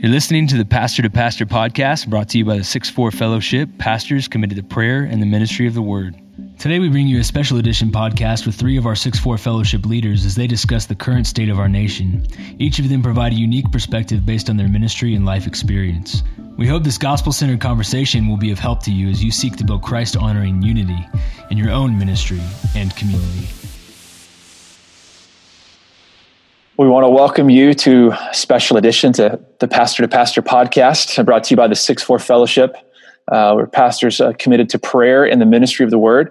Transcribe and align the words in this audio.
You're 0.00 0.12
listening 0.12 0.46
to 0.46 0.56
the 0.56 0.64
Pastor 0.64 1.02
to 1.02 1.10
Pastor 1.10 1.44
podcast 1.44 2.06
brought 2.06 2.28
to 2.28 2.38
you 2.38 2.44
by 2.44 2.56
the 2.56 2.62
6 2.62 2.88
4 2.88 3.10
Fellowship, 3.10 3.68
pastors 3.78 4.28
committed 4.28 4.56
to 4.56 4.62
prayer 4.62 5.02
and 5.02 5.20
the 5.20 5.26
ministry 5.26 5.66
of 5.66 5.74
the 5.74 5.82
Word. 5.82 6.14
Today, 6.56 6.78
we 6.78 6.88
bring 6.88 7.08
you 7.08 7.18
a 7.18 7.24
special 7.24 7.58
edition 7.58 7.90
podcast 7.90 8.46
with 8.46 8.54
three 8.54 8.76
of 8.76 8.86
our 8.86 8.94
6 8.94 9.18
4 9.18 9.36
Fellowship 9.38 9.84
leaders 9.84 10.24
as 10.24 10.36
they 10.36 10.46
discuss 10.46 10.86
the 10.86 10.94
current 10.94 11.26
state 11.26 11.48
of 11.48 11.58
our 11.58 11.68
nation. 11.68 12.24
Each 12.60 12.78
of 12.78 12.88
them 12.88 13.02
provide 13.02 13.32
a 13.32 13.40
unique 13.40 13.72
perspective 13.72 14.24
based 14.24 14.48
on 14.48 14.56
their 14.56 14.68
ministry 14.68 15.16
and 15.16 15.26
life 15.26 15.48
experience. 15.48 16.22
We 16.56 16.68
hope 16.68 16.84
this 16.84 16.96
gospel 16.96 17.32
centered 17.32 17.60
conversation 17.60 18.28
will 18.28 18.36
be 18.36 18.52
of 18.52 18.60
help 18.60 18.84
to 18.84 18.92
you 18.92 19.08
as 19.08 19.24
you 19.24 19.32
seek 19.32 19.56
to 19.56 19.64
build 19.64 19.82
Christ 19.82 20.16
honoring 20.16 20.62
unity 20.62 21.08
in 21.50 21.58
your 21.58 21.72
own 21.72 21.98
ministry 21.98 22.40
and 22.76 22.94
community. 22.94 23.67
We 26.78 26.86
want 26.86 27.02
to 27.02 27.10
welcome 27.10 27.50
you 27.50 27.74
to 27.74 28.12
a 28.12 28.32
special 28.32 28.76
edition 28.76 29.12
to 29.14 29.40
the 29.58 29.66
Pastor 29.66 30.04
to 30.04 30.08
Pastor 30.08 30.42
podcast, 30.42 31.24
brought 31.26 31.42
to 31.42 31.50
you 31.50 31.56
by 31.56 31.66
the 31.66 31.74
6 31.74 32.02
4 32.04 32.20
Fellowship, 32.20 32.76
uh, 33.32 33.52
where 33.54 33.66
pastors 33.66 34.20
are 34.20 34.32
committed 34.32 34.68
to 34.68 34.78
prayer 34.78 35.24
and 35.24 35.40
the 35.40 35.44
ministry 35.44 35.82
of 35.82 35.90
the 35.90 35.98
word. 35.98 36.30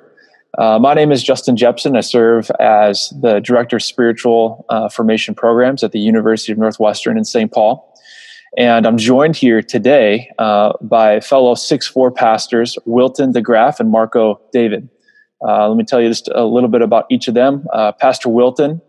Uh, 0.58 0.80
my 0.80 0.94
name 0.94 1.12
is 1.12 1.22
Justin 1.22 1.58
Jepson. 1.58 1.98
I 1.98 2.00
serve 2.00 2.50
as 2.62 3.14
the 3.22 3.42
Director 3.42 3.76
of 3.76 3.84
Spiritual 3.84 4.66
uh, 4.70 4.88
Formation 4.88 5.36
Programs 5.36 5.84
at 5.84 5.92
the 5.92 6.00
University 6.00 6.54
of 6.54 6.58
Northwestern 6.58 7.18
in 7.18 7.26
St. 7.26 7.52
Paul. 7.52 7.94
And 8.58 8.88
I'm 8.88 8.98
joined 8.98 9.36
here 9.36 9.62
today 9.62 10.32
uh, 10.40 10.72
by 10.80 11.20
fellow 11.20 11.56
6 11.56 11.88
4 11.88 12.10
pastors, 12.10 12.78
Wilton 12.86 13.34
DeGraff 13.34 13.82
and 13.82 13.92
Marco 13.92 14.40
David. 14.54 14.88
Uh, 15.46 15.68
let 15.68 15.76
me 15.78 15.84
tell 15.84 16.02
you 16.02 16.08
just 16.08 16.30
a 16.34 16.46
little 16.46 16.70
bit 16.70 16.82
about 16.82 17.06
each 17.12 17.28
of 17.28 17.34
them. 17.34 17.68
Uh, 17.74 17.92
Pastor 17.92 18.30
Wilton 18.30 18.82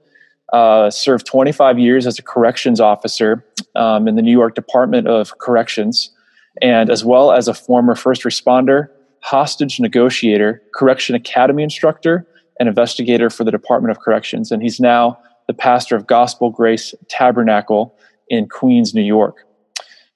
uh, 0.52 0.91
served 0.91 1.27
25 1.27 1.79
years 1.79 2.07
as 2.07 2.19
a 2.19 2.23
corrections 2.23 2.80
officer 2.80 3.45
um, 3.75 4.09
in 4.09 4.16
the 4.16 4.23
New 4.23 4.33
York 4.33 4.55
Department 4.55 5.07
of 5.07 5.38
Corrections, 5.38 6.11
and 6.62 6.91
as 6.91 7.05
well 7.05 7.33
as 7.33 7.48
a 7.48 7.55
former 7.55 7.95
first 7.95 8.23
responder, 8.23 8.88
hostage 9.21 9.79
negotiator, 9.80 10.63
correction 10.74 11.15
academy 11.15 11.63
instructor, 11.63 12.26
and 12.59 12.69
investigator 12.69 13.30
for 13.30 13.45
the 13.45 13.51
Department 13.51 13.91
of 13.91 14.02
Corrections. 14.02 14.51
And 14.51 14.63
he's 14.63 14.80
now 14.80 15.19
the 15.46 15.54
pastor 15.54 15.96
of 15.96 16.07
Gospel 16.07 16.51
Grace 16.51 16.95
Tabernacle 17.09 17.95
in 18.29 18.49
Queens, 18.49 18.95
New 18.95 19.02
York. 19.02 19.45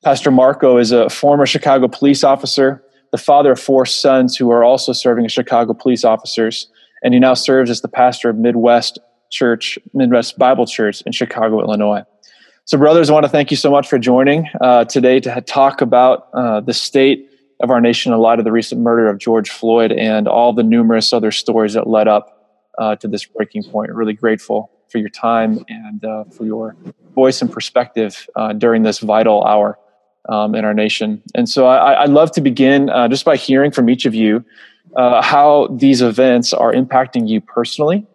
Pastor 0.03 0.31
Marco 0.31 0.79
is 0.79 0.93
a 0.93 1.09
former 1.09 1.47
Chicago 1.47 1.89
police 1.89 2.25
officer, 2.25 2.83
the 3.13 3.19
father 3.19 3.53
of 3.53 3.61
four 3.61 3.87
sons 3.87 4.37
who 4.37 4.51
are 4.51 4.65
also 4.65 4.93
serving 4.93 5.25
as 5.25 5.33
Chicago 5.33 5.73
police 5.75 6.05
officers, 6.05 6.69
and 7.05 7.15
he 7.15 7.21
now 7.21 7.35
serves 7.35 7.71
as 7.71 7.83
the 7.83 7.89
pastor 7.89 8.29
of 8.29 8.37
Midwest 8.37 8.99
Church, 9.33 9.79
Midwest 9.95 10.39
Bible 10.39 10.67
Church 10.67 11.03
in 11.03 11.11
Chicago, 11.11 11.61
Illinois. 11.61 12.05
So, 12.65 12.79
brothers, 12.79 13.11
I 13.11 13.15
want 13.15 13.25
to 13.25 13.29
thank 13.29 13.51
you 13.51 13.57
so 13.57 13.71
much 13.73 13.89
for 13.89 13.99
joining 13.99 14.49
uh, 14.61 14.85
today 14.85 15.19
to 15.21 15.41
talk 15.41 15.81
about 15.81 16.29
uh, 16.33 16.61
the 16.61 16.73
state 16.73 17.29
of 17.61 17.71
our 17.71 17.81
nation 17.81 18.13
in 18.13 18.19
light 18.21 18.39
of 18.39 18.45
the 18.45 18.53
recent 18.53 18.81
murder 18.81 19.09
of 19.09 19.19
George 19.19 19.51
Floyd 19.51 19.91
and 19.91 20.29
all 20.29 20.53
the 20.53 20.63
numerous 20.63 21.13
other 21.13 21.33
stories 21.33 21.73
that 21.73 21.89
led 21.89 22.07
up 22.07 22.61
uh, 22.79 22.95
to 22.97 23.09
this 23.09 23.25
breaking 23.25 23.65
point. 23.65 23.91
Really 23.91 24.13
grateful 24.13 24.71
for 24.91 24.99
your 24.99 25.09
time 25.09 25.65
and 25.69 26.05
uh, 26.05 26.25
for 26.25 26.45
your 26.45 26.77
voice 27.15 27.43
and 27.43 27.51
perspective 27.51 28.29
uh, 28.37 28.53
during 28.53 28.85
this 28.85 29.01
vital 29.01 29.43
hour 29.45 29.79
um, 30.29 30.55
in 30.55 30.65
our 30.65 30.75
nation. 30.75 31.21
And 31.35 31.49
so, 31.49 31.67
I, 31.67 32.03
would 32.03 32.15
love 32.15 32.31
to 32.33 32.41
begin 32.41 32.91
uh, 32.91 33.09
just 33.09 33.25
by 33.25 33.37
hearing 33.37 33.73
from 33.73 33.89
each 33.89 34.07
of 34.07 34.15
you 34.15 34.45
how 34.95 35.69
these 35.73 36.03
events 36.03 36.53
are 36.53 36.73
impacting 36.73 37.27
you 37.27 37.41
personally 37.41 38.07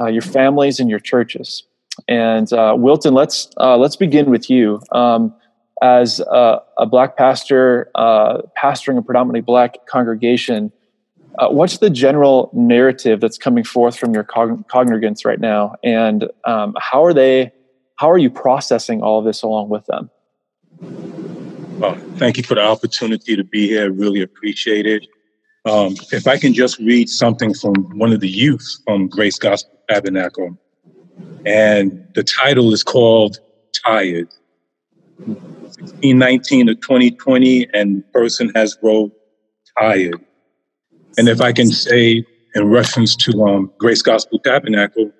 uh, 0.00 0.06
your 0.06 0.22
families, 0.22 0.80
and 0.80 0.88
your 0.88 0.98
churches. 0.98 1.64
And 2.08 2.52
uh, 2.52 2.74
Wilton, 2.76 3.14
let's 3.14 3.50
uh, 3.58 3.76
let's 3.76 3.96
begin 3.96 4.30
with 4.30 4.48
you. 4.48 4.80
Um, 4.92 5.34
as 5.82 6.20
a, 6.20 6.60
a, 6.78 6.86
black 6.86 7.16
pastor, 7.16 7.90
uh, 7.96 8.38
pastoring 8.56 8.98
a 8.98 9.02
predominantly 9.02 9.40
black 9.40 9.84
congregation, 9.86 10.70
what's 11.50 11.78
the 11.78 11.90
general 11.90 12.50
narrative 12.52 13.20
that's 13.20 13.36
coming 13.36 13.64
forth 13.64 13.98
from 13.98 14.14
your 14.14 14.22
cong- 14.22 14.64
congregants 14.72 15.24
right 15.24 15.40
now, 15.40 15.74
and 15.82 16.30
um, 16.44 16.74
how 16.80 17.04
are 17.04 17.12
they? 17.12 17.52
How 17.96 18.10
are 18.10 18.18
you 18.18 18.30
processing 18.30 19.02
all 19.02 19.18
of 19.18 19.24
this 19.24 19.42
along 19.42 19.68
with 19.68 19.86
them? 19.86 20.10
Well, 21.78 21.96
thank 22.16 22.36
you 22.36 22.44
for 22.44 22.54
the 22.54 22.62
opportunity 22.62 23.34
to 23.34 23.42
be 23.42 23.66
here. 23.66 23.90
Really 23.90 24.22
appreciate 24.22 24.86
it. 24.86 25.06
Um, 25.64 25.94
if 26.10 26.26
I 26.26 26.38
can 26.38 26.52
just 26.54 26.78
read 26.78 27.08
something 27.08 27.54
from 27.54 27.74
one 27.98 28.12
of 28.12 28.20
the 28.20 28.28
youth 28.28 28.78
from 28.84 29.08
Grace 29.08 29.38
Gospel 29.38 29.78
Tabernacle, 29.88 30.58
and 31.46 32.06
the 32.14 32.24
title 32.24 32.72
is 32.72 32.82
called 32.82 33.38
Tired. 33.84 34.28
1619 35.18 36.66
to 36.66 36.74
2020, 36.74 37.68
and 37.72 38.12
person 38.12 38.50
has 38.56 38.76
wrote 38.82 39.12
Tired. 39.78 40.20
And 41.16 41.28
if 41.28 41.40
I 41.40 41.52
can 41.52 41.68
say 41.68 42.24
in 42.54 42.68
reference 42.68 43.14
to 43.16 43.44
um, 43.44 43.72
Grace 43.78 44.02
Gospel 44.02 44.38
Tabernacle, 44.40 45.12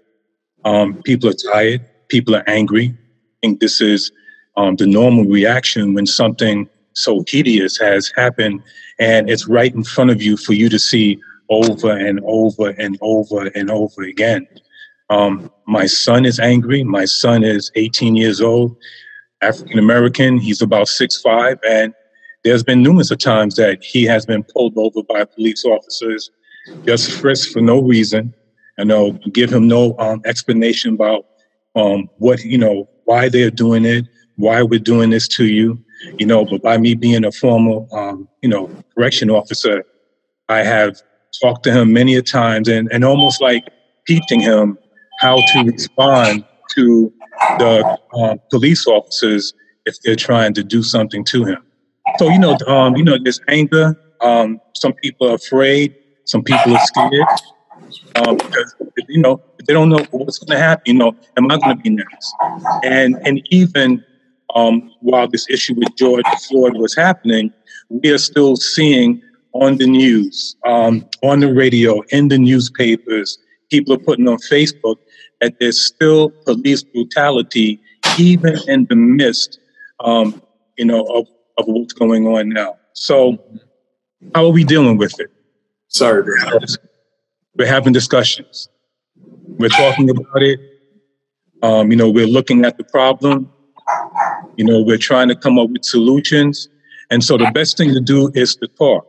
um, 0.64 1.02
people 1.02 1.28
are 1.28 1.52
tired, 1.52 1.84
people 2.08 2.34
are 2.34 2.44
angry. 2.48 2.88
I 2.88 3.46
think 3.46 3.60
this 3.60 3.80
is 3.80 4.10
um, 4.56 4.76
the 4.76 4.86
normal 4.86 5.24
reaction 5.24 5.94
when 5.94 6.06
something 6.06 6.68
so 6.94 7.24
hideous 7.28 7.78
has 7.78 8.12
happened 8.16 8.62
and 8.98 9.28
it's 9.30 9.48
right 9.48 9.74
in 9.74 9.84
front 9.84 10.10
of 10.10 10.22
you 10.22 10.36
for 10.36 10.52
you 10.52 10.68
to 10.68 10.78
see 10.78 11.20
over 11.50 11.90
and 11.90 12.20
over 12.24 12.70
and 12.70 12.96
over 13.00 13.46
and 13.54 13.70
over 13.70 14.02
again. 14.02 14.46
Um, 15.10 15.50
my 15.66 15.86
son 15.86 16.24
is 16.24 16.40
angry. 16.40 16.84
My 16.84 17.04
son 17.04 17.44
is 17.44 17.70
18 17.74 18.16
years 18.16 18.40
old, 18.40 18.76
African 19.42 19.78
American. 19.78 20.38
He's 20.38 20.62
about 20.62 20.88
six 20.88 21.20
five, 21.20 21.58
and 21.68 21.92
there's 22.44 22.62
been 22.62 22.82
numerous 22.82 23.10
of 23.10 23.18
times 23.18 23.56
that 23.56 23.82
he 23.84 24.04
has 24.04 24.24
been 24.24 24.44
pulled 24.44 24.78
over 24.78 25.02
by 25.02 25.24
police 25.24 25.64
officers, 25.64 26.30
just 26.86 27.10
frisked 27.10 27.52
for 27.52 27.60
no 27.60 27.82
reason. 27.82 28.34
And 28.78 28.88
know, 28.88 29.12
give 29.32 29.52
him 29.52 29.68
no 29.68 29.94
um, 29.98 30.22
explanation 30.24 30.94
about 30.94 31.26
um, 31.76 32.08
what 32.16 32.42
you 32.42 32.56
know, 32.56 32.88
why 33.04 33.28
they're 33.28 33.50
doing 33.50 33.84
it, 33.84 34.06
why 34.36 34.62
we're 34.62 34.80
doing 34.80 35.10
this 35.10 35.28
to 35.28 35.44
you 35.44 35.78
you 36.18 36.26
know, 36.26 36.44
but 36.44 36.62
by 36.62 36.78
me 36.78 36.94
being 36.94 37.24
a 37.24 37.32
former, 37.32 37.86
um, 37.92 38.28
you 38.42 38.48
know, 38.48 38.70
correction 38.94 39.30
officer, 39.30 39.84
I 40.48 40.62
have 40.62 41.00
talked 41.40 41.64
to 41.64 41.72
him 41.72 41.92
many 41.92 42.16
a 42.16 42.22
times 42.22 42.68
and, 42.68 42.90
and 42.92 43.04
almost 43.04 43.40
like 43.40 43.64
teaching 44.06 44.40
him 44.40 44.78
how 45.20 45.36
to 45.36 45.62
respond 45.64 46.44
to 46.74 47.12
the 47.58 47.98
um, 48.14 48.40
police 48.50 48.86
officers 48.86 49.54
if 49.86 49.96
they're 50.02 50.16
trying 50.16 50.54
to 50.54 50.62
do 50.62 50.82
something 50.82 51.24
to 51.24 51.44
him. 51.44 51.62
So, 52.18 52.28
you 52.28 52.38
know, 52.38 52.56
um, 52.66 52.96
you 52.96 53.04
know, 53.04 53.16
there's 53.22 53.40
anger. 53.48 53.98
Um, 54.20 54.60
some 54.74 54.92
people 54.94 55.30
are 55.30 55.34
afraid. 55.34 55.94
Some 56.24 56.42
people 56.42 56.76
are 56.76 56.86
scared 56.86 57.26
um, 58.16 58.36
because, 58.36 58.74
you 59.08 59.20
know, 59.20 59.40
they 59.66 59.72
don't 59.72 59.88
know 59.88 60.04
what's 60.10 60.38
going 60.38 60.56
to 60.56 60.58
happen. 60.58 60.82
You 60.86 60.94
know, 60.94 61.16
am 61.36 61.50
I 61.50 61.58
going 61.58 61.76
to 61.76 61.82
be 61.82 61.90
next? 61.90 62.34
And 62.82 63.16
and 63.24 63.42
even 63.50 64.04
um, 64.54 64.90
while 65.00 65.28
this 65.28 65.48
issue 65.48 65.74
with 65.74 65.94
George 65.96 66.24
Floyd 66.48 66.76
was 66.76 66.94
happening, 66.94 67.52
we 67.88 68.10
are 68.10 68.18
still 68.18 68.56
seeing 68.56 69.22
on 69.52 69.76
the 69.76 69.86
news, 69.86 70.56
um, 70.66 71.06
on 71.22 71.40
the 71.40 71.52
radio, 71.52 72.02
in 72.10 72.28
the 72.28 72.38
newspapers, 72.38 73.38
people 73.70 73.94
are 73.94 73.98
putting 73.98 74.28
on 74.28 74.38
Facebook 74.38 74.96
that 75.40 75.54
there's 75.58 75.80
still 75.84 76.30
police 76.44 76.82
brutality, 76.82 77.80
even 78.18 78.56
in 78.68 78.86
the 78.86 78.96
midst, 78.96 79.60
um, 80.00 80.40
you 80.78 80.84
know, 80.84 81.04
of, 81.06 81.26
of 81.58 81.66
what's 81.66 81.92
going 81.92 82.26
on 82.26 82.48
now. 82.48 82.76
So, 82.94 83.38
how 84.34 84.46
are 84.46 84.52
we 84.52 84.64
dealing 84.64 84.96
with 84.98 85.18
it? 85.18 85.30
Sorry, 85.88 86.22
we're 87.56 87.66
having 87.66 87.92
discussions. 87.92 88.68
We're 89.16 89.68
talking 89.68 90.08
about 90.08 90.42
it. 90.42 90.60
Um, 91.62 91.90
you 91.90 91.96
know, 91.96 92.10
we're 92.10 92.26
looking 92.26 92.64
at 92.64 92.78
the 92.78 92.84
problem. 92.84 93.52
You 94.62 94.68
know, 94.68 94.80
we're 94.80 94.96
trying 94.96 95.26
to 95.26 95.34
come 95.34 95.58
up 95.58 95.70
with 95.70 95.84
solutions. 95.84 96.68
And 97.10 97.24
so 97.24 97.36
the 97.36 97.50
best 97.52 97.76
thing 97.76 97.92
to 97.94 98.00
do 98.00 98.30
is 98.36 98.54
to 98.56 98.68
talk. 98.68 99.04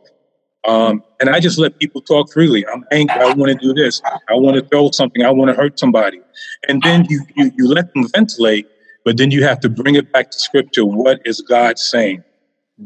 Um, 0.66 1.04
and 1.20 1.30
I 1.30 1.38
just 1.38 1.60
let 1.60 1.78
people 1.78 2.00
talk 2.00 2.32
freely. 2.32 2.66
I'm 2.66 2.84
angry. 2.90 3.14
I 3.20 3.32
want 3.34 3.52
to 3.52 3.54
do 3.54 3.72
this. 3.72 4.02
I 4.04 4.34
want 4.34 4.56
to 4.56 4.68
throw 4.68 4.90
something. 4.90 5.22
I 5.22 5.30
want 5.30 5.52
to 5.52 5.54
hurt 5.54 5.78
somebody. 5.78 6.20
And 6.66 6.82
then 6.82 7.06
you, 7.08 7.24
you, 7.36 7.52
you 7.56 7.68
let 7.68 7.94
them 7.94 8.08
ventilate, 8.08 8.66
but 9.04 9.16
then 9.16 9.30
you 9.30 9.44
have 9.44 9.60
to 9.60 9.68
bring 9.68 9.94
it 9.94 10.12
back 10.12 10.32
to 10.32 10.38
scripture. 10.40 10.84
What 10.84 11.20
is 11.24 11.40
God 11.40 11.78
saying? 11.78 12.24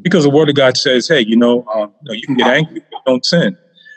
Because 0.03 0.25
the 0.25 0.31
word 0.31 0.51
of 0.51 0.55
God 0.55 0.77
says, 0.77 1.09
hey, 1.09 1.21
you 1.21 1.37
know, 1.37 1.65
um, 1.75 1.95
you, 2.03 2.09
know 2.09 2.13
you, 2.13 2.27
can 2.27 2.37
get 2.37 2.49
angry, 2.49 2.83
but 2.93 3.03
don't 3.07 3.25
sin. 3.25 3.57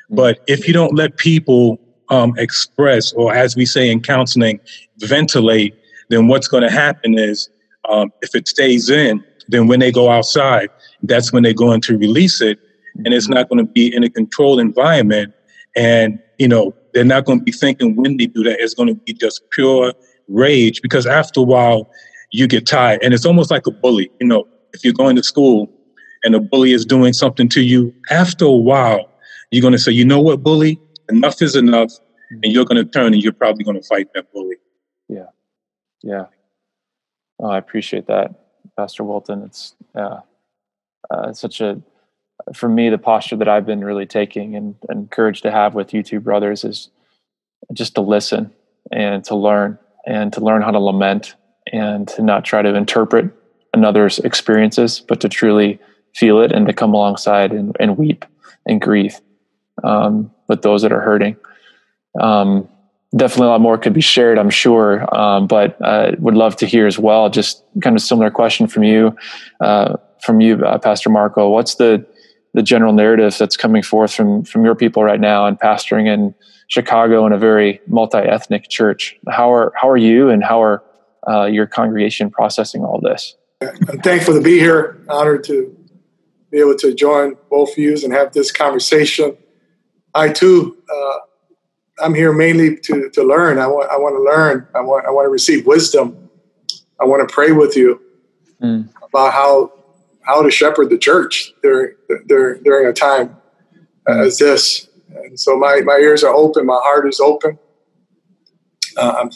But 0.10 0.40
if 0.48 0.66
you 0.66 0.74
don't 0.74 0.96
let 0.96 1.18
people 1.18 1.78
um, 2.08 2.34
express, 2.38 3.12
or 3.12 3.36
as 3.36 3.58
we 3.58 3.66
say 3.66 3.92
in 3.92 4.02
counseling, 4.02 4.62
ventilate, 5.00 5.76
then 6.08 6.30
what's 6.30 6.48
going 6.48 6.64
to 6.64 6.72
happen 6.72 7.20
is 7.20 7.50
um, 7.90 8.12
if 8.22 8.36
it 8.36 8.48
stays 8.48 8.90
in, 8.90 9.24
then 9.48 9.68
when 9.68 9.80
they 9.80 9.92
go 9.92 10.10
outside, 10.10 10.70
that's 11.04 11.34
when 11.34 11.44
they're 11.44 11.54
going 11.54 11.82
to 11.82 11.98
release 11.98 12.42
it. 12.42 12.60
And 13.06 13.14
it's 13.14 13.30
not 13.30 13.50
going 13.50 13.66
to 13.66 13.72
be 13.72 13.94
in 13.94 14.04
a 14.04 14.10
controlled 14.10 14.60
environment. 14.60 15.34
And, 15.76 16.20
you 16.38 16.48
know, 16.48 16.76
they're 16.94 17.04
not 17.04 17.26
going 17.26 17.40
to 17.40 17.44
be 17.44 17.52
thinking 17.52 17.96
when 17.96 18.18
they 18.18 18.28
do 18.28 18.44
that, 18.44 18.60
it's 18.60 18.74
going 18.74 18.90
to 18.90 18.96
be 18.96 19.14
just 19.14 19.50
pure 19.52 19.94
rage 20.28 20.82
because 20.82 21.06
after 21.06 21.40
a 21.40 21.44
while, 21.44 21.90
you 22.32 22.48
get 22.48 22.66
tired. 22.66 23.02
And 23.04 23.14
it's 23.14 23.26
almost 23.26 23.52
like 23.52 23.68
a 23.68 23.72
bully. 23.72 24.12
You 24.20 24.28
know, 24.28 24.48
if 24.74 24.84
you're 24.84 24.94
going 24.94 25.16
to 25.18 25.24
school 25.24 25.70
and 26.24 26.36
a 26.36 26.40
bully 26.40 26.74
is 26.74 26.86
doing 26.86 27.14
something 27.14 27.50
to 27.50 27.62
you, 27.62 27.94
after 28.10 28.46
a 28.46 28.52
while, 28.52 29.10
you're 29.52 29.62
going 29.62 29.74
to 29.74 29.80
say, 29.80 29.92
you 29.92 30.06
know 30.06 30.22
what, 30.22 30.44
bully, 30.44 30.80
enough 31.10 31.42
is 31.42 31.56
enough. 31.56 31.92
And 32.44 32.54
you're 32.54 32.66
going 32.66 32.84
to 32.84 32.90
turn 32.90 33.14
and 33.14 33.22
you're 33.22 33.34
probably 33.34 33.66
going 33.66 33.80
to 33.80 33.86
fight 33.88 34.08
that 34.16 34.32
bully. 34.32 34.56
Yeah. 35.10 35.26
Yeah. 36.02 36.26
Oh, 37.42 37.50
I 37.50 37.58
appreciate 37.58 38.08
that, 38.08 38.36
Pastor 38.78 39.04
Wilton. 39.04 39.44
It's 39.44 39.76
uh, 39.96 40.20
uh, 41.10 41.34
such 41.34 41.60
a, 41.60 41.82
for 42.54 42.70
me, 42.70 42.90
the 42.90 43.00
posture 43.00 43.36
that 43.38 43.48
I've 43.48 43.66
been 43.66 43.84
really 43.84 44.06
taking 44.06 44.56
and, 44.56 44.76
and 44.90 45.02
encouraged 45.02 45.44
to 45.44 45.52
have 45.52 45.74
with 45.74 45.94
you 45.94 46.04
two 46.04 46.20
brothers 46.20 46.64
is 46.64 46.90
just 47.74 47.96
to 47.96 48.02
listen 48.02 48.52
and 48.92 49.24
to 49.26 49.36
learn 49.36 49.80
and 50.06 50.32
to 50.34 50.42
learn 50.42 50.62
how 50.62 50.72
to 50.72 50.80
lament 50.80 51.36
and 51.72 52.08
to 52.10 52.22
not 52.22 52.46
try 52.46 52.62
to 52.62 52.76
interpret 52.76 53.32
another's 53.74 54.20
experiences, 54.20 55.00
but 55.00 55.20
to 55.22 55.30
truly 55.30 55.80
feel 56.16 56.42
it 56.42 56.52
and 56.52 56.68
to 56.68 56.74
come 56.74 56.94
alongside 56.94 57.52
and, 57.52 57.76
and 57.80 57.98
weep 57.98 58.26
and 58.66 58.82
grieve 58.82 59.20
um, 59.84 60.32
with 60.48 60.62
those 60.62 60.82
that 60.82 60.92
are 60.92 61.02
hurting. 61.02 61.36
Um, 62.20 62.68
definitely 63.16 63.48
a 63.48 63.50
lot 63.50 63.62
more 63.62 63.78
could 63.78 63.94
be 63.94 64.02
shared, 64.02 64.38
I'm 64.38 64.50
sure, 64.50 65.06
um, 65.16 65.48
but 65.48 65.78
uh, 65.82 66.12
would 66.20 66.36
love 66.36 66.56
to 66.58 66.66
hear 66.66 66.88
as 66.88 66.98
well. 66.98 67.30
Just 67.30 67.64
kind 67.82 67.96
of 67.96 68.02
similar 68.02 68.32
question 68.32 68.68
from 68.68 68.84
you, 68.84 69.16
uh, 69.60 69.98
from 70.22 70.42
you, 70.42 70.64
uh, 70.66 70.78
Pastor 70.78 71.10
Marco. 71.10 71.50
What's 71.50 71.76
the 71.76 72.06
the 72.54 72.62
general 72.62 72.92
narrative 72.92 73.38
that's 73.38 73.56
coming 73.56 73.82
forth 73.82 74.14
from 74.14 74.44
from 74.44 74.66
your 74.66 74.76
people 74.76 75.04
right 75.04 75.20
now 75.20 75.46
and 75.46 75.60
pastoring 75.60 76.08
in 76.08 76.36
Chicago 76.68 77.26
in 77.26 77.34
a 77.34 77.38
very 77.38 77.82
multi 77.88 78.18
ethnic 78.18 78.70
church? 78.70 79.18
How 79.30 79.54
are 79.54 79.74
how 79.76 79.90
are 79.90 79.98
you 79.98 80.30
and 80.30 80.44
how 80.44 80.62
are 80.62 80.84
uh, 81.28 81.46
your 81.46 81.68
congregation 81.68 82.30
processing 82.30 82.84
all 82.84 83.00
this? 83.02 83.36
I'm 83.62 84.00
thankful 84.00 84.34
to 84.34 84.42
be 84.42 84.58
here. 84.58 85.04
Honored 85.08 85.44
to 85.46 85.78
be 86.52 86.60
able 86.60 86.76
to 86.76 86.94
join 86.94 87.36
both 87.50 87.76
views 87.76 88.04
and 88.04 88.12
have 88.14 88.34
this 88.34 88.52
conversation. 88.52 89.38
I 90.14 90.30
too, 90.30 90.78
uh, 90.94 91.18
I'm 92.02 92.14
here 92.14 92.34
mainly 92.34 92.78
to 92.78 93.10
to 93.10 93.24
learn. 93.24 93.60
I 93.60 93.68
want 93.68 93.90
I 93.92 93.98
want 93.98 94.16
to 94.16 94.24
learn. 94.24 94.68
I 94.76 94.82
want 94.82 95.06
I 95.06 95.12
want 95.12 95.26
to 95.26 95.30
receive 95.30 95.66
wisdom. 95.66 96.30
I 97.00 97.06
want 97.06 97.28
to 97.28 97.34
pray 97.34 97.52
with 97.52 97.76
you 97.76 98.02
mm. 98.62 98.90
about 99.04 99.34
how 99.34 99.72
how 100.22 100.42
to 100.44 100.52
shepherd 100.52 100.90
the 100.90 100.98
church 100.98 101.54
during 101.62 101.96
during 102.28 102.64
during 102.64 102.88
a 102.88 102.94
time 102.94 103.38
as 104.08 104.38
this. 104.38 104.88
And 105.10 105.40
so 105.40 105.58
my 105.58 105.82
my 105.82 105.98
ears 105.98 106.24
are 106.24 106.34
open. 106.34 106.66
My 106.66 106.80
heart 106.84 107.08
is 107.08 107.20
open. 107.20 107.60
Uh, 108.98 109.16
I'm 109.20 109.30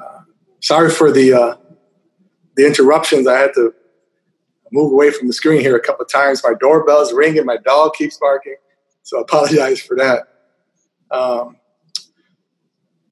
uh, 0.00 0.20
sorry 0.60 0.90
for 0.90 1.10
the 1.10 1.32
uh, 1.32 1.56
the 2.56 2.66
interruptions. 2.66 3.26
I 3.26 3.38
had 3.38 3.54
to 3.54 3.74
move 4.72 4.92
away 4.92 5.10
from 5.10 5.28
the 5.28 5.32
screen 5.32 5.60
here 5.60 5.76
a 5.76 5.80
couple 5.80 6.04
of 6.04 6.10
times. 6.10 6.42
My 6.42 6.54
doorbell's 6.58 7.12
ringing. 7.12 7.44
My 7.44 7.56
dog 7.56 7.94
keeps 7.94 8.18
barking. 8.18 8.56
So 9.02 9.18
I 9.18 9.22
apologize 9.22 9.80
for 9.80 9.96
that. 9.96 10.28
Um, 11.10 11.56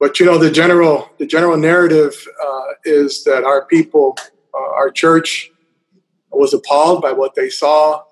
but 0.05 0.19
you 0.19 0.25
know, 0.27 0.37
the 0.37 0.51
general 0.51 1.09
the 1.17 1.25
general 1.25 1.57
narrative 1.57 2.13
uh, 2.45 2.65
is 2.83 3.23
that 3.23 3.43
our 3.43 3.65
people, 3.65 4.15
uh, 4.53 4.71
our 4.79 4.91
church, 4.91 5.49
was 6.29 6.53
appalled 6.53 7.01
by 7.01 7.11
what 7.11 7.33
they 7.33 7.49
saw 7.49 8.03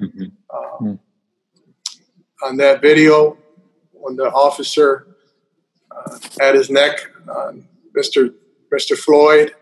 mm-hmm. 0.00 0.26
Um, 0.56 1.00
on 2.44 2.56
that 2.58 2.80
video 2.80 3.36
when 3.90 4.14
the 4.14 4.30
officer 4.30 5.16
uh, 5.90 6.16
had 6.38 6.54
his 6.54 6.70
neck 6.70 7.00
on 7.28 7.66
Mr. 7.98 8.32
Mr. 8.72 8.96
Floyd. 8.96 9.52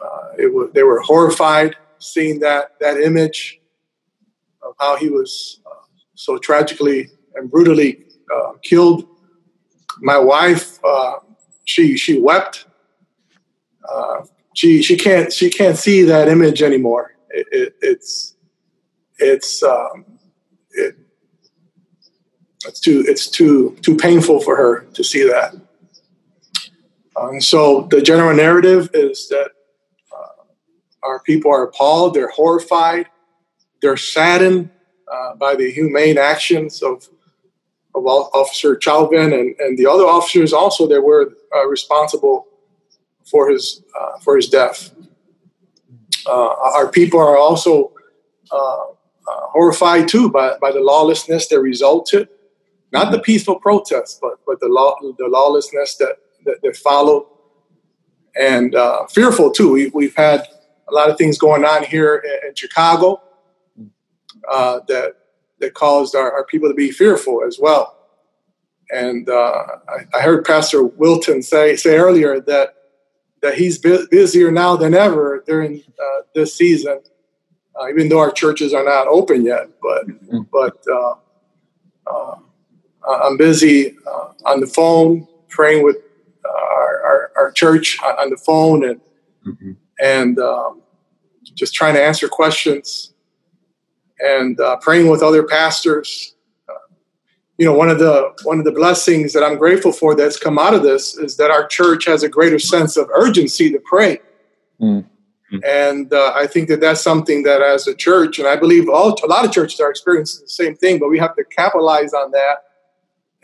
Uh, 0.00 0.28
it 0.38 0.54
was, 0.54 0.70
they 0.72 0.84
were 0.84 1.00
horrified 1.00 1.76
seeing 1.98 2.40
that 2.40 2.80
that 2.80 2.98
image 2.98 3.60
of 4.62 4.72
how 4.80 4.96
he 4.96 5.10
was 5.10 5.60
uh, 5.66 5.84
so 6.14 6.38
tragically 6.38 7.10
and 7.34 7.50
brutally 7.50 8.06
uh, 8.34 8.52
killed. 8.62 9.06
My 10.00 10.18
wife, 10.18 10.78
uh, 10.84 11.16
she 11.64 11.96
she 11.96 12.20
wept. 12.20 12.66
Uh, 13.88 14.24
she 14.54 14.82
she 14.82 14.96
can't 14.96 15.32
she 15.32 15.50
can't 15.50 15.76
see 15.76 16.02
that 16.02 16.28
image 16.28 16.62
anymore. 16.62 17.14
It, 17.30 17.46
it, 17.50 17.76
it's 17.80 18.36
it's 19.18 19.62
um, 19.62 20.04
it, 20.70 20.96
it's 22.66 22.80
too 22.80 23.04
it's 23.06 23.28
too 23.28 23.76
too 23.82 23.96
painful 23.96 24.40
for 24.40 24.56
her 24.56 24.80
to 24.94 25.04
see 25.04 25.26
that. 25.26 25.54
Um, 27.16 27.40
so 27.40 27.88
the 27.90 28.02
general 28.02 28.34
narrative 28.36 28.90
is 28.92 29.28
that 29.28 29.50
our 31.06 31.20
people 31.20 31.50
are 31.50 31.62
appalled, 31.62 32.14
they're 32.14 32.28
horrified, 32.28 33.06
they're 33.80 33.96
saddened 33.96 34.70
uh, 35.10 35.34
by 35.34 35.54
the 35.54 35.70
humane 35.70 36.18
actions 36.18 36.82
of, 36.82 37.08
of 37.96 38.06
Officer 38.06 38.78
Chauvin 38.80 39.32
and, 39.32 39.54
and 39.58 39.78
the 39.78 39.86
other 39.86 40.04
officers 40.04 40.52
also 40.52 40.86
that 40.88 41.00
were 41.00 41.32
uh, 41.54 41.66
responsible 41.66 42.46
for 43.24 43.50
his, 43.50 43.82
uh, 43.98 44.18
for 44.20 44.36
his 44.36 44.48
death. 44.48 44.92
Uh, 46.26 46.54
our 46.74 46.88
people 46.88 47.20
are 47.20 47.38
also 47.38 47.92
uh, 48.52 48.56
uh, 48.56 48.86
horrified 49.26 50.08
too 50.08 50.30
by, 50.30 50.56
by 50.60 50.70
the 50.70 50.80
lawlessness 50.80 51.48
that 51.48 51.60
resulted, 51.60 52.28
not 52.92 53.12
the 53.12 53.18
peaceful 53.18 53.58
protests, 53.58 54.18
but, 54.20 54.38
but 54.46 54.60
the, 54.60 54.68
law, 54.68 54.96
the 55.00 55.28
lawlessness 55.28 55.96
that, 55.96 56.16
that, 56.44 56.60
that 56.62 56.76
followed 56.76 57.26
and 58.38 58.74
uh, 58.74 59.06
fearful 59.06 59.50
too. 59.50 59.72
We, 59.72 59.88
we've 59.88 60.14
had 60.14 60.46
a 60.88 60.94
lot 60.94 61.10
of 61.10 61.16
things 61.16 61.38
going 61.38 61.64
on 61.64 61.84
here 61.84 62.16
in, 62.16 62.48
in 62.48 62.54
Chicago 62.54 63.22
that 64.88 65.14
that 65.60 65.74
caused 65.74 66.14
our, 66.14 66.30
our, 66.32 66.44
people 66.44 66.68
to 66.68 66.74
be 66.74 66.90
fearful 66.90 67.42
as 67.44 67.58
well. 67.58 67.96
And 68.90 69.28
uh, 69.28 69.64
I, 69.88 70.18
I, 70.18 70.20
heard 70.20 70.44
Pastor 70.44 70.84
Wilton 70.84 71.42
say 71.42 71.76
say 71.76 71.96
earlier 71.96 72.40
that 72.40 72.74
that 73.42 73.54
he's 73.54 73.78
bu- 73.78 74.06
busier 74.10 74.50
now 74.50 74.76
than 74.76 74.94
ever 74.94 75.42
during 75.46 75.82
uh, 75.98 76.22
this 76.34 76.54
season, 76.54 77.00
uh, 77.80 77.88
even 77.88 78.08
though 78.08 78.20
our 78.20 78.30
churches 78.30 78.72
are 78.72 78.84
not 78.84 79.08
open 79.08 79.44
yet. 79.44 79.68
But 79.82 80.06
mm-hmm. 80.06 80.42
but 80.52 80.84
uh, 80.88 81.14
uh, 82.06 82.36
I'm 83.06 83.36
busy 83.36 83.96
on 84.44 84.60
the 84.60 84.66
phone 84.66 85.26
praying 85.48 85.82
with 85.82 85.96
our, 86.44 87.02
our, 87.02 87.32
our, 87.36 87.52
church 87.52 87.98
on 88.02 88.30
the 88.30 88.36
phone 88.36 88.84
and. 88.84 89.00
Mm-hmm 89.46 89.72
and 89.98 90.38
um, 90.38 90.82
just 91.54 91.74
trying 91.74 91.94
to 91.94 92.02
answer 92.02 92.28
questions 92.28 93.12
and 94.20 94.58
uh, 94.60 94.76
praying 94.76 95.08
with 95.08 95.22
other 95.22 95.42
pastors. 95.42 96.34
Uh, 96.68 96.72
you 97.58 97.64
know, 97.64 97.74
one 97.74 97.88
of 97.88 97.98
the 97.98 98.32
one 98.44 98.58
of 98.58 98.64
the 98.64 98.72
blessings 98.72 99.32
that 99.32 99.42
I'm 99.42 99.58
grateful 99.58 99.92
for 99.92 100.14
that's 100.14 100.38
come 100.38 100.58
out 100.58 100.74
of 100.74 100.82
this 100.82 101.16
is 101.16 101.36
that 101.36 101.50
our 101.50 101.66
church 101.66 102.06
has 102.06 102.22
a 102.22 102.28
greater 102.28 102.58
sense 102.58 102.96
of 102.96 103.08
urgency 103.14 103.70
to 103.70 103.80
pray. 103.84 104.20
Mm. 104.80 105.06
And 105.64 106.12
uh, 106.12 106.32
I 106.34 106.46
think 106.46 106.68
that 106.68 106.80
that's 106.80 107.00
something 107.00 107.44
that, 107.44 107.62
as 107.62 107.86
a 107.86 107.94
church, 107.94 108.38
and 108.38 108.48
I 108.48 108.56
believe 108.56 108.88
all, 108.88 109.16
a 109.22 109.26
lot 109.26 109.44
of 109.44 109.52
churches 109.52 109.78
are 109.80 109.90
experiencing 109.90 110.44
the 110.44 110.48
same 110.48 110.74
thing, 110.74 110.98
but 110.98 111.08
we 111.08 111.18
have 111.18 111.36
to 111.36 111.44
capitalize 111.44 112.12
on 112.12 112.32
that 112.32 112.64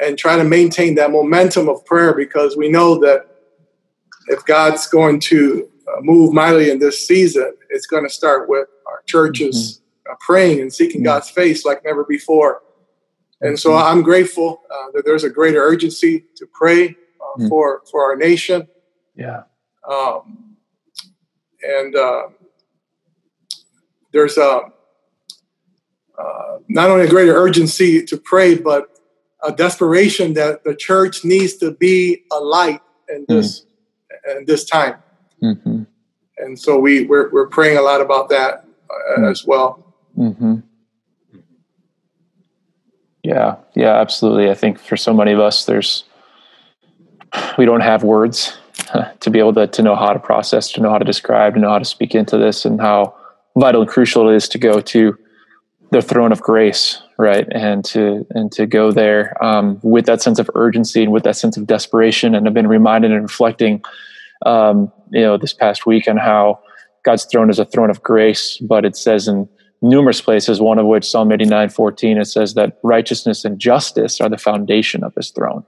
and 0.01 0.19
try 0.19 0.37
to 0.37 0.45
maintain 0.45 0.97
that 0.97 1.13
momentum 1.13 1.69
of 1.69 1.85
prayer 1.85 2.13
because 2.13 2.57
we 2.57 2.69
know 2.69 2.99
that 2.99 3.27
if 4.29 4.45
God's 4.47 4.87
going 4.89 5.21
to 5.21 5.71
uh, 5.89 6.01
move 6.01 6.33
mightily 6.33 6.71
in 6.71 6.81
this 6.81 7.07
season, 7.07 7.55
it's 7.71 7.87
going 7.87 8.03
to 8.03 8.11
start 8.11 8.49
with 8.49 8.69
our 8.87 9.03
churches 9.07 9.57
mm-hmm. 9.57 9.82
Uh, 10.11 10.15
praying 10.21 10.61
and 10.61 10.73
seeking 10.73 11.01
mm-hmm. 11.01 11.07
God's 11.07 11.31
face 11.31 11.65
like 11.65 11.85
never 11.85 12.05
before. 12.05 12.63
And 13.41 13.59
so 13.59 13.71
mm-hmm. 13.71 13.87
I'm 13.87 14.03
grateful 14.03 14.63
uh, 14.71 14.91
that 14.95 15.05
there's 15.05 15.25
a 15.25 15.31
greater 15.31 15.63
urgency 15.63 16.25
to 16.37 16.47
pray 16.53 16.91
uh, 17.21 17.39
mm. 17.39 17.49
for 17.49 17.83
for 17.91 18.05
our 18.05 18.17
nation. 18.17 18.69
Yeah. 19.17 19.43
Um, 19.89 20.57
and 21.63 21.95
uh, 21.97 22.23
there's 24.13 24.39
a 24.39 24.61
uh, 26.19 26.59
not 26.69 26.91
only 26.91 27.07
a 27.07 27.09
greater 27.09 27.35
urgency 27.35 28.05
to 28.05 28.17
pray, 28.17 28.55
but 28.55 28.89
a 29.43 29.51
desperation 29.51 30.35
that 30.35 30.63
the 30.63 30.75
church 30.75 31.25
needs 31.25 31.57
to 31.57 31.73
be 31.73 32.23
a 32.31 32.39
light 32.39 32.81
in 33.09 33.25
this 33.29 33.63
mm. 33.63 34.39
in 34.39 34.45
this 34.45 34.65
time. 34.65 34.97
Mm-hmm. 35.43 35.83
And 36.39 36.59
so 36.59 36.79
we 36.79 37.05
we're, 37.05 37.31
we're 37.31 37.49
praying 37.49 37.79
a 37.79 37.83
lot 37.83 38.01
about 38.01 38.29
that 38.29 38.65
uh, 38.89 39.15
mm-hmm. 39.15 39.25
as 39.25 39.45
well. 39.45 39.92
Mm-hmm. 40.19 40.57
Yeah, 43.23 43.57
yeah, 43.75 44.01
absolutely. 44.01 44.51
I 44.51 44.55
think 44.55 44.79
for 44.79 44.97
so 44.97 45.15
many 45.15 45.33
of 45.33 45.41
us, 45.41 45.65
there's 45.65 46.05
we 47.57 47.65
don't 47.65 47.81
have 47.81 48.03
words 48.03 48.59
to 49.21 49.31
be 49.31 49.39
able 49.39 49.55
to 49.55 49.67
to 49.67 49.83
know 49.83 49.95
how 49.95 50.13
to 50.13 50.19
process, 50.19 50.73
to 50.73 50.81
know 50.81 50.91
how 50.91 50.99
to 50.99 51.05
describe, 51.05 51.55
to 51.55 51.61
know 51.61 51.71
how 51.71 51.79
to 51.79 51.85
speak 51.85 52.15
into 52.15 52.37
this, 52.37 52.65
and 52.65 52.81
how 52.81 53.15
vital 53.57 53.83
and 53.83 53.91
crucial 53.91 54.29
it 54.29 54.35
is 54.35 54.49
to 54.49 54.59
go 54.59 54.81
to 54.81 55.17
the 55.93 56.03
throne 56.03 56.33
of 56.33 56.41
grace, 56.41 57.01
right, 57.19 57.47
and 57.53 57.85
to 57.85 58.27
and 58.31 58.51
to 58.53 58.67
go 58.67 58.91
there 58.91 59.43
um, 59.45 59.79
with 59.83 60.07
that 60.07 60.21
sense 60.21 60.39
of 60.39 60.51
urgency 60.55 61.03
and 61.03 61.13
with 61.13 61.23
that 61.23 61.37
sense 61.37 61.57
of 61.57 61.67
desperation. 61.67 62.35
And 62.35 62.49
I've 62.49 62.55
been 62.55 62.67
reminded 62.67 63.13
and 63.13 63.23
reflecting 63.23 63.83
um, 64.47 64.93
you 65.11 65.21
know, 65.21 65.37
this 65.37 65.53
past 65.53 65.87
week 65.87 66.09
on 66.09 66.17
how 66.17 66.61
God's 67.05 67.25
throne 67.25 67.51
is 67.51 67.59
a 67.59 67.65
throne 67.65 67.91
of 67.91 68.03
grace, 68.03 68.59
but 68.59 68.85
it 68.85 68.97
says 68.97 69.29
in 69.29 69.49
numerous 69.83 70.21
places, 70.21 70.61
one 70.61 70.79
of 70.79 70.87
which 70.87 71.09
Psalm 71.09 71.33
89 71.33 71.69
14, 71.69 72.19
it 72.19 72.25
says 72.27 72.55
that 72.55 72.79
righteousness 72.83 73.45
and 73.45 73.59
justice 73.59 74.21
are 74.21 74.29
the 74.29 74.39
foundation 74.39 75.05
of 75.05 75.15
his 75.15 75.31
throne. 75.31 75.65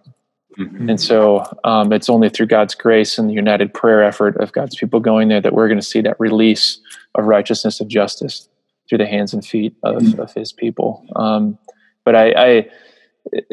Mm-hmm. 0.58 0.90
And 0.90 1.00
so 1.00 1.44
um, 1.64 1.92
it's 1.92 2.08
only 2.08 2.28
through 2.28 2.46
God's 2.46 2.76
grace 2.76 3.18
and 3.18 3.28
the 3.28 3.34
united 3.34 3.74
prayer 3.74 4.04
effort 4.04 4.36
of 4.36 4.52
God's 4.52 4.76
people 4.76 5.00
going 5.00 5.28
there 5.28 5.40
that 5.40 5.52
we're 5.52 5.66
going 5.66 5.80
to 5.80 5.86
see 5.86 6.00
that 6.02 6.18
release 6.20 6.78
of 7.16 7.24
righteousness 7.24 7.80
and 7.80 7.90
justice 7.90 8.48
through 8.88 8.98
the 8.98 9.06
hands 9.06 9.34
and 9.34 9.44
feet 9.44 9.74
of, 9.82 10.02
mm-hmm. 10.02 10.20
of 10.20 10.32
his 10.32 10.52
people. 10.52 11.04
Um, 11.16 11.58
but 12.04 12.14
I, 12.14 12.32
I, 12.36 12.70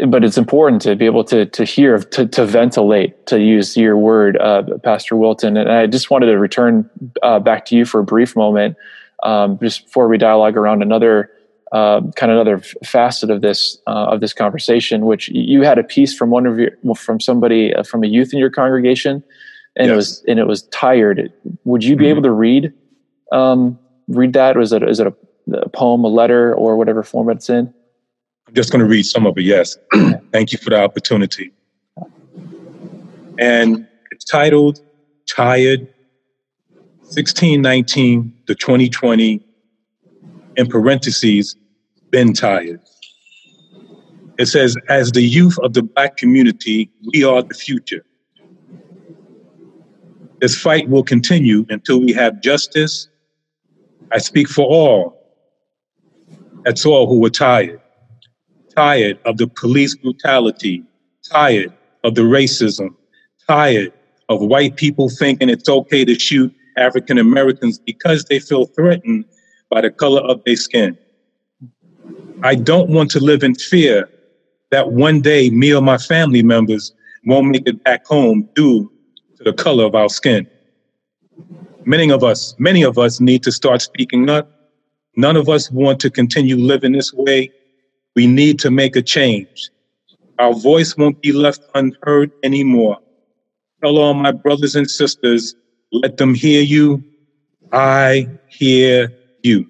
but 0.05 0.23
it's 0.23 0.37
important 0.37 0.81
to 0.83 0.95
be 0.95 1.05
able 1.05 1.23
to 1.23 1.45
to 1.45 1.63
hear 1.63 1.97
to 1.97 2.27
to 2.27 2.45
ventilate 2.45 3.25
to 3.27 3.39
use 3.39 3.77
your 3.77 3.97
word, 3.97 4.37
uh, 4.37 4.63
Pastor 4.83 5.15
Wilton. 5.15 5.55
And 5.57 5.71
I 5.71 5.87
just 5.87 6.11
wanted 6.11 6.27
to 6.27 6.37
return 6.37 6.89
uh, 7.23 7.39
back 7.39 7.65
to 7.67 7.75
you 7.75 7.85
for 7.85 8.01
a 8.01 8.03
brief 8.03 8.35
moment, 8.35 8.75
um, 9.23 9.59
just 9.59 9.85
before 9.85 10.07
we 10.07 10.17
dialogue 10.17 10.57
around 10.57 10.81
another 10.81 11.29
uh, 11.71 12.01
kind 12.15 12.31
of 12.31 12.37
another 12.37 12.59
facet 12.83 13.29
of 13.29 13.41
this 13.41 13.77
uh, 13.87 14.07
of 14.07 14.19
this 14.19 14.33
conversation. 14.33 15.05
Which 15.05 15.29
you 15.29 15.61
had 15.61 15.77
a 15.77 15.83
piece 15.83 16.13
from 16.13 16.29
one 16.29 16.45
of 16.45 16.59
your 16.59 16.71
from 16.95 17.19
somebody 17.19 17.73
uh, 17.73 17.83
from 17.83 18.03
a 18.03 18.07
youth 18.07 18.33
in 18.33 18.39
your 18.39 18.49
congregation, 18.49 19.23
and 19.75 19.87
yes. 19.87 19.91
it 19.91 19.95
was 19.95 20.23
and 20.27 20.39
it 20.39 20.47
was 20.47 20.63
tired. 20.63 21.31
Would 21.63 21.83
you 21.83 21.95
be 21.95 22.05
mm-hmm. 22.05 22.09
able 22.09 22.23
to 22.23 22.31
read 22.31 22.73
um, 23.31 23.79
read 24.07 24.33
that? 24.33 24.57
Was 24.57 24.73
it 24.73 24.83
is 24.83 24.99
it 24.99 25.07
a, 25.07 25.13
a 25.53 25.69
poem, 25.69 26.03
a 26.03 26.09
letter, 26.09 26.53
or 26.53 26.75
whatever 26.75 27.03
format 27.03 27.37
it's 27.37 27.49
in? 27.49 27.73
I'm 28.47 28.55
just 28.55 28.71
going 28.71 28.81
to 28.81 28.85
read 28.85 29.03
some 29.03 29.25
of 29.25 29.37
it, 29.37 29.43
yes. 29.43 29.77
Thank 30.33 30.51
you 30.51 30.57
for 30.57 30.71
the 30.71 30.83
opportunity. 30.83 31.53
And 33.39 33.87
it's 34.11 34.25
titled 34.25 34.81
Tired 35.25 35.87
1619 37.13 38.33
to 38.47 38.55
2020, 38.55 39.45
in 40.57 40.67
parentheses, 40.67 41.55
Been 42.09 42.33
Tired. 42.33 42.79
It 44.37 44.45
says, 44.45 44.77
As 44.89 45.11
the 45.11 45.21
youth 45.21 45.57
of 45.59 45.73
the 45.73 45.83
Black 45.83 46.17
community, 46.17 46.89
we 47.13 47.23
are 47.23 47.41
the 47.41 47.53
future. 47.53 48.05
This 50.39 50.59
fight 50.59 50.89
will 50.89 51.03
continue 51.03 51.65
until 51.69 51.99
we 51.99 52.13
have 52.13 52.41
justice. 52.41 53.09
I 54.11 54.17
speak 54.17 54.47
for 54.47 54.65
all. 54.65 55.17
That's 56.63 56.85
all 56.85 57.07
who 57.07 57.25
are 57.25 57.29
tired 57.29 57.81
tired 58.75 59.19
of 59.25 59.37
the 59.37 59.47
police 59.47 59.95
brutality, 59.95 60.83
tired 61.29 61.73
of 62.03 62.15
the 62.15 62.21
racism, 62.21 62.89
tired 63.47 63.93
of 64.29 64.41
white 64.41 64.75
people 64.75 65.09
thinking 65.09 65.49
it's 65.49 65.67
okay 65.67 66.05
to 66.05 66.17
shoot 66.17 66.53
African 66.77 67.17
Americans 67.17 67.79
because 67.79 68.25
they 68.25 68.39
feel 68.39 68.65
threatened 68.65 69.25
by 69.69 69.81
the 69.81 69.91
color 69.91 70.21
of 70.21 70.43
their 70.43 70.55
skin. 70.55 70.97
I 72.43 72.55
don't 72.55 72.89
want 72.89 73.11
to 73.11 73.19
live 73.19 73.43
in 73.43 73.55
fear 73.55 74.09
that 74.71 74.91
one 74.91 75.21
day 75.21 75.49
me 75.49 75.73
or 75.73 75.81
my 75.81 75.97
family 75.97 76.43
members 76.43 76.93
won't 77.25 77.47
make 77.47 77.67
it 77.67 77.83
back 77.83 78.05
home 78.05 78.49
due 78.55 78.91
to 79.37 79.43
the 79.43 79.53
color 79.53 79.85
of 79.85 79.95
our 79.95 80.09
skin. 80.09 80.47
Many 81.85 82.11
of 82.11 82.23
us, 82.23 82.55
many 82.57 82.83
of 82.83 82.97
us 82.97 83.19
need 83.19 83.43
to 83.43 83.51
start 83.51 83.81
speaking 83.81 84.29
up. 84.29 84.49
None 85.17 85.35
of 85.35 85.49
us 85.49 85.69
want 85.71 85.99
to 86.01 86.09
continue 86.09 86.55
living 86.55 86.93
this 86.93 87.13
way 87.13 87.51
we 88.15 88.27
need 88.27 88.59
to 88.59 88.71
make 88.71 88.95
a 88.95 89.01
change. 89.01 89.69
Our 90.39 90.53
voice 90.53 90.97
won't 90.97 91.21
be 91.21 91.31
left 91.31 91.61
unheard 91.75 92.31
anymore. 92.43 92.97
Tell 93.81 93.97
all 93.97 94.13
my 94.13 94.31
brothers 94.31 94.75
and 94.75 94.89
sisters, 94.89 95.55
let 95.91 96.17
them 96.17 96.33
hear 96.33 96.61
you. 96.61 97.03
I 97.71 98.29
hear 98.47 99.13
you. 99.43 99.69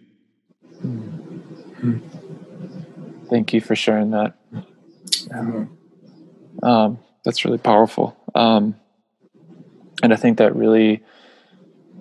Thank 3.30 3.54
you 3.54 3.62
for 3.62 3.76
sharing 3.76 4.12
that. 4.12 4.36
Um, 6.64 7.00
that's 7.24 7.46
really 7.46 7.58
powerful. 7.58 8.18
Um, 8.36 8.76
and 10.04 10.14
I 10.14 10.16
think 10.16 10.38
that 10.40 10.56
really 10.56 11.04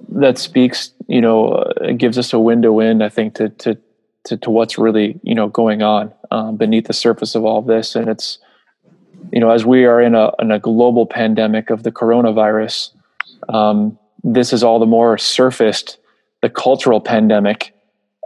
that 0.08 0.38
speaks, 0.38 0.92
you 1.06 1.20
know, 1.20 1.52
uh, 1.52 1.92
gives 1.92 2.18
us 2.18 2.32
a 2.32 2.38
window 2.38 2.80
in. 2.80 3.02
I 3.02 3.08
think 3.08 3.34
to 3.34 3.50
to 3.50 3.78
to, 4.24 4.36
to 4.36 4.50
what's 4.50 4.78
really 4.78 5.18
you 5.22 5.34
know 5.34 5.48
going 5.48 5.82
on 5.82 6.12
um, 6.30 6.56
beneath 6.56 6.86
the 6.86 6.92
surface 6.92 7.34
of 7.34 7.44
all 7.44 7.58
of 7.58 7.66
this 7.66 7.94
and 7.94 8.08
it's 8.08 8.38
you 9.32 9.40
know 9.40 9.50
as 9.50 9.64
we 9.64 9.84
are 9.84 10.00
in 10.00 10.14
a, 10.14 10.30
in 10.38 10.50
a 10.50 10.58
global 10.58 11.06
pandemic 11.06 11.70
of 11.70 11.82
the 11.82 11.92
coronavirus 11.92 12.90
um, 13.48 13.98
this 14.22 14.52
is 14.52 14.62
all 14.62 14.78
the 14.78 14.86
more 14.86 15.18
surfaced 15.18 15.98
the 16.42 16.48
cultural 16.48 17.00
pandemic 17.00 17.74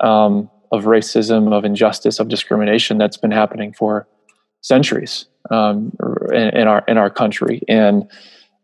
um, 0.01 0.51
of 0.73 0.85
racism 0.85 1.53
of 1.53 1.65
injustice 1.65 2.19
of 2.19 2.29
discrimination 2.29 2.99
that's 2.99 3.17
been 3.17 3.31
happening 3.31 3.73
for 3.73 4.07
centuries 4.61 5.27
um, 5.51 5.93
in, 6.33 6.49
in, 6.51 6.69
our 6.69 6.85
in 6.89 6.99
our 6.99 7.11
country 7.11 7.63
and 7.69 8.09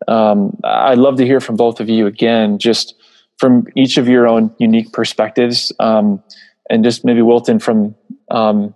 um, 0.08 0.58
I'd 0.64 0.99
love 0.99 1.16
to 1.16 1.26
hear 1.26 1.40
from 1.40 1.56
both 1.56 1.80
of 1.80 1.88
you 1.88 2.06
again 2.06 2.58
just 2.58 2.94
from 3.38 3.66
each 3.75 3.96
of 3.96 4.08
your 4.08 4.28
own 4.28 4.54
unique 4.58 4.92
perspectives 4.92 5.72
um, 5.80 6.22
and 6.68 6.84
just 6.84 7.04
maybe 7.04 7.22
Wilton 7.22 7.58
from 7.58 7.94
um, 8.30 8.75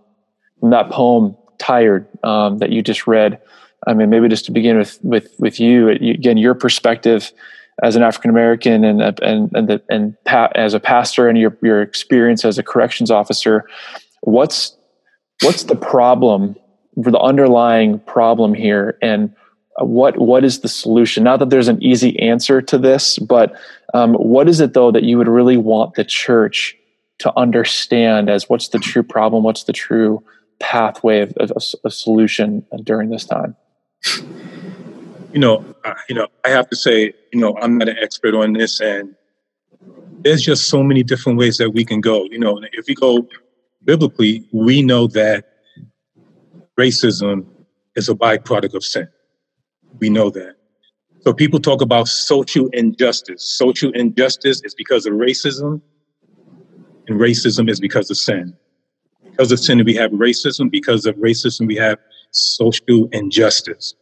from 0.58 0.70
that 0.70 0.90
poem 0.90 1.36
"Tired" 1.58 2.06
um, 2.24 2.58
that 2.58 2.70
you 2.70 2.82
just 2.82 3.06
read. 3.06 3.40
I 3.86 3.92
mean, 3.92 4.08
maybe 4.08 4.28
just 4.28 4.46
to 4.46 4.52
begin 4.52 4.78
with 4.78 4.98
with 5.02 5.34
with 5.38 5.60
you 5.60 5.88
again, 5.90 6.36
your 6.36 6.54
perspective 6.54 7.32
as 7.82 7.96
an 7.96 8.02
African 8.02 8.30
American 8.30 8.84
and 8.84 9.00
and 9.02 9.50
and, 9.54 9.68
the, 9.68 9.82
and 9.88 10.16
pa- 10.24 10.52
as 10.54 10.74
a 10.74 10.80
pastor, 10.80 11.28
and 11.28 11.38
your 11.38 11.56
your 11.62 11.82
experience 11.82 12.44
as 12.44 12.58
a 12.58 12.62
corrections 12.62 13.10
officer. 13.10 13.64
What's 14.20 14.76
what's 15.42 15.64
the 15.64 15.76
problem? 15.76 16.56
The 16.96 17.18
underlying 17.18 17.98
problem 18.00 18.54
here, 18.54 18.96
and 19.02 19.34
what 19.78 20.18
what 20.18 20.44
is 20.44 20.60
the 20.60 20.68
solution? 20.68 21.24
Not 21.24 21.40
that 21.40 21.50
there's 21.50 21.68
an 21.68 21.82
easy 21.82 22.18
answer 22.20 22.62
to 22.62 22.78
this, 22.78 23.18
but 23.18 23.54
um, 23.92 24.14
what 24.14 24.48
is 24.48 24.60
it 24.60 24.74
though 24.74 24.92
that 24.92 25.02
you 25.02 25.18
would 25.18 25.28
really 25.28 25.56
want 25.56 25.94
the 25.94 26.04
church 26.04 26.76
to 27.18 27.36
understand 27.36 28.28
as 28.28 28.48
what's 28.48 28.68
the 28.68 28.78
true 28.78 29.02
problem, 29.02 29.42
what's 29.44 29.64
the 29.64 29.72
true 29.72 30.22
pathway 30.60 31.20
of, 31.20 31.52
a 31.84 31.90
solution 31.90 32.64
during 32.84 33.10
this 33.10 33.24
time? 33.24 33.56
You 35.34 35.40
know, 35.40 35.74
uh, 35.84 35.94
you 36.08 36.14
know, 36.14 36.28
I 36.44 36.50
have 36.50 36.70
to 36.70 36.76
say, 36.76 37.12
you 37.32 37.40
know, 37.40 37.56
I'm 37.60 37.76
not 37.76 37.88
an 37.88 37.96
expert 38.00 38.34
on 38.34 38.52
this, 38.54 38.80
and 38.80 39.14
there's 40.20 40.42
just 40.42 40.68
so 40.68 40.82
many 40.82 41.02
different 41.02 41.38
ways 41.38 41.58
that 41.58 41.70
we 41.70 41.84
can 41.84 42.00
go. 42.00 42.24
You 42.30 42.38
know, 42.38 42.60
if 42.72 42.86
we 42.86 42.94
go 42.94 43.28
biblically, 43.84 44.48
we 44.52 44.80
know 44.82 45.08
that 45.08 45.44
racism 46.78 47.46
is 47.96 48.08
a 48.08 48.14
byproduct 48.14 48.74
of 48.74 48.84
sin. 48.84 49.08
We 49.98 50.08
know 50.08 50.30
that. 50.30 50.54
So 51.20 51.32
people 51.32 51.58
talk 51.58 51.80
about 51.80 52.08
social 52.08 52.68
injustice. 52.68 53.42
Social 53.42 53.90
injustice 53.92 54.60
is 54.62 54.74
because 54.74 55.04
of 55.04 55.14
racism 55.14 55.80
and 57.08 57.20
racism 57.20 57.68
is 57.68 57.80
because 57.80 58.10
of 58.10 58.16
sin. 58.16 58.56
Because 59.30 59.50
of 59.50 59.58
sin, 59.58 59.82
we 59.84 59.94
have 59.94 60.12
racism. 60.12 60.70
Because 60.70 61.06
of 61.06 61.16
racism, 61.16 61.66
we 61.66 61.76
have 61.76 61.98
social 62.30 63.08
injustice. 63.12 63.94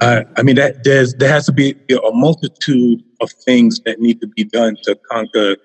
Uh, 0.00 0.24
I 0.36 0.42
mean, 0.42 0.56
that 0.56 0.84
there's 0.84 1.14
there 1.14 1.28
has 1.28 1.46
to 1.46 1.52
be 1.52 1.74
a 1.90 2.10
multitude 2.12 3.02
of 3.20 3.30
things 3.44 3.80
that 3.80 4.00
need 4.00 4.20
to 4.20 4.26
be 4.26 4.44
done 4.44 4.76
to 4.84 4.98
conquer 5.10 5.56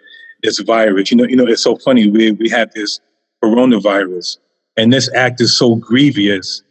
this 0.43 0.59
virus. 0.59 1.11
You 1.11 1.17
know, 1.17 1.23
you 1.25 1.35
know, 1.35 1.47
it's 1.47 1.63
so 1.63 1.77
funny. 1.77 2.09
We 2.09 2.31
we 2.33 2.49
have 2.49 2.71
this 2.73 2.99
coronavirus, 3.43 4.37
and 4.77 4.91
this 4.91 5.13
act 5.13 5.39
is 5.41 5.55
so 5.55 5.75
grievous 5.75 6.63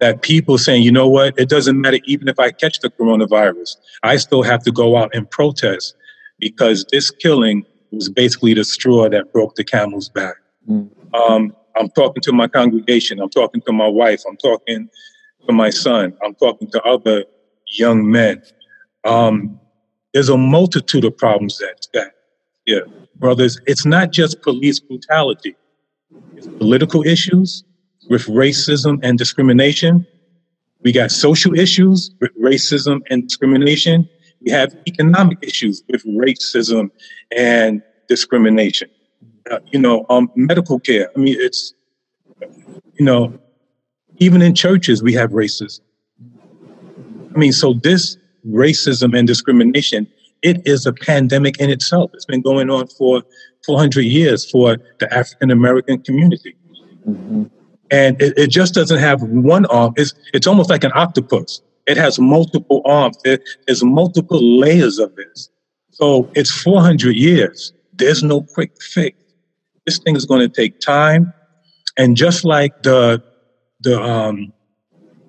that 0.00 0.22
people 0.22 0.56
saying, 0.56 0.82
you 0.82 0.90
know 0.90 1.08
what, 1.08 1.38
it 1.38 1.48
doesn't 1.48 1.80
matter 1.80 1.98
even 2.04 2.26
if 2.26 2.38
I 2.38 2.50
catch 2.50 2.80
the 2.80 2.90
coronavirus, 2.90 3.76
I 4.02 4.16
still 4.16 4.42
have 4.42 4.62
to 4.64 4.72
go 4.72 4.96
out 4.96 5.14
and 5.14 5.30
protest 5.30 5.94
because 6.38 6.86
this 6.90 7.10
killing 7.10 7.64
was 7.92 8.08
basically 8.08 8.54
the 8.54 8.64
straw 8.64 9.08
that 9.10 9.32
broke 9.32 9.56
the 9.56 9.64
camel's 9.64 10.08
back. 10.08 10.36
Mm. 10.68 10.88
Um, 11.14 11.54
I'm 11.76 11.90
talking 11.90 12.22
to 12.22 12.32
my 12.32 12.48
congregation. 12.48 13.20
I'm 13.20 13.30
talking 13.30 13.60
to 13.62 13.72
my 13.72 13.88
wife. 13.88 14.22
I'm 14.26 14.36
talking 14.38 14.88
to 15.46 15.52
my 15.52 15.70
son. 15.70 16.16
I'm 16.24 16.34
talking 16.34 16.70
to 16.70 16.82
other 16.82 17.24
young 17.66 18.10
men. 18.10 18.42
Um, 19.04 19.58
there's 20.12 20.28
a 20.28 20.36
multitude 20.36 21.04
of 21.04 21.16
problems 21.16 21.58
that, 21.58 21.86
that, 21.94 22.12
yeah, 22.66 22.80
brothers, 23.16 23.60
it's 23.66 23.86
not 23.86 24.12
just 24.12 24.42
police 24.42 24.80
brutality. 24.80 25.56
It's 26.36 26.46
political 26.46 27.06
issues 27.06 27.64
with 28.08 28.22
racism 28.26 28.98
and 29.02 29.16
discrimination. 29.16 30.06
We 30.82 30.92
got 30.92 31.10
social 31.10 31.58
issues 31.58 32.10
with 32.20 32.30
racism 32.40 33.00
and 33.10 33.28
discrimination 33.28 34.08
we 34.42 34.50
have 34.50 34.74
economic 34.86 35.38
issues 35.42 35.82
with 35.88 36.04
racism 36.04 36.90
and 37.36 37.82
discrimination. 38.08 38.88
Uh, 39.50 39.58
you 39.72 39.78
know, 39.78 40.06
um, 40.08 40.30
medical 40.34 40.78
care. 40.78 41.10
I 41.14 41.18
mean, 41.18 41.36
it's, 41.38 41.74
you 42.94 43.04
know, 43.04 43.38
even 44.20 44.42
in 44.42 44.54
churches, 44.54 45.02
we 45.02 45.12
have 45.14 45.30
racism. 45.30 45.80
I 47.34 47.38
mean, 47.38 47.52
so 47.52 47.74
this 47.74 48.16
racism 48.46 49.16
and 49.18 49.26
discrimination 49.26 50.06
it 50.42 50.66
is 50.66 50.86
a 50.86 50.92
pandemic 50.92 51.60
in 51.60 51.70
itself. 51.70 52.10
It's 52.14 52.24
been 52.24 52.40
going 52.40 52.70
on 52.70 52.86
for 52.86 53.22
400 53.66 54.02
years 54.02 54.48
for 54.50 54.78
the 54.98 55.12
African 55.14 55.50
American 55.50 56.02
community. 56.02 56.56
Mm-hmm. 57.08 57.44
And 57.90 58.20
it, 58.22 58.38
it, 58.38 58.46
just 58.48 58.74
doesn't 58.74 58.98
have 58.98 59.22
one 59.22 59.66
arm. 59.66 59.94
It's, 59.96 60.14
it's 60.32 60.46
almost 60.46 60.70
like 60.70 60.84
an 60.84 60.92
octopus. 60.94 61.60
It 61.86 61.96
has 61.96 62.20
multiple 62.20 62.82
arms. 62.84 63.18
It, 63.24 63.42
there's 63.66 63.82
multiple 63.82 64.40
layers 64.40 64.98
of 64.98 65.14
this. 65.16 65.50
So 65.90 66.30
it's 66.34 66.50
400 66.50 67.16
years. 67.16 67.72
There's 67.94 68.22
no 68.22 68.42
quick 68.42 68.80
fix. 68.80 69.18
This 69.86 69.98
thing 69.98 70.14
is 70.14 70.24
going 70.24 70.40
to 70.40 70.48
take 70.48 70.78
time. 70.78 71.32
And 71.96 72.16
just 72.16 72.44
like 72.44 72.84
the, 72.84 73.22
the, 73.80 74.00
um, 74.00 74.52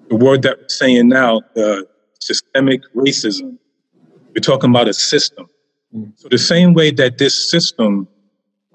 the 0.09 0.15
word 0.15 0.41
that 0.43 0.57
we're 0.59 0.69
saying 0.69 1.09
now, 1.09 1.41
the 1.55 1.87
systemic 2.19 2.81
racism, 2.95 3.57
we're 4.35 4.41
talking 4.41 4.69
about 4.69 4.87
a 4.87 4.93
system. 4.93 5.47
Mm. 5.95 6.13
So 6.15 6.29
the 6.29 6.37
same 6.37 6.73
way 6.73 6.91
that 6.91 7.17
this 7.17 7.49
system 7.49 8.07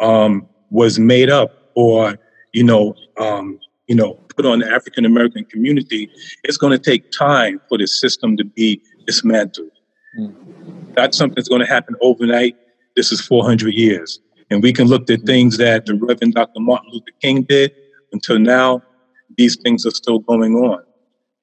um, 0.00 0.46
was 0.70 0.98
made 0.98 1.30
up 1.30 1.70
or, 1.74 2.18
you 2.52 2.64
know, 2.64 2.94
um, 3.18 3.58
you 3.86 3.94
know, 3.94 4.14
put 4.34 4.46
on 4.46 4.58
the 4.60 4.70
African 4.70 5.04
American 5.04 5.44
community, 5.44 6.10
it's 6.44 6.56
going 6.56 6.72
to 6.72 6.78
take 6.78 7.10
time 7.10 7.60
for 7.68 7.78
the 7.78 7.86
system 7.86 8.36
to 8.36 8.44
be 8.44 8.82
dismantled. 9.06 9.70
Mm. 10.18 10.34
That's 10.94 11.16
something 11.16 11.34
that's 11.36 11.48
going 11.48 11.60
to 11.60 11.66
happen 11.66 11.94
overnight. 12.00 12.56
This 12.96 13.12
is 13.12 13.20
400 13.20 13.72
years. 13.74 14.20
And 14.50 14.62
we 14.62 14.72
can 14.72 14.86
look 14.86 15.10
at 15.10 15.22
things 15.22 15.58
that 15.58 15.86
the 15.86 15.94
Reverend 15.94 16.34
Dr. 16.34 16.60
Martin 16.60 16.90
Luther 16.92 17.12
King 17.20 17.42
did 17.42 17.72
until 18.12 18.38
now. 18.38 18.82
These 19.36 19.56
things 19.56 19.86
are 19.86 19.90
still 19.90 20.18
going 20.20 20.54
on. 20.54 20.82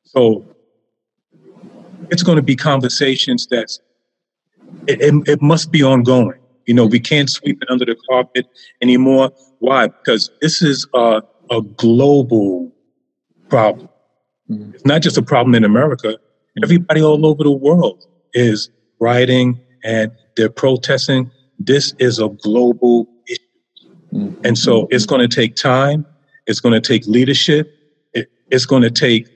So 0.03 0.45
it's 2.09 2.23
going 2.23 2.35
to 2.35 2.41
be 2.41 2.55
conversations 2.55 3.47
that 3.47 3.77
it, 4.87 5.01
it, 5.01 5.27
it 5.27 5.41
must 5.41 5.71
be 5.71 5.83
ongoing. 5.83 6.39
You 6.65 6.73
know, 6.73 6.85
we 6.85 6.99
can't 6.99 7.29
sweep 7.29 7.61
it 7.61 7.69
under 7.69 7.85
the 7.85 7.95
carpet 8.09 8.47
anymore. 8.81 9.31
Why? 9.59 9.87
Because 9.87 10.31
this 10.41 10.61
is 10.61 10.87
a, 10.93 11.21
a 11.49 11.61
global 11.61 12.71
problem. 13.49 13.89
Mm-hmm. 14.49 14.73
It's 14.73 14.85
not 14.85 15.01
just 15.01 15.17
a 15.17 15.21
problem 15.21 15.55
in 15.55 15.63
America. 15.63 16.17
Everybody 16.63 17.01
all 17.01 17.25
over 17.25 17.43
the 17.43 17.51
world 17.51 18.05
is 18.33 18.69
rioting 18.99 19.59
and 19.83 20.11
they're 20.37 20.49
protesting. 20.49 21.31
This 21.59 21.93
is 21.99 22.19
a 22.19 22.29
global 22.29 23.07
issue. 23.27 23.89
Mm-hmm. 24.13 24.45
And 24.45 24.57
so 24.57 24.87
it's 24.91 25.05
going 25.05 25.27
to 25.27 25.33
take 25.33 25.55
time. 25.55 26.05
It's 26.47 26.59
going 26.59 26.73
to 26.73 26.81
take 26.81 27.05
leadership. 27.07 27.73
It, 28.53 28.55
it's 28.55 28.65
going 28.65 28.83
to 28.83 28.91
take 28.91 29.27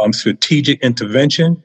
um, 0.00 0.12
strategic 0.12 0.80
intervention. 0.82 1.62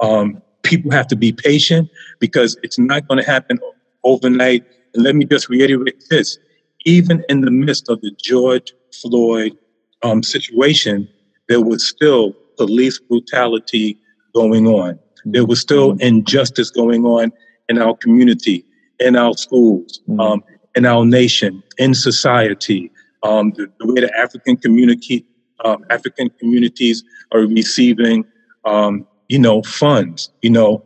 Um, 0.00 0.42
people 0.62 0.90
have 0.92 1.06
to 1.08 1.16
be 1.16 1.32
patient 1.32 1.90
because 2.18 2.56
it's 2.62 2.78
not 2.78 3.08
going 3.08 3.22
to 3.22 3.28
happen 3.28 3.58
overnight. 4.04 4.64
And 4.94 5.02
let 5.02 5.14
me 5.14 5.24
just 5.24 5.48
reiterate 5.48 6.04
this 6.10 6.38
even 6.84 7.24
in 7.28 7.42
the 7.42 7.50
midst 7.50 7.88
of 7.88 8.00
the 8.00 8.10
George 8.22 8.72
Floyd 9.02 9.56
um, 10.02 10.22
situation, 10.22 11.08
there 11.48 11.60
was 11.60 11.86
still 11.86 12.32
police 12.56 12.98
brutality 12.98 13.98
going 14.34 14.66
on. 14.66 14.98
There 15.24 15.44
was 15.44 15.60
still 15.60 15.92
mm-hmm. 15.92 16.00
injustice 16.00 16.70
going 16.70 17.04
on 17.04 17.32
in 17.68 17.78
our 17.78 17.96
community, 17.96 18.64
in 19.00 19.16
our 19.16 19.34
schools, 19.34 20.00
mm-hmm. 20.08 20.20
um, 20.20 20.44
in 20.74 20.86
our 20.86 21.04
nation, 21.04 21.62
in 21.76 21.94
society. 21.94 22.90
Um, 23.22 23.50
the, 23.56 23.70
the, 23.80 23.92
way 23.92 24.00
the 24.00 24.16
African 24.16 24.56
community, 24.56 25.26
um, 25.64 25.84
African 25.90 26.30
communities 26.38 27.04
are 27.32 27.40
receiving, 27.40 28.24
um, 28.64 29.06
you 29.28 29.38
know, 29.38 29.62
funds, 29.62 30.30
you 30.42 30.50
know, 30.50 30.84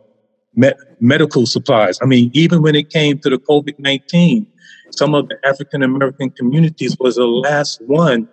me- 0.55 0.73
medical 0.99 1.45
supplies. 1.45 1.99
I 2.01 2.05
mean, 2.05 2.31
even 2.33 2.61
when 2.61 2.75
it 2.75 2.89
came 2.89 3.19
to 3.19 3.29
the 3.29 3.37
COVID 3.37 3.79
19, 3.79 4.47
some 4.91 5.15
of 5.15 5.29
the 5.29 5.37
African 5.45 5.83
American 5.83 6.29
communities 6.31 6.97
was 6.99 7.15
the 7.15 7.25
last 7.27 7.81
one 7.87 8.27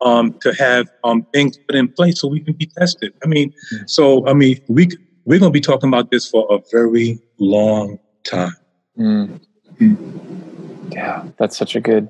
um, 0.00 0.32
to 0.40 0.52
have 0.54 0.88
um, 1.04 1.26
things 1.32 1.58
put 1.58 1.76
in 1.76 1.88
place 1.88 2.20
so 2.20 2.28
we 2.28 2.40
can 2.40 2.54
be 2.54 2.66
tested. 2.66 3.12
I 3.24 3.28
mean, 3.28 3.50
mm-hmm. 3.50 3.86
so, 3.86 4.26
I 4.26 4.32
mean, 4.32 4.60
we, 4.68 4.88
we're 5.24 5.38
going 5.38 5.52
to 5.52 5.56
be 5.56 5.60
talking 5.60 5.88
about 5.88 6.10
this 6.10 6.28
for 6.28 6.46
a 6.50 6.58
very 6.72 7.20
long 7.38 7.98
time. 8.24 8.56
Mm. 8.98 9.40
Mm. 9.78 10.92
Yeah, 10.92 11.24
that's 11.38 11.56
such 11.56 11.76
a 11.76 11.80
good 11.80 12.08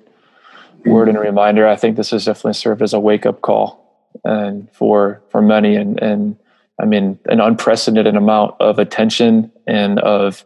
word 0.85 1.09
and 1.09 1.19
reminder. 1.19 1.67
I 1.67 1.77
think 1.77 1.97
this 1.97 2.11
has 2.11 2.25
definitely 2.25 2.55
served 2.55 2.83
as 2.83 2.93
a 2.93 3.01
wake 3.01 3.27
up 3.27 3.41
call 3.41 3.81
and 4.25 4.69
for 4.73 5.23
for 5.31 5.41
many 5.41 5.77
and 5.77 6.01
and 6.03 6.37
I 6.81 6.87
mean, 6.87 7.19
an 7.27 7.41
unprecedented 7.41 8.17
amount 8.17 8.55
of 8.59 8.79
attention 8.79 9.53
and 9.67 9.99
of 10.01 10.45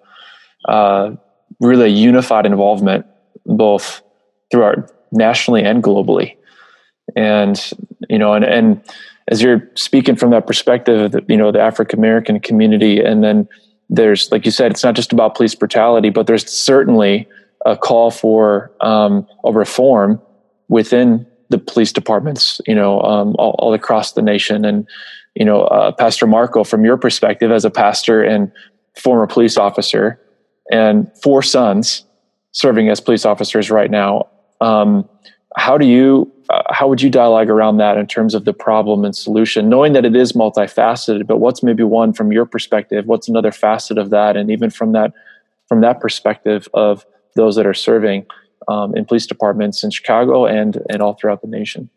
uh, 0.68 1.12
really 1.60 1.90
unified 1.90 2.44
involvement, 2.44 3.06
both 3.46 4.02
throughout 4.50 4.90
nationally 5.12 5.62
and 5.62 5.82
globally. 5.82 6.36
And 7.14 7.60
you 8.08 8.18
know, 8.18 8.34
and 8.34 8.44
and 8.44 8.82
as 9.28 9.42
you're 9.42 9.70
speaking 9.74 10.16
from 10.16 10.30
that 10.30 10.46
perspective, 10.46 11.14
you 11.28 11.36
know, 11.36 11.52
the 11.52 11.60
African 11.60 11.98
American 11.98 12.40
community, 12.40 13.00
and 13.00 13.22
then 13.22 13.48
there's, 13.88 14.32
like 14.32 14.44
you 14.44 14.50
said, 14.50 14.72
it's 14.72 14.82
not 14.82 14.94
just 14.94 15.12
about 15.12 15.36
police 15.36 15.54
brutality, 15.54 16.10
but 16.10 16.26
there's 16.26 16.50
certainly 16.50 17.28
a 17.64 17.76
call 17.76 18.10
for 18.10 18.70
um, 18.80 19.26
a 19.44 19.52
reform 19.52 20.20
within 20.68 21.26
the 21.50 21.58
police 21.58 21.92
departments, 21.92 22.60
you 22.66 22.74
know, 22.74 23.00
um, 23.02 23.34
all, 23.38 23.54
all 23.58 23.74
across 23.74 24.12
the 24.12 24.22
nation, 24.22 24.64
and 24.64 24.86
you 25.34 25.44
know, 25.44 25.62
uh, 25.62 25.92
Pastor 25.92 26.26
Marco, 26.26 26.64
from 26.64 26.84
your 26.84 26.96
perspective 26.96 27.50
as 27.50 27.64
a 27.64 27.70
pastor 27.70 28.22
and 28.22 28.52
former 28.96 29.26
police 29.26 29.56
officer, 29.56 30.20
and 30.70 31.10
four 31.22 31.42
sons 31.42 32.04
serving 32.52 32.88
as 32.88 33.00
police 33.00 33.24
officers 33.24 33.70
right 33.70 33.90
now, 33.90 34.28
um, 34.60 35.08
how 35.56 35.76
do 35.76 35.86
you, 35.86 36.30
uh, 36.50 36.62
how 36.70 36.88
would 36.88 37.02
you 37.02 37.10
dialogue 37.10 37.50
around 37.50 37.76
that 37.78 37.96
in 37.96 38.06
terms 38.06 38.34
of 38.34 38.44
the 38.44 38.52
problem 38.52 39.04
and 39.04 39.14
solution, 39.14 39.68
knowing 39.68 39.92
that 39.92 40.04
it 40.04 40.16
is 40.16 40.32
multifaceted? 40.32 41.26
But 41.26 41.38
what's 41.38 41.62
maybe 41.62 41.82
one 41.82 42.12
from 42.12 42.32
your 42.32 42.46
perspective? 42.46 43.06
What's 43.06 43.28
another 43.28 43.52
facet 43.52 43.98
of 43.98 44.10
that? 44.10 44.36
And 44.36 44.50
even 44.50 44.70
from 44.70 44.92
that, 44.92 45.12
from 45.68 45.80
that 45.80 46.00
perspective 46.00 46.68
of 46.74 47.04
those 47.34 47.56
that 47.56 47.66
are 47.66 47.74
serving 47.74 48.26
um, 48.68 48.96
in 48.96 49.04
police 49.04 49.26
departments 49.26 49.84
in 49.84 49.90
Chicago 49.90 50.46
and 50.46 50.80
and 50.88 51.02
all 51.02 51.14
throughout 51.14 51.42
the 51.42 51.48
nation 51.48 51.90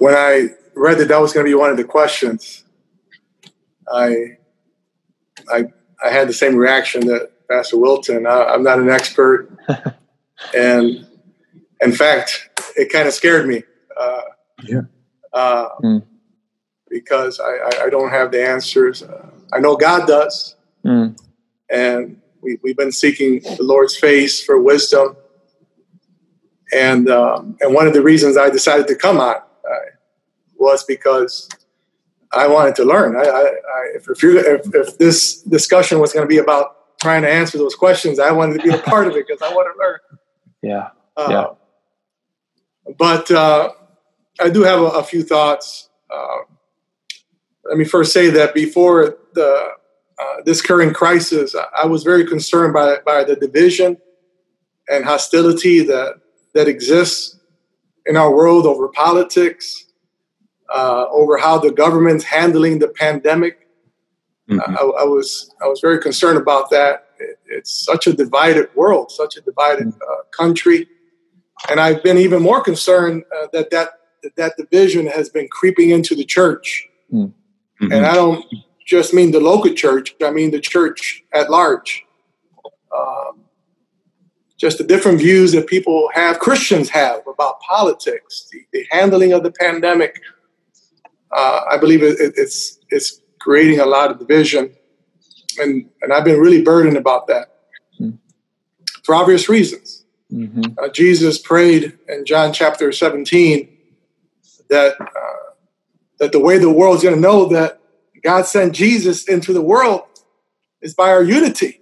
when 0.00 0.14
I 0.14 0.48
read 0.74 0.98
that 0.98 1.08
that 1.08 1.20
was 1.20 1.32
going 1.32 1.44
to 1.46 1.50
be 1.50 1.54
one 1.54 1.70
of 1.70 1.76
the 1.76 1.84
questions, 1.84 2.64
I, 3.92 4.38
I, 5.52 5.66
I 6.02 6.10
had 6.10 6.26
the 6.26 6.32
same 6.32 6.56
reaction 6.56 7.06
that 7.06 7.30
Pastor 7.48 7.78
Wilton. 7.78 8.26
I, 8.26 8.54
am 8.54 8.62
not 8.62 8.78
an 8.78 8.88
expert, 8.88 9.50
and 10.56 11.06
in 11.80 11.92
fact, 11.92 12.48
it 12.76 12.90
kind 12.90 13.06
of 13.06 13.14
scared 13.14 13.46
me. 13.46 13.62
Uh, 13.96 14.20
yeah. 14.64 14.80
Uh, 15.32 15.68
mm. 15.84 16.02
Because 16.88 17.38
I, 17.38 17.84
I, 17.84 17.90
don't 17.90 18.10
have 18.10 18.32
the 18.32 18.44
answers. 18.44 19.02
Uh, 19.02 19.28
I 19.52 19.60
know 19.60 19.76
God 19.76 20.08
does, 20.08 20.56
mm. 20.84 21.16
and 21.70 22.19
we, 22.42 22.58
we've 22.62 22.76
been 22.76 22.92
seeking 22.92 23.40
the 23.40 23.62
Lord's 23.62 23.96
face 23.96 24.42
for 24.42 24.60
wisdom. 24.60 25.16
And 26.72 27.08
um, 27.10 27.56
and 27.60 27.74
one 27.74 27.88
of 27.88 27.94
the 27.94 28.02
reasons 28.02 28.36
I 28.36 28.48
decided 28.48 28.86
to 28.88 28.94
come 28.94 29.18
on 29.18 29.40
was 30.60 30.84
because 30.84 31.48
I 32.32 32.46
wanted 32.46 32.76
to 32.76 32.84
learn. 32.84 33.16
I, 33.16 33.22
I, 33.22 33.40
I 33.40 33.86
if, 33.96 34.08
if, 34.08 34.22
if, 34.22 34.74
if, 34.74 34.98
this 34.98 35.42
discussion 35.42 35.98
was 35.98 36.12
going 36.12 36.24
to 36.24 36.28
be 36.28 36.38
about 36.38 36.98
trying 37.00 37.22
to 37.22 37.30
answer 37.30 37.58
those 37.58 37.74
questions, 37.74 38.20
I 38.20 38.30
wanted 38.30 38.60
to 38.60 38.62
be 38.62 38.74
a 38.74 38.78
part 38.78 39.08
of 39.08 39.16
it 39.16 39.26
because 39.26 39.42
I 39.42 39.52
want 39.52 39.74
to 39.74 39.82
learn. 39.82 39.98
Yeah. 40.62 40.90
Uh, 41.16 41.28
yeah. 42.86 42.94
But 42.96 43.30
uh, 43.30 43.70
I 44.38 44.50
do 44.50 44.62
have 44.62 44.80
a, 44.80 44.84
a 44.84 45.02
few 45.02 45.22
thoughts. 45.22 45.88
Uh, 46.14 46.44
let 47.64 47.78
me 47.78 47.84
first 47.84 48.12
say 48.12 48.30
that 48.30 48.54
before 48.54 49.16
the 49.32 49.70
uh, 50.20 50.42
this 50.44 50.60
current 50.60 50.94
crisis, 50.94 51.54
I 51.82 51.86
was 51.86 52.02
very 52.02 52.26
concerned 52.26 52.74
by 52.74 52.98
by 53.04 53.24
the 53.24 53.36
division 53.36 53.96
and 54.88 55.04
hostility 55.04 55.80
that 55.80 56.16
that 56.54 56.68
exists 56.68 57.38
in 58.06 58.16
our 58.16 58.34
world 58.34 58.66
over 58.66 58.88
politics, 58.88 59.86
uh, 60.74 61.06
over 61.10 61.38
how 61.38 61.58
the 61.58 61.70
government's 61.70 62.24
handling 62.24 62.78
the 62.80 62.88
pandemic. 62.88 63.68
Mm-hmm. 64.48 64.76
I, 64.76 65.02
I, 65.02 65.04
was 65.04 65.54
I 65.62 65.68
was 65.68 65.80
very 65.80 66.00
concerned 66.00 66.38
about 66.38 66.70
that. 66.70 67.06
It, 67.18 67.38
it's 67.46 67.84
such 67.84 68.08
a 68.08 68.12
divided 68.12 68.68
world, 68.74 69.12
such 69.12 69.36
a 69.36 69.40
divided 69.42 69.86
mm-hmm. 69.86 70.12
uh, 70.12 70.22
country, 70.36 70.88
and 71.70 71.78
I've 71.78 72.02
been 72.02 72.18
even 72.18 72.42
more 72.42 72.60
concerned 72.60 73.24
uh, 73.34 73.46
that 73.52 73.70
that 73.70 73.90
that 74.36 74.56
division 74.58 75.06
has 75.06 75.30
been 75.30 75.48
creeping 75.48 75.90
into 75.90 76.14
the 76.14 76.24
church. 76.24 76.86
Mm-hmm. 77.12 77.92
And 77.92 78.04
I 78.04 78.14
don't 78.14 78.44
just 78.90 79.14
mean 79.14 79.30
the 79.30 79.40
local 79.40 79.72
church; 79.72 80.16
I 80.22 80.32
mean 80.32 80.50
the 80.50 80.60
church 80.60 81.22
at 81.32 81.48
large. 81.48 82.04
Um, 82.96 83.44
just 84.58 84.78
the 84.78 84.84
different 84.84 85.20
views 85.20 85.52
that 85.52 85.68
people 85.68 86.10
have, 86.12 86.40
Christians 86.40 86.90
have 86.90 87.20
about 87.26 87.60
politics, 87.60 88.48
the, 88.50 88.58
the 88.72 88.84
handling 88.90 89.32
of 89.32 89.44
the 89.44 89.52
pandemic, 89.52 90.20
uh, 91.30 91.60
I 91.70 91.78
believe 91.78 92.02
it, 92.02 92.18
it, 92.20 92.34
it's 92.36 92.80
it's 92.90 93.20
creating 93.38 93.78
a 93.78 93.86
lot 93.86 94.10
of 94.10 94.18
division. 94.18 94.74
and 95.60 95.88
and 96.02 96.12
I've 96.12 96.24
been 96.24 96.40
really 96.40 96.62
burdened 96.62 96.96
about 96.96 97.28
that 97.28 97.46
mm-hmm. 98.00 98.16
for 99.04 99.14
obvious 99.14 99.48
reasons. 99.48 100.04
Mm-hmm. 100.32 100.62
Uh, 100.78 100.88
Jesus 100.88 101.38
prayed 101.38 101.96
in 102.08 102.24
John 102.24 102.52
chapter 102.52 102.92
17 102.92 103.68
that 104.68 105.00
uh, 105.00 105.54
that 106.18 106.32
the 106.32 106.40
way 106.40 106.58
the 106.58 106.70
world's 106.70 107.02
going 107.02 107.14
to 107.14 107.20
know 107.20 107.46
that 107.46 107.79
God 108.22 108.46
sent 108.46 108.74
Jesus 108.74 109.28
into 109.28 109.52
the 109.52 109.62
world 109.62 110.02
is 110.82 110.94
by 110.94 111.10
our 111.10 111.22
unity, 111.22 111.80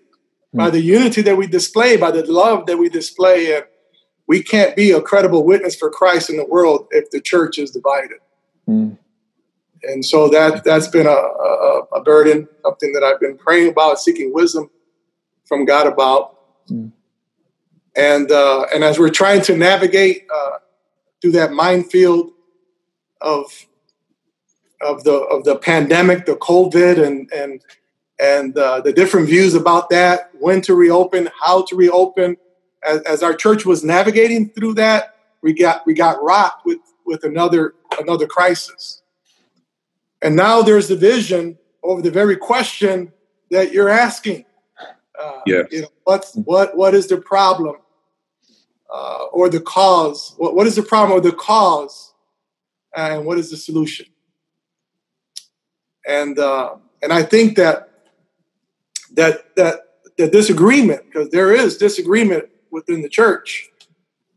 mm-hmm. 0.49 0.59
by 0.59 0.71
the 0.71 0.81
unity 0.81 1.23
that 1.23 1.37
we 1.37 1.47
display, 1.47 1.97
by 1.97 2.11
the 2.11 2.25
love 2.31 2.67
that 2.67 2.77
we 2.77 2.89
display, 2.89 3.57
and 3.57 3.65
we 4.27 4.43
can't 4.43 4.77
be 4.77 4.91
a 4.93 5.01
credible 5.01 5.45
witness 5.45 5.75
for 5.75 5.91
Christ 5.91 6.31
in 6.31 6.37
the 6.37 6.45
world 6.45 6.89
if 6.91 7.11
the 7.11 7.21
church 7.21 7.59
is 7.59 7.71
divided. 7.71 8.19
Mm. 8.69 8.99
And 9.85 10.05
so 10.05 10.29
that 10.29 10.65
that's 10.65 10.89
been 10.89 11.07
a, 11.07 11.11
a, 11.11 11.83
a, 11.95 12.03
burden, 12.03 12.49
something 12.63 12.93
that 12.93 13.05
I've 13.05 13.21
been 13.21 13.39
praying 13.39 13.71
about, 13.71 14.01
seeking 14.01 14.35
wisdom 14.35 14.71
from 15.47 15.65
God 15.65 15.87
about. 15.87 16.37
Mm. 16.69 16.93
And 17.97 18.31
uh, 18.31 18.67
and 18.75 18.85
as 18.85 18.99
we're 18.99 19.11
trying 19.11 19.43
to 19.43 19.57
navigate 19.57 20.27
uh, 20.33 20.59
through 21.21 21.33
that 21.33 21.53
minefield 21.53 22.33
of 23.21 23.67
of 24.81 25.05
the 25.05 25.13
of 25.13 25.45
the 25.45 25.57
pandemic, 25.57 26.27
the 26.27 26.37
COVID, 26.37 27.05
and 27.05 27.31
and 27.33 27.63
and 28.21 28.57
uh, 28.57 28.81
the 28.81 28.93
different 28.93 29.29
views 29.29 29.55
about 29.55 29.91
that, 29.91 30.31
when 30.39 30.61
to 30.63 30.75
reopen, 30.75 31.29
how 31.41 31.63
to 31.67 31.77
reopen, 31.77 32.37
as, 32.83 33.01
as 33.03 33.23
our 33.23 33.35
church 33.35 33.65
was 33.65 33.85
navigating 33.85 34.49
through 34.51 34.75
that, 34.75 35.15
we 35.43 35.53
got 35.53 35.87
we 35.87 35.95
got 35.95 36.23
rocked 36.23 36.67
with 36.67 36.79
with 37.07 37.25
another 37.25 37.75
another 37.99 38.27
crisis. 38.27 39.03
And 40.21 40.35
now 40.35 40.63
there's 40.63 40.89
division 40.89 41.59
over 41.83 42.03
the 42.03 42.11
very 42.11 42.37
question 42.37 43.13
that 43.51 43.73
you're 43.73 43.89
asking. 43.89 44.45
Uh, 45.21 45.41
yes. 45.47 45.67
You 45.71 45.83
know, 45.83 45.89
what's 46.05 46.35
what 46.35 46.77
what 46.77 46.95
is 46.95 47.07
the 47.09 47.19
problem 47.19 47.77
uh, 48.93 49.25
or 49.33 49.49
the 49.49 49.61
cause? 49.61 50.35
What, 50.39 50.55
what 50.55 50.67
is 50.67 50.77
the 50.77 50.83
problem 50.83 51.19
or 51.19 51.21
the 51.21 51.33
cause, 51.33 52.15
and 52.97 53.25
what 53.25 53.39
is 53.39 53.51
the 53.51 53.57
solution? 53.57 54.07
And 56.09 56.39
uh, 56.39 56.77
and 57.03 57.13
I 57.13 57.23
think 57.23 57.57
that 57.57 57.91
that 59.15 59.55
that 59.55 59.81
the 60.17 60.29
disagreement 60.29 61.05
because 61.05 61.31
there 61.31 61.55
is 61.55 61.77
disagreement 61.77 62.49
within 62.71 63.03
the 63.03 63.09
church. 63.09 63.69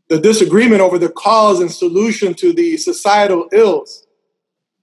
The 0.08 0.20
disagreement 0.20 0.82
over 0.82 0.98
the 0.98 1.08
cause 1.08 1.60
and 1.60 1.70
solution 1.70 2.34
to 2.34 2.52
the 2.52 2.76
societal 2.76 3.48
ills 3.52 4.06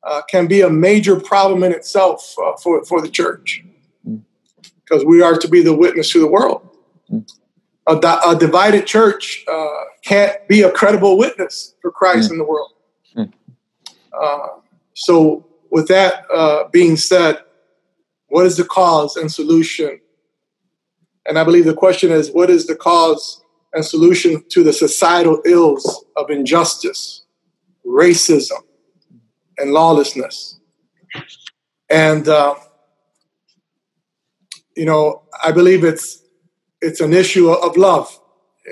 uh, 0.03 0.21
can 0.29 0.47
be 0.47 0.61
a 0.61 0.69
major 0.69 1.19
problem 1.19 1.63
in 1.63 1.71
itself 1.71 2.33
uh, 2.43 2.53
for, 2.57 2.83
for 2.85 3.01
the 3.01 3.09
church 3.09 3.63
because 4.89 5.05
we 5.05 5.21
are 5.21 5.37
to 5.37 5.47
be 5.47 5.61
the 5.61 5.73
witness 5.73 6.11
to 6.11 6.19
the 6.19 6.27
world. 6.27 6.67
A, 7.87 7.95
a 7.95 8.35
divided 8.39 8.85
church 8.85 9.43
uh, 9.51 9.67
can't 10.03 10.47
be 10.47 10.61
a 10.61 10.71
credible 10.71 11.17
witness 11.17 11.75
for 11.81 11.91
Christ 11.91 12.29
mm. 12.29 12.33
in 12.33 12.37
the 12.39 12.43
world. 12.43 12.71
Mm. 13.15 13.33
Uh, 14.19 14.47
so, 14.93 15.45
with 15.71 15.87
that 15.87 16.25
uh, 16.33 16.67
being 16.69 16.97
said, 16.97 17.39
what 18.27 18.45
is 18.45 18.57
the 18.57 18.65
cause 18.65 19.15
and 19.15 19.31
solution 19.31 19.99
and 21.29 21.37
I 21.37 21.43
believe 21.43 21.65
the 21.65 21.75
question 21.75 22.11
is 22.11 22.31
what 22.31 22.49
is 22.49 22.65
the 22.65 22.75
cause 22.75 23.43
and 23.73 23.85
solution 23.85 24.43
to 24.49 24.63
the 24.63 24.73
societal 24.73 25.41
ills 25.45 26.05
of 26.17 26.31
injustice, 26.31 27.23
racism, 27.85 28.63
and 29.59 29.71
lawlessness? 29.71 30.59
And, 31.87 32.27
uh, 32.27 32.55
you 34.75 34.85
know, 34.85 35.21
I 35.43 35.51
believe 35.51 35.83
it's, 35.83 36.23
it's 36.81 36.99
an 36.99 37.13
issue 37.13 37.51
of 37.51 37.77
love. 37.77 38.19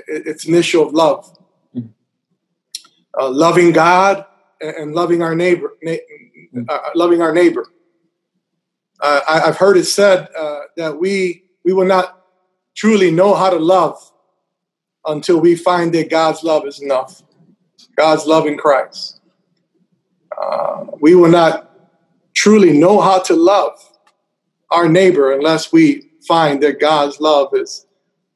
It's 0.08 0.46
an 0.46 0.54
issue 0.54 0.82
of 0.82 0.92
love. 0.92 1.32
Uh, 3.20 3.30
loving 3.30 3.70
God 3.70 4.24
and 4.60 4.94
loving 4.94 5.22
our 5.22 5.36
neighbor, 5.36 5.74
uh, 6.68 6.78
loving 6.94 7.22
our 7.22 7.32
neighbor. 7.32 7.66
Uh, 9.00 9.20
I, 9.28 9.38
have 9.40 9.56
heard 9.56 9.76
it 9.76 9.84
said 9.84 10.28
uh, 10.36 10.62
that 10.76 10.98
we 10.98 11.44
we 11.64 11.72
will 11.72 11.86
not 11.86 12.24
truly 12.74 13.10
know 13.10 13.34
how 13.34 13.50
to 13.50 13.58
love 13.58 13.96
until 15.06 15.40
we 15.40 15.54
find 15.54 15.94
that 15.94 16.10
God's 16.10 16.42
love 16.42 16.66
is 16.66 16.80
enough. 16.80 17.22
God's 17.96 18.26
love 18.26 18.46
in 18.46 18.56
Christ. 18.56 19.20
Uh, 20.40 20.86
we 21.00 21.14
will 21.14 21.30
not 21.30 21.72
truly 22.34 22.76
know 22.76 23.00
how 23.00 23.18
to 23.20 23.34
love 23.34 23.78
our 24.70 24.88
neighbor 24.88 25.32
unless 25.32 25.72
we 25.72 26.10
find 26.26 26.62
that 26.62 26.80
God's 26.80 27.20
love 27.20 27.48
is 27.54 27.86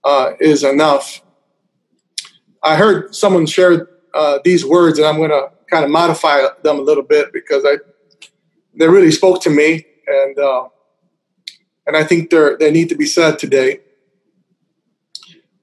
uh, 0.05 0.33
is 0.41 0.65
enough. 0.65 1.23
I 2.63 2.77
heard 2.77 3.15
someone 3.15 3.47
share 3.47 3.89
uh, 4.15 4.39
these 4.45 4.65
words, 4.65 4.99
and 4.99 5.07
I'm 5.07 5.17
going 5.17 5.31
to 5.31 5.51
kind 5.71 5.85
of 5.85 5.91
modify 5.91 6.43
them 6.63 6.79
a 6.79 6.83
little 6.83 7.03
bit 7.03 7.33
because 7.33 7.65
I 7.65 7.77
they 8.75 8.89
really 8.89 9.11
spoke 9.11 9.43
to 9.43 9.51
me, 9.51 9.85
and 10.07 10.39
uh, 10.39 10.69
and 11.87 11.97
I 11.97 12.05
think 12.05 12.31
they 12.31 12.51
they 12.59 12.71
need 12.71 12.89
to 12.89 12.97
be 12.97 13.07
said 13.07 13.39
today. 13.39 13.81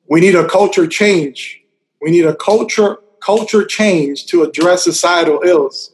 We 0.10 0.22
need 0.22 0.36
a 0.36 0.48
culture 0.48 0.88
change. 0.88 1.62
We 2.02 2.12
need 2.12 2.26
a 2.26 2.36
culture 2.36 2.98
culture 3.24 3.66
change 3.66 4.26
to 4.28 4.44
address 4.44 4.84
societal 4.84 5.42
ills. 5.44 5.92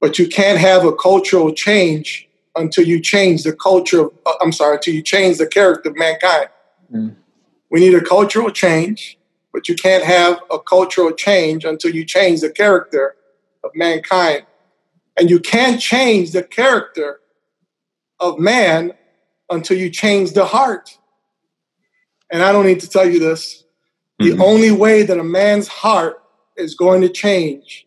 But 0.00 0.18
you 0.18 0.28
can't 0.28 0.58
have 0.58 0.84
a 0.84 0.94
cultural 0.94 1.52
change 1.52 2.28
until 2.54 2.86
you 2.86 3.00
change 3.00 3.42
the 3.42 3.54
culture. 3.54 4.02
Of, 4.02 4.12
uh, 4.26 4.34
I'm 4.40 4.52
sorry, 4.52 4.76
until 4.76 4.94
you 4.94 5.02
change 5.02 5.38
the 5.38 5.46
character 5.46 5.90
of 5.90 5.96
mankind. 5.96 6.48
Mm. 6.92 7.16
We 7.70 7.80
need 7.80 7.94
a 7.94 8.02
cultural 8.02 8.50
change, 8.50 9.18
but 9.52 9.68
you 9.68 9.74
can't 9.74 10.04
have 10.04 10.40
a 10.50 10.58
cultural 10.58 11.12
change 11.12 11.64
until 11.64 11.94
you 11.94 12.04
change 12.04 12.40
the 12.42 12.50
character 12.50 13.16
of 13.64 13.70
mankind. 13.74 14.46
And 15.18 15.30
you 15.30 15.40
can't 15.40 15.80
change 15.80 16.32
the 16.32 16.42
character 16.42 17.20
of 18.20 18.38
man 18.38 18.92
until 19.50 19.78
you 19.78 19.90
change 19.90 20.32
the 20.32 20.44
heart 20.44 20.98
and 22.30 22.42
I 22.42 22.52
don't 22.52 22.66
need 22.66 22.80
to 22.80 22.88
tell 22.88 23.08
you 23.08 23.18
this, 23.18 23.64
mm-hmm. 24.20 24.36
the 24.36 24.44
only 24.44 24.70
way 24.70 25.02
that 25.02 25.18
a 25.18 25.24
man's 25.24 25.68
heart 25.68 26.22
is 26.56 26.74
going 26.74 27.02
to 27.02 27.08
change 27.08 27.86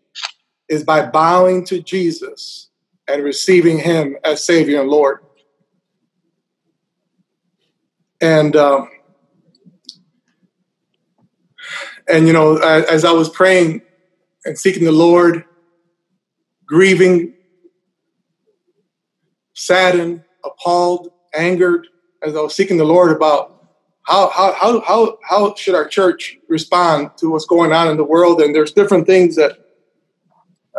is 0.68 0.84
by 0.84 1.06
bowing 1.06 1.66
to 1.66 1.82
Jesus 1.82 2.70
and 3.08 3.24
receiving 3.24 3.80
him 3.80 4.16
as 4.24 4.44
Savior 4.44 4.82
and 4.82 4.90
Lord. 4.90 5.20
And, 8.22 8.56
um, 8.56 8.90
and 12.08 12.28
you 12.28 12.34
know, 12.34 12.58
as 12.58 13.04
I 13.04 13.12
was 13.12 13.30
praying 13.30 13.82
and 14.46 14.58
seeking 14.58 14.84
the 14.84 14.92
Lord, 14.92 15.46
grieving, 16.70 17.34
saddened, 19.56 20.24
appalled, 20.46 21.12
angered, 21.34 21.88
as 22.22 22.36
I 22.36 22.42
was 22.42 22.56
seeking 22.56 22.78
the 22.78 22.86
Lord 22.86 23.12
about 23.12 23.66
how, 24.04 24.30
how, 24.30 24.54
how, 24.54 24.82
how, 24.82 25.18
how 25.28 25.56
should 25.56 25.74
our 25.74 25.88
church 25.88 26.38
respond 26.48 27.12
to 27.18 27.32
what's 27.32 27.46
going 27.46 27.74
on 27.74 27.88
in 27.88 27.98
the 27.98 28.04
world? 28.04 28.40
And 28.40 28.54
there's 28.54 28.72
different 28.72 29.08
things 29.08 29.36
that, 29.36 29.58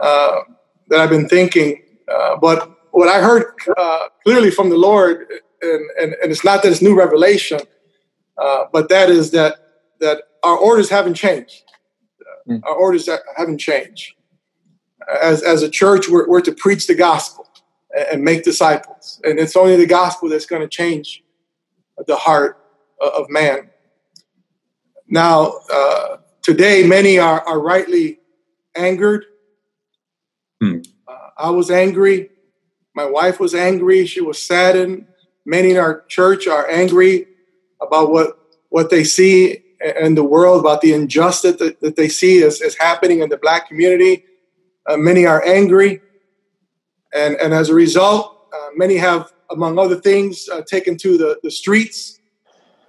uh, 0.00 0.40
that 0.88 1.00
I've 1.00 1.10
been 1.10 1.28
thinking. 1.28 1.82
Uh, 2.08 2.36
but 2.36 2.70
what 2.92 3.08
I 3.08 3.20
heard 3.20 3.52
uh, 3.76 4.08
clearly 4.24 4.50
from 4.50 4.70
the 4.70 4.76
Lord, 4.76 5.26
and, 5.60 5.90
and, 6.00 6.14
and 6.22 6.30
it's 6.30 6.44
not 6.44 6.62
that 6.62 6.70
it's 6.70 6.82
new 6.82 6.96
revelation, 6.96 7.60
uh, 8.38 8.64
but 8.72 8.88
that 8.88 9.10
is 9.10 9.32
that, 9.32 9.56
that 9.98 10.22
our 10.42 10.56
orders 10.56 10.88
haven't 10.88 11.14
changed. 11.14 11.64
Mm. 12.48 12.62
Our 12.64 12.74
orders 12.74 13.08
haven't 13.36 13.58
changed. 13.58 14.14
As, 15.22 15.42
as 15.42 15.62
a 15.62 15.70
church, 15.70 16.08
we're, 16.08 16.28
we're 16.28 16.40
to 16.42 16.52
preach 16.52 16.86
the 16.86 16.94
gospel 16.94 17.48
and 18.12 18.22
make 18.22 18.44
disciples. 18.44 19.20
And 19.24 19.38
it's 19.38 19.56
only 19.56 19.76
the 19.76 19.86
gospel 19.86 20.28
that's 20.28 20.46
going 20.46 20.62
to 20.62 20.68
change 20.68 21.24
the 22.06 22.16
heart 22.16 22.58
of 23.00 23.28
man. 23.28 23.70
Now, 25.08 25.54
uh, 25.72 26.18
today, 26.42 26.86
many 26.86 27.18
are, 27.18 27.40
are 27.46 27.58
rightly 27.58 28.20
angered. 28.76 29.24
Hmm. 30.60 30.78
Uh, 31.08 31.30
I 31.36 31.50
was 31.50 31.70
angry. 31.70 32.30
My 32.94 33.06
wife 33.06 33.40
was 33.40 33.54
angry. 33.54 34.06
She 34.06 34.20
was 34.20 34.40
saddened. 34.40 35.06
Many 35.44 35.72
in 35.72 35.76
our 35.76 36.04
church 36.08 36.46
are 36.46 36.68
angry 36.68 37.26
about 37.80 38.12
what, 38.12 38.38
what 38.68 38.90
they 38.90 39.04
see 39.04 39.62
in 40.00 40.14
the 40.14 40.24
world, 40.24 40.60
about 40.60 40.82
the 40.82 40.92
injustice 40.92 41.56
that, 41.56 41.80
that 41.80 41.96
they 41.96 42.08
see 42.08 42.38
is, 42.38 42.60
is 42.60 42.76
happening 42.76 43.20
in 43.20 43.30
the 43.30 43.38
black 43.38 43.66
community. 43.66 44.24
Uh, 44.90 44.96
many 44.96 45.24
are 45.24 45.40
angry. 45.46 46.00
And, 47.14 47.36
and 47.36 47.54
as 47.54 47.68
a 47.68 47.74
result, 47.74 48.48
uh, 48.52 48.70
many 48.74 48.96
have, 48.96 49.32
among 49.50 49.78
other 49.78 49.94
things, 49.94 50.48
uh, 50.48 50.62
taken 50.62 50.96
to 50.96 51.16
the, 51.16 51.38
the 51.44 51.50
streets 51.50 52.18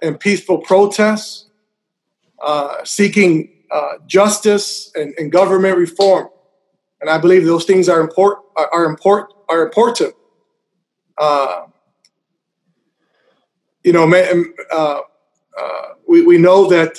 and 0.00 0.18
peaceful 0.18 0.58
protests, 0.58 1.46
uh, 2.42 2.82
seeking 2.82 3.52
uh, 3.70 3.98
justice 4.08 4.90
and, 4.96 5.14
and, 5.16 5.30
government 5.30 5.78
reform. 5.78 6.28
And 7.00 7.08
I 7.08 7.18
believe 7.18 7.44
those 7.44 7.64
things 7.64 7.88
are 7.88 8.00
important. 8.00 8.46
Are, 8.56 8.84
important. 8.84 9.38
Are 9.48 9.62
important. 9.62 10.14
Uh, 11.16 11.66
you 13.84 13.92
know, 13.92 14.12
uh, 14.72 15.00
we, 16.08 16.22
we 16.22 16.36
know 16.36 16.68
that 16.68 16.96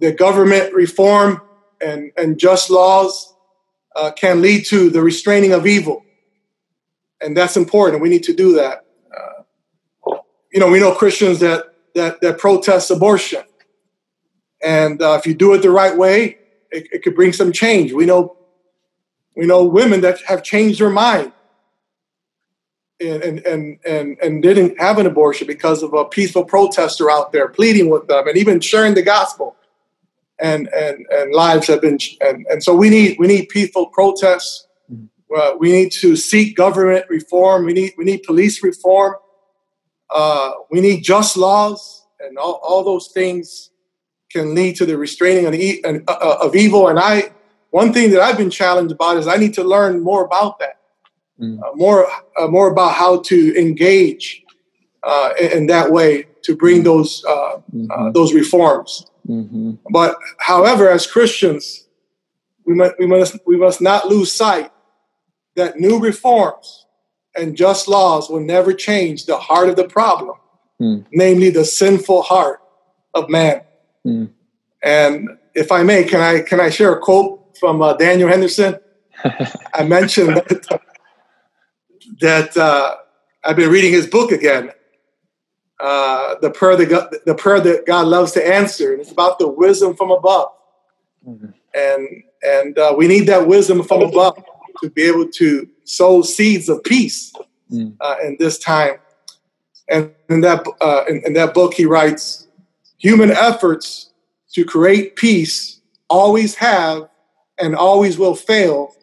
the 0.00 0.12
government 0.12 0.72
reform 0.72 1.42
and, 1.82 2.10
and 2.16 2.38
just 2.38 2.70
laws 2.70 3.35
uh, 3.96 4.10
can 4.12 4.42
lead 4.42 4.66
to 4.66 4.90
the 4.90 5.02
restraining 5.02 5.52
of 5.52 5.66
evil. 5.66 6.04
And 7.20 7.36
that's 7.36 7.56
important. 7.56 8.02
We 8.02 8.10
need 8.10 8.24
to 8.24 8.34
do 8.34 8.54
that. 8.56 8.84
Uh, 9.16 10.16
you 10.52 10.60
know, 10.60 10.70
we 10.70 10.78
know 10.78 10.94
Christians 10.94 11.40
that, 11.40 11.74
that, 11.94 12.20
that 12.20 12.38
protest 12.38 12.90
abortion. 12.90 13.42
And 14.62 15.00
uh, 15.00 15.16
if 15.18 15.26
you 15.26 15.34
do 15.34 15.54
it 15.54 15.62
the 15.62 15.70
right 15.70 15.96
way, 15.96 16.38
it, 16.70 16.88
it 16.92 17.02
could 17.02 17.14
bring 17.14 17.32
some 17.32 17.52
change. 17.52 17.92
We 17.92 18.04
know, 18.04 18.36
we 19.34 19.46
know 19.46 19.64
women 19.64 20.02
that 20.02 20.20
have 20.22 20.42
changed 20.42 20.80
their 20.80 20.90
mind 20.90 21.32
and, 23.00 23.22
and, 23.22 23.78
and, 23.84 24.18
and, 24.22 24.42
didn't 24.42 24.80
have 24.80 24.98
an 24.98 25.06
abortion 25.06 25.46
because 25.46 25.82
of 25.82 25.92
a 25.92 26.06
peaceful 26.06 26.44
protester 26.44 27.10
out 27.10 27.30
there 27.32 27.48
pleading 27.48 27.90
with 27.90 28.08
them 28.08 28.26
and 28.26 28.38
even 28.38 28.60
sharing 28.60 28.94
the 28.94 29.02
gospel. 29.02 29.54
And, 30.38 30.68
and, 30.68 31.06
and 31.10 31.32
lives 31.32 31.66
have 31.68 31.80
been, 31.80 31.98
and, 32.20 32.46
and 32.50 32.62
so 32.62 32.74
we 32.74 32.90
need, 32.90 33.16
we 33.18 33.26
need 33.26 33.48
peaceful 33.48 33.86
protests. 33.86 34.66
Mm-hmm. 34.92 35.06
Uh, 35.34 35.56
we 35.56 35.72
need 35.72 35.90
to 35.92 36.14
seek 36.14 36.56
government 36.56 37.06
reform. 37.08 37.64
We 37.64 37.72
need, 37.72 37.94
we 37.96 38.04
need 38.04 38.22
police 38.22 38.62
reform. 38.62 39.14
Uh, 40.10 40.52
we 40.70 40.80
need 40.80 41.02
just 41.02 41.36
laws 41.36 42.06
and 42.20 42.36
all, 42.36 42.60
all 42.62 42.84
those 42.84 43.08
things 43.08 43.70
can 44.30 44.54
lead 44.54 44.76
to 44.76 44.84
the 44.84 44.98
restraining 44.98 45.46
of, 45.46 45.54
e- 45.54 45.82
uh, 45.84 45.98
uh, 46.06 46.38
of 46.42 46.54
evil. 46.54 46.88
And 46.88 46.98
I, 46.98 47.32
one 47.70 47.92
thing 47.92 48.10
that 48.10 48.20
I've 48.20 48.36
been 48.36 48.50
challenged 48.50 48.92
about 48.92 49.16
is 49.16 49.26
I 49.26 49.36
need 49.36 49.54
to 49.54 49.64
learn 49.64 50.02
more 50.02 50.24
about 50.24 50.58
that 50.58 50.76
mm. 51.40 51.58
uh, 51.62 51.74
more 51.74 52.06
uh, 52.38 52.46
more 52.48 52.70
about 52.70 52.94
how 52.94 53.20
to 53.22 53.58
engage 53.58 54.42
uh, 55.02 55.30
in, 55.40 55.52
in, 55.52 55.66
that 55.66 55.90
way 55.90 56.26
to 56.42 56.56
bring 56.56 56.80
mm. 56.80 56.84
those 56.84 57.24
uh, 57.26 57.30
uh, 57.30 57.60
mm-hmm. 57.74 58.12
those 58.12 58.34
reforms. 58.34 59.10
Mm-hmm. 59.28 59.72
But 59.90 60.16
however, 60.38 60.88
as 60.88 61.06
Christians, 61.06 61.86
we 62.64 62.74
must 62.74 62.94
we 62.98 63.06
must 63.06 63.36
we 63.46 63.56
must 63.56 63.80
not 63.80 64.08
lose 64.08 64.32
sight 64.32 64.70
that 65.56 65.78
new 65.78 65.98
reforms 65.98 66.86
and 67.36 67.56
just 67.56 67.88
laws 67.88 68.28
will 68.28 68.40
never 68.40 68.72
change 68.72 69.26
the 69.26 69.36
heart 69.36 69.68
of 69.68 69.76
the 69.76 69.88
problem, 69.88 70.36
mm. 70.80 71.04
namely 71.12 71.50
the 71.50 71.64
sinful 71.64 72.22
heart 72.22 72.60
of 73.14 73.28
man. 73.28 73.62
Mm. 74.06 74.30
And 74.82 75.28
if 75.54 75.72
I 75.72 75.82
may, 75.82 76.04
can 76.04 76.20
I 76.20 76.40
can 76.40 76.60
I 76.60 76.70
share 76.70 76.92
a 76.92 77.00
quote 77.00 77.56
from 77.58 77.82
uh, 77.82 77.94
Daniel 77.94 78.28
Henderson? 78.28 78.78
I 79.74 79.84
mentioned 79.84 80.36
that 80.36 80.80
that 82.20 82.56
uh, 82.56 82.96
I've 83.44 83.56
been 83.56 83.70
reading 83.70 83.92
his 83.92 84.06
book 84.06 84.32
again. 84.32 84.70
Uh, 85.78 86.36
the 86.40 86.50
prayer 86.50 86.74
that 86.74 86.86
God, 86.86 87.14
the 87.26 87.34
prayer 87.34 87.60
that 87.60 87.84
God 87.86 88.06
loves 88.06 88.32
to 88.32 88.46
answer, 88.46 88.92
and 88.92 89.00
it's 89.02 89.10
about 89.10 89.38
the 89.38 89.46
wisdom 89.46 89.94
from 89.94 90.10
above. 90.10 90.48
Mm-hmm. 91.28 91.48
And 91.74 92.22
and 92.42 92.78
uh, 92.78 92.94
we 92.96 93.06
need 93.06 93.26
that 93.26 93.46
wisdom 93.46 93.82
from 93.82 94.00
above 94.02 94.42
to 94.82 94.90
be 94.90 95.02
able 95.02 95.28
to 95.28 95.68
sow 95.84 96.22
seeds 96.22 96.70
of 96.70 96.82
peace 96.82 97.32
mm. 97.70 97.94
uh, 98.00 98.16
in 98.24 98.36
this 98.38 98.58
time. 98.58 98.94
And 99.88 100.14
in 100.30 100.40
that 100.40 100.66
uh, 100.80 101.04
in, 101.08 101.22
in 101.26 101.32
that 101.34 101.52
book, 101.52 101.74
he 101.74 101.84
writes, 101.84 102.48
human 102.96 103.30
efforts 103.30 104.12
to 104.54 104.64
create 104.64 105.16
peace 105.16 105.80
always 106.08 106.54
have 106.54 107.08
and 107.58 107.76
always 107.76 108.18
will 108.18 108.34
fail 108.34 108.94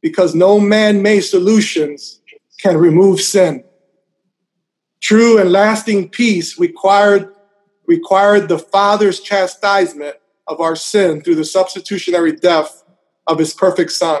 because 0.00 0.34
no 0.34 0.58
man-made 0.58 1.20
solutions 1.20 2.20
can 2.60 2.76
remove 2.76 3.20
sin. 3.20 3.62
True 5.00 5.38
and 5.38 5.50
lasting 5.50 6.10
peace 6.10 6.58
required, 6.58 7.34
required 7.86 8.48
the 8.48 8.58
Father's 8.58 9.20
chastisement 9.20 10.16
of 10.46 10.60
our 10.60 10.76
sin 10.76 11.22
through 11.22 11.36
the 11.36 11.44
substitutionary 11.44 12.32
death 12.32 12.84
of 13.26 13.38
his 13.38 13.54
perfect 13.54 13.92
Son. 13.92 14.20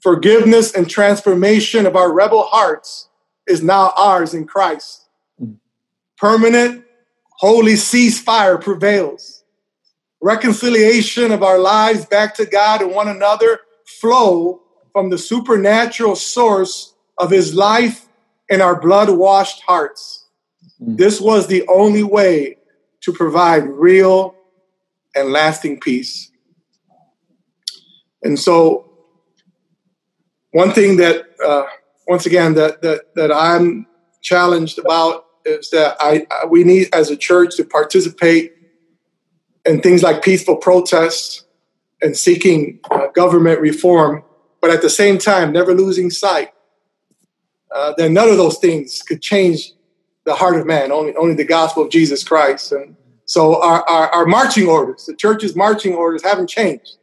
Forgiveness 0.00 0.74
and 0.74 0.88
transformation 0.88 1.86
of 1.86 1.94
our 1.94 2.12
rebel 2.12 2.44
hearts 2.44 3.08
is 3.46 3.62
now 3.62 3.92
ours 3.96 4.32
in 4.32 4.46
Christ. 4.46 5.08
Mm. 5.40 5.56
Permanent, 6.16 6.84
holy 7.32 7.74
ceasefire 7.74 8.60
prevails. 8.60 9.44
Reconciliation 10.22 11.32
of 11.32 11.42
our 11.42 11.58
lives 11.58 12.04
back 12.06 12.34
to 12.36 12.46
God 12.46 12.82
and 12.82 12.92
one 12.92 13.08
another 13.08 13.60
flow 13.86 14.62
from 14.92 15.10
the 15.10 15.18
supernatural 15.18 16.16
source 16.16 16.94
of 17.18 17.30
his 17.30 17.54
life 17.54 18.06
in 18.50 18.60
our 18.60 18.78
blood 18.78 19.08
washed 19.10 19.62
hearts. 19.62 20.26
Mm. 20.82 20.98
This 20.98 21.20
was 21.20 21.46
the 21.46 21.66
only 21.68 22.02
way 22.02 22.58
to 23.02 23.12
provide 23.12 23.64
real 23.64 24.34
and 25.14 25.32
lasting 25.32 25.80
peace. 25.80 26.30
And 28.22 28.38
so, 28.38 28.86
one 30.50 30.72
thing 30.72 30.96
that, 30.96 31.26
uh, 31.42 31.64
once 32.06 32.26
again, 32.26 32.54
that, 32.54 32.82
that, 32.82 33.14
that 33.14 33.32
I'm 33.32 33.86
challenged 34.20 34.78
about 34.78 35.24
is 35.46 35.70
that 35.70 35.96
I, 36.00 36.26
I, 36.30 36.46
we 36.46 36.64
need 36.64 36.88
as 36.92 37.10
a 37.10 37.16
church 37.16 37.56
to 37.56 37.64
participate 37.64 38.52
in 39.64 39.80
things 39.80 40.02
like 40.02 40.22
peaceful 40.22 40.56
protests 40.56 41.44
and 42.02 42.16
seeking 42.16 42.80
uh, 42.90 43.06
government 43.14 43.60
reform, 43.60 44.24
but 44.60 44.70
at 44.70 44.82
the 44.82 44.90
same 44.90 45.18
time, 45.18 45.52
never 45.52 45.72
losing 45.72 46.10
sight 46.10 46.52
uh, 47.74 47.94
then 47.96 48.12
none 48.12 48.28
of 48.28 48.36
those 48.36 48.58
things 48.58 49.02
could 49.02 49.22
change 49.22 49.72
the 50.24 50.34
heart 50.34 50.56
of 50.58 50.66
man. 50.66 50.92
Only, 50.92 51.14
only 51.16 51.34
the 51.34 51.44
gospel 51.44 51.84
of 51.84 51.90
Jesus 51.90 52.22
Christ. 52.24 52.72
And 52.72 52.96
so 53.24 53.62
our, 53.62 53.88
our, 53.88 54.08
our 54.10 54.26
marching 54.26 54.68
orders, 54.68 55.06
the 55.06 55.14
church's 55.14 55.56
marching 55.56 55.94
orders 55.94 56.22
haven't 56.22 56.48
changed. 56.48 56.96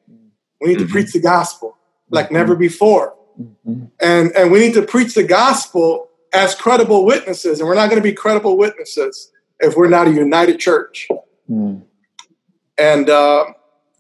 We 0.60 0.70
need 0.70 0.78
mm-hmm. 0.78 0.88
to 0.88 0.92
preach 0.92 1.14
the 1.14 1.22
gospel 1.22 1.78
like 2.10 2.26
mm-hmm. 2.26 2.36
never 2.36 2.56
before. 2.56 3.16
Mm-hmm. 3.40 3.86
And, 4.02 4.32
and 4.36 4.52
we 4.52 4.60
need 4.60 4.74
to 4.74 4.82
preach 4.82 5.14
the 5.14 5.24
gospel 5.24 6.10
as 6.34 6.56
credible 6.56 7.06
witnesses. 7.06 7.60
And 7.60 7.68
we're 7.68 7.76
not 7.76 7.90
going 7.90 8.02
to 8.02 8.08
be 8.08 8.14
credible 8.14 8.58
witnesses 8.58 9.32
if 9.60 9.76
we're 9.76 9.90
not 9.90 10.08
a 10.08 10.12
united 10.12 10.60
church. 10.60 11.08
Mm. 11.50 11.84
And, 12.78 13.10
uh, 13.10 13.46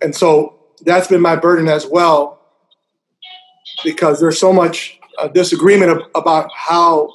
and 0.01 0.15
so 0.15 0.59
that's 0.81 1.07
been 1.07 1.21
my 1.21 1.35
burden 1.35 1.67
as 1.67 1.87
well, 1.87 2.39
because 3.83 4.19
there's 4.19 4.39
so 4.39 4.53
much 4.53 4.99
a 5.17 5.29
disagreement 5.29 6.03
about 6.15 6.49
how 6.53 7.13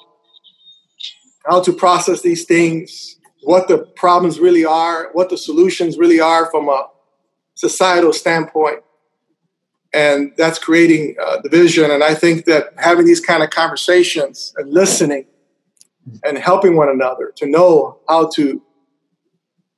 how 1.47 1.61
to 1.61 1.73
process 1.73 2.23
these 2.23 2.45
things, 2.45 3.17
what 3.43 3.67
the 3.67 3.79
problems 3.97 4.39
really 4.39 4.65
are, 4.65 5.11
what 5.13 5.29
the 5.29 5.37
solutions 5.37 5.99
really 5.99 6.21
are 6.21 6.49
from 6.51 6.69
a 6.69 6.87
societal 7.55 8.13
standpoint, 8.13 8.81
and 9.93 10.33
that's 10.37 10.59
creating 10.59 11.17
uh, 11.25 11.41
division. 11.41 11.91
And 11.91 12.05
I 12.05 12.15
think 12.15 12.45
that 12.45 12.73
having 12.77 13.07
these 13.07 13.21
kind 13.21 13.43
of 13.43 13.51
conversations 13.51 14.55
and 14.57 14.73
listening 14.73 15.27
and 16.25 16.39
helping 16.39 16.77
one 16.77 16.89
another 16.89 17.33
to 17.37 17.47
know 17.47 17.99
how 18.09 18.29
to 18.35 18.63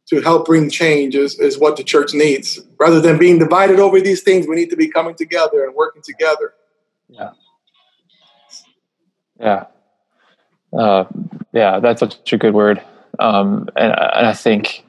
to 0.06 0.20
help 0.20 0.44
bring 0.44 0.68
change 0.68 1.14
is, 1.14 1.40
is 1.40 1.58
what 1.58 1.78
the 1.78 1.82
church 1.82 2.12
needs. 2.12 2.60
Rather 2.78 3.00
than 3.00 3.16
being 3.18 3.38
divided 3.38 3.80
over 3.80 4.00
these 4.02 4.22
things, 4.22 4.46
we 4.46 4.54
need 4.54 4.68
to 4.68 4.76
be 4.76 4.86
coming 4.86 5.14
together 5.14 5.64
and 5.64 5.74
working 5.74 6.02
together. 6.02 6.52
Yeah. 7.08 7.30
Yeah. 9.38 9.66
Uh, 10.76 11.04
yeah, 11.52 11.80
that's 11.80 12.00
such 12.00 12.32
a 12.32 12.38
good 12.38 12.54
word. 12.54 12.82
Um, 13.18 13.68
and, 13.76 13.92
and 13.92 14.26
I 14.26 14.32
think 14.32 14.84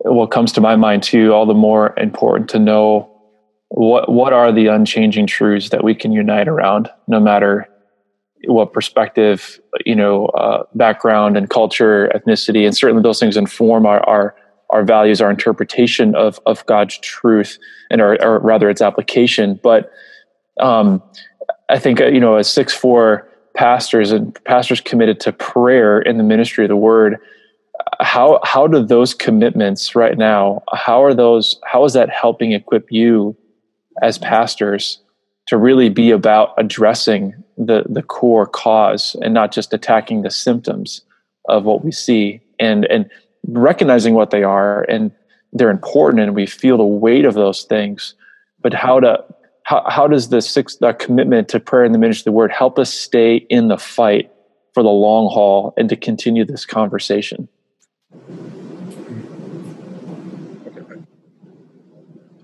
what 0.00 0.30
comes 0.30 0.52
to 0.52 0.60
my 0.60 0.76
mind 0.76 1.02
too, 1.02 1.32
all 1.32 1.46
the 1.46 1.54
more 1.54 1.94
important 1.98 2.50
to 2.50 2.58
know 2.58 3.10
what 3.68 4.10
what 4.12 4.32
are 4.32 4.52
the 4.52 4.68
unchanging 4.68 5.26
truths 5.26 5.70
that 5.70 5.82
we 5.82 5.94
can 5.94 6.12
unite 6.12 6.48
around, 6.48 6.88
no 7.08 7.18
matter 7.18 7.68
what 8.44 8.72
perspective, 8.72 9.58
you 9.84 9.94
know, 9.94 10.26
uh, 10.26 10.62
background 10.74 11.36
and 11.36 11.50
culture, 11.50 12.10
ethnicity, 12.14 12.64
and 12.64 12.76
certainly 12.76 13.02
those 13.02 13.18
things 13.18 13.36
inform 13.36 13.86
our 13.86 14.06
our, 14.08 14.36
our 14.70 14.84
values, 14.84 15.20
our 15.20 15.30
interpretation 15.30 16.14
of 16.14 16.38
of 16.46 16.64
God's 16.66 16.98
truth, 16.98 17.58
and 17.90 18.00
or, 18.00 18.22
or 18.22 18.38
rather 18.38 18.70
its 18.70 18.82
application. 18.82 19.58
But 19.62 19.90
um, 20.60 21.02
I 21.68 21.78
think 21.78 22.00
uh, 22.00 22.06
you 22.06 22.20
know, 22.20 22.36
a 22.36 22.44
six 22.44 22.72
four 22.72 23.28
pastors 23.56 24.12
and 24.12 24.38
pastors 24.44 24.80
committed 24.80 25.18
to 25.20 25.32
prayer 25.32 26.00
in 26.00 26.18
the 26.18 26.24
ministry 26.24 26.64
of 26.64 26.68
the 26.68 26.76
word 26.76 27.16
how 28.00 28.40
how 28.44 28.66
do 28.66 28.84
those 28.84 29.14
commitments 29.14 29.94
right 29.94 30.18
now 30.18 30.62
how 30.72 31.02
are 31.02 31.14
those 31.14 31.58
how 31.64 31.84
is 31.84 31.92
that 31.94 32.10
helping 32.10 32.52
equip 32.52 32.90
you 32.90 33.36
as 34.02 34.18
pastors 34.18 34.98
to 35.46 35.56
really 35.56 35.88
be 35.88 36.10
about 36.10 36.52
addressing 36.58 37.34
the 37.56 37.84
the 37.88 38.02
core 38.02 38.46
cause 38.46 39.16
and 39.22 39.32
not 39.32 39.52
just 39.52 39.72
attacking 39.72 40.22
the 40.22 40.30
symptoms 40.30 41.02
of 41.48 41.64
what 41.64 41.84
we 41.84 41.90
see 41.90 42.40
and 42.58 42.84
and 42.86 43.08
recognizing 43.48 44.14
what 44.14 44.30
they 44.30 44.42
are 44.42 44.82
and 44.84 45.10
they're 45.52 45.70
important 45.70 46.22
and 46.22 46.34
we 46.34 46.46
feel 46.46 46.76
the 46.76 46.84
weight 46.84 47.24
of 47.24 47.34
those 47.34 47.64
things 47.64 48.14
but 48.60 48.74
how 48.74 49.00
to 49.00 49.24
how, 49.66 49.82
how 49.88 50.06
does 50.06 50.28
the 50.28 50.40
six 50.40 50.76
the 50.76 50.92
commitment 50.92 51.48
to 51.48 51.58
prayer 51.58 51.84
and 51.84 51.92
the 51.92 51.98
ministry 51.98 52.22
of 52.22 52.34
the 52.34 52.36
word 52.38 52.52
help 52.52 52.78
us 52.78 52.92
stay 52.92 53.36
in 53.50 53.66
the 53.66 53.76
fight 53.76 54.30
for 54.74 54.82
the 54.84 54.88
long 54.88 55.28
haul 55.32 55.74
and 55.76 55.88
to 55.88 55.96
continue 55.96 56.44
this 56.44 56.64
conversation? 56.64 57.48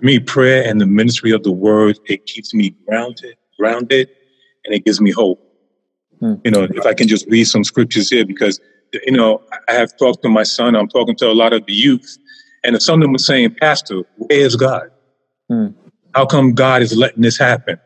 me, 0.03 0.19
prayer 0.19 0.69
and 0.69 0.81
the 0.81 0.87
ministry 0.87 1.31
of 1.31 1.45
the 1.45 1.53
word, 1.53 1.97
it 2.07 2.27
keeps 2.27 2.53
me 2.53 2.75
grounded, 2.89 3.37
grounded, 3.57 4.11
and 4.65 4.75
it 4.75 4.85
gives 4.85 5.01
me 5.01 5.13
hope. 5.13 5.41
Hmm. 6.19 6.35
You 6.45 6.51
know, 6.51 6.65
if 6.65 6.85
I 6.85 6.93
can 6.93 7.07
just 7.07 7.25
read 7.29 7.45
some 7.45 7.63
scriptures 7.63 8.11
here, 8.11 8.27
because, 8.27 8.61
you 9.05 9.13
know, 9.13 9.41
I 9.69 9.75
have 9.75 9.97
talked 9.97 10.25
to 10.25 10.29
my 10.29 10.43
son, 10.43 10.75
I'm 10.75 10.89
talking 10.89 11.15
to 11.17 11.31
a 11.31 11.35
lot 11.35 11.53
of 11.53 11.67
the 11.67 11.73
youth, 11.73 12.19
and 12.65 12.83
some 12.83 13.01
of 13.01 13.05
them 13.05 13.13
were 13.13 13.19
saying, 13.19 13.55
Pastor, 13.61 14.03
where 14.17 14.41
is 14.41 14.57
God? 14.57 14.91
Hmm. 15.49 15.69
How 16.15 16.27
come 16.27 16.53
God 16.53 16.83
is 16.83 16.97
letting 16.97 17.23
this 17.23 17.39
happen? 17.39 17.79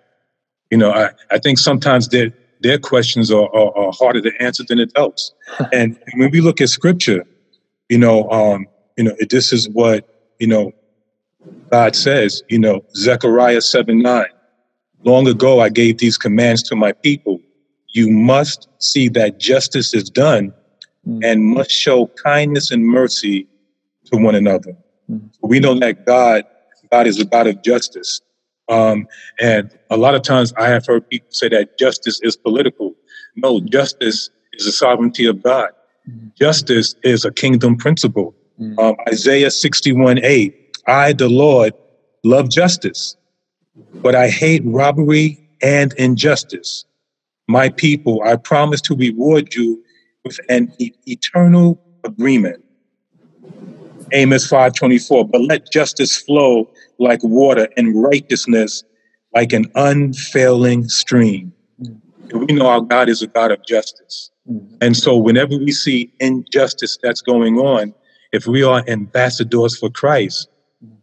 You 0.71 0.79
know, 0.79 0.91
I, 0.91 1.11
I 1.31 1.39
think 1.39 1.59
sometimes 1.59 2.09
their, 2.09 2.33
their 2.61 2.79
questions 2.79 3.31
are, 3.31 3.49
are, 3.55 3.77
are 3.77 3.93
harder 3.93 4.21
to 4.23 4.33
answer 4.43 4.65
than 4.65 4.79
adults. 4.79 5.33
and 5.73 5.99
when 6.15 6.31
we 6.31 6.41
look 6.41 6.61
at 6.61 6.69
scripture, 6.69 7.25
you 7.89 7.99
know, 7.99 8.29
um, 8.31 8.67
you 8.97 9.05
know, 9.05 9.17
this 9.31 9.53
is 9.53 9.69
what, 9.69 10.09
you 10.39 10.47
know, 10.47 10.73
God 11.71 11.95
says, 11.95 12.43
you 12.49 12.59
know, 12.59 12.85
Zechariah 12.97 13.61
7 13.61 14.03
9. 14.03 14.27
Long 15.05 15.29
ago, 15.29 15.61
I 15.61 15.69
gave 15.69 15.99
these 15.99 16.19
commands 16.19 16.63
to 16.65 16.77
my 16.77 16.93
people. 16.93 17.41
You 17.89 18.11
must 18.11 18.69
see 18.79 19.09
that 19.11 19.39
justice 19.39 19.95
is 19.95 20.11
done 20.11 20.53
mm. 21.07 21.25
and 21.25 21.45
must 21.45 21.71
show 21.71 22.09
kindness 22.09 22.71
and 22.71 22.85
mercy 22.85 23.47
to 24.07 24.17
one 24.17 24.35
another. 24.35 24.77
Mm. 25.11 25.31
We 25.43 25.61
know 25.61 25.79
that 25.79 26.05
God, 26.07 26.45
God 26.91 27.07
is 27.07 27.21
a 27.21 27.25
God 27.25 27.47
of 27.47 27.63
justice. 27.63 28.21
Um, 28.69 29.07
and 29.41 29.71
a 29.91 29.97
lot 29.97 30.15
of 30.15 30.23
times 30.23 30.53
I 30.57 30.69
have 30.69 30.87
heard 30.87 31.09
people 31.09 31.29
say 31.31 31.49
that 31.51 31.79
justice 31.79 32.21
is 32.23 32.37
political. 32.37 32.95
No, 33.37 33.61
justice 33.61 34.31
is 34.55 34.67
the 34.67 34.73
sovereignty 34.73 35.27
of 35.27 35.43
God. 35.43 35.71
Justice 36.39 36.95
is 37.03 37.25
a 37.25 37.33
kingdom 37.33 37.77
principle. 37.77 38.35
Mm. 38.61 38.79
Um, 38.79 38.97
Isaiah 39.09 39.51
61 39.51 40.19
8 40.23 40.55
I, 40.87 41.13
the 41.13 41.29
Lord, 41.29 41.75
love 42.25 42.49
justice, 42.49 43.17
but 43.95 44.15
I 44.15 44.29
hate 44.29 44.63
robbery 44.65 45.49
and 45.63 45.93
injustice. 45.95 46.85
My 47.49 47.69
people, 47.69 48.23
I 48.25 48.37
promise 48.37 48.81
to 48.83 48.95
reward 48.95 49.55
you 49.55 49.83
with 50.25 50.39
an 50.49 50.73
e- 50.79 50.93
eternal 51.07 51.81
agreement. 52.05 52.65
Amos 54.13 54.49
5:24, 54.49 55.31
but 55.31 55.41
let 55.43 55.71
justice 55.71 56.17
flow 56.17 56.69
like 56.99 57.23
water 57.23 57.69
and 57.77 58.03
righteousness 58.03 58.85
like 59.35 59.53
an 59.53 59.71
unfailing 59.75 60.89
stream. 60.89 61.53
And 61.79 62.47
we 62.47 62.55
know 62.55 62.67
our 62.67 62.81
God 62.81 63.09
is 63.09 63.23
a 63.23 63.27
God 63.27 63.53
of 63.53 63.65
justice. 63.67 64.31
Mm-hmm. 64.51 64.77
And 64.81 64.97
so 64.97 65.17
whenever 65.17 65.57
we 65.57 65.73
see 65.73 66.13
injustice 66.21 66.99
that's 67.03 67.21
going 67.21 67.59
on, 67.59 67.95
if 68.33 68.47
we 68.47 68.63
are 68.63 68.83
ambassadors 68.89 69.79
for 69.79 69.91
Christ, 69.91 70.49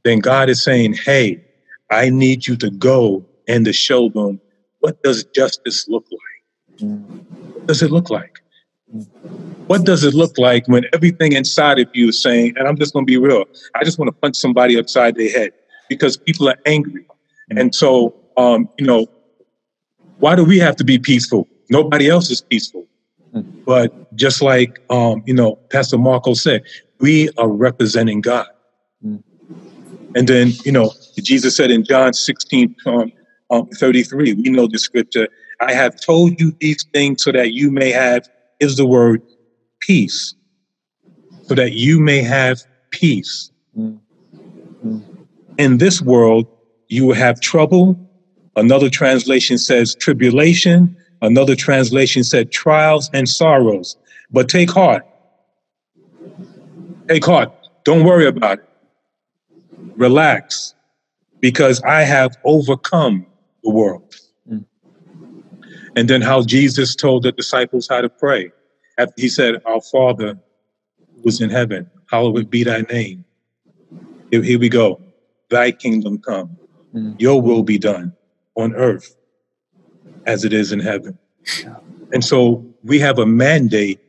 then 0.04 0.20
God 0.20 0.50
is 0.50 0.63
saying, 0.63 0.94
hey, 0.94 1.44
I 1.92 2.10
need 2.10 2.48
you 2.48 2.56
to 2.58 2.70
go 2.70 3.26
and 3.48 3.66
to 3.66 3.74
show 3.74 4.10
them 4.10 4.39
what 4.80 5.02
does 5.04 5.24
justice 5.26 5.88
look 5.88 6.06
like? 6.12 6.82
Mm-hmm. 6.82 7.18
What 7.54 7.68
does 7.68 7.82
it 7.82 7.92
look 7.92 8.10
like? 8.10 8.42
What 9.67 9.86
does 9.86 10.03
it 10.03 10.13
look 10.13 10.38
like 10.38 10.67
when 10.67 10.86
everything 10.93 11.34
inside 11.34 11.79
of 11.79 11.89
you 11.93 12.10
is 12.10 12.21
saying, 12.21 12.53
and 12.58 12.67
I'm 12.67 12.77
just 12.77 12.93
going 12.93 13.06
to 13.06 13.10
be 13.10 13.17
real, 13.17 13.45
I 13.75 13.84
just 13.84 13.97
want 13.97 14.10
to 14.10 14.13
punch 14.13 14.36
somebody 14.36 14.77
upside 14.77 15.15
their 15.15 15.32
head 15.32 15.51
because 15.89 16.17
people 16.17 16.49
are 16.49 16.58
angry. 16.65 17.06
And 17.49 17.73
so, 17.73 18.13
um, 18.38 18.69
you 18.77 18.86
know, 18.86 19.08
why 20.17 20.36
do 20.36 20.43
we 20.43 20.60
have 20.60 20.75
to 20.77 20.84
be 20.84 20.99
peaceful? 20.99 21.47
Nobody 21.69 22.10
else 22.10 22.29
is 22.29 22.41
peaceful. 22.41 22.86
But 23.65 24.15
just 24.15 24.41
like, 24.41 24.79
um, 24.89 25.23
you 25.25 25.34
know, 25.34 25.56
Pastor 25.71 25.97
Marco 25.97 26.34
said, 26.34 26.63
we 26.99 27.29
are 27.38 27.49
representing 27.49 28.21
God. 28.21 28.47
And 30.15 30.27
then, 30.27 30.51
you 30.63 30.71
know, 30.71 30.91
Jesus 31.17 31.56
said 31.56 31.71
in 31.71 31.84
John 31.84 32.13
16, 32.13 32.75
um, 32.86 33.12
um, 33.49 33.67
33, 33.67 34.34
we 34.34 34.49
know 34.49 34.67
the 34.67 34.77
scripture, 34.77 35.27
I 35.62 35.73
have 35.73 35.99
told 35.99 36.39
you 36.39 36.56
these 36.60 36.84
things 36.93 37.23
so 37.23 37.32
that 37.32 37.53
you 37.53 37.71
may 37.71 37.91
have, 37.91 38.27
is 38.63 38.78
the 38.78 38.86
word 38.86 39.21
peace, 39.80 40.36
so 41.43 41.54
that 41.56 41.73
you 41.73 41.99
may 41.99 42.21
have 42.21 42.63
peace. 42.89 43.52
Mm-hmm. 43.78 44.99
In 45.58 45.78
this 45.78 46.02
world, 46.02 46.47
you 46.88 47.06
will 47.06 47.15
have 47.15 47.39
trouble. 47.39 47.86
Another 48.56 48.89
translation 48.89 49.58
says 49.58 49.95
tribulation. 49.95 50.95
Another 51.21 51.56
translation 51.56 52.23
said 52.23 52.52
trials 52.52 53.10
and 53.13 53.28
sorrows. 53.28 53.97
But 54.32 54.49
take 54.49 54.71
heart. 54.71 55.06
Take 57.08 57.26
heart. 57.26 57.52
Don't 57.84 58.04
worry 58.04 58.28
about 58.28 58.60
it 58.60 58.69
relax, 59.95 60.73
because 61.39 61.82
I 61.84 62.02
have 62.04 62.38
overcome 62.43 63.26
the 63.63 63.69
world. 63.69 64.15
And 65.95 66.10
then 66.10 66.21
how 66.21 66.41
Jesus 66.41 66.95
told 66.95 67.23
the 67.23 67.32
disciples 67.32 67.88
how 67.88 68.01
to 68.01 68.10
pray. 68.10 68.51
He 69.15 69.29
said, 69.29 69.62
Our 69.65 69.82
Father 69.82 70.39
was 71.23 71.41
in 71.41 71.49
heaven, 71.49 71.89
hallowed 72.10 72.49
be 72.49 72.63
thy 72.63 72.82
name. 72.82 73.25
Here, 74.32 74.41
here 74.41 74.60
we 74.60 74.69
go. 74.69 75.01
Thy 75.49 75.71
kingdom 75.71 76.19
come. 76.19 76.58
Mm. 76.93 77.19
Your 77.19 77.41
will 77.41 77.63
be 77.63 77.77
done 77.77 78.13
on 78.56 78.73
earth 78.75 79.15
as 80.25 80.43
it 80.43 80.53
is 80.53 80.71
in 80.71 80.79
heaven. 80.79 81.17
And 82.12 82.23
so 82.23 82.65
we 82.84 82.99
have 82.99 83.19
a 83.19 83.25
mandate 83.25 83.99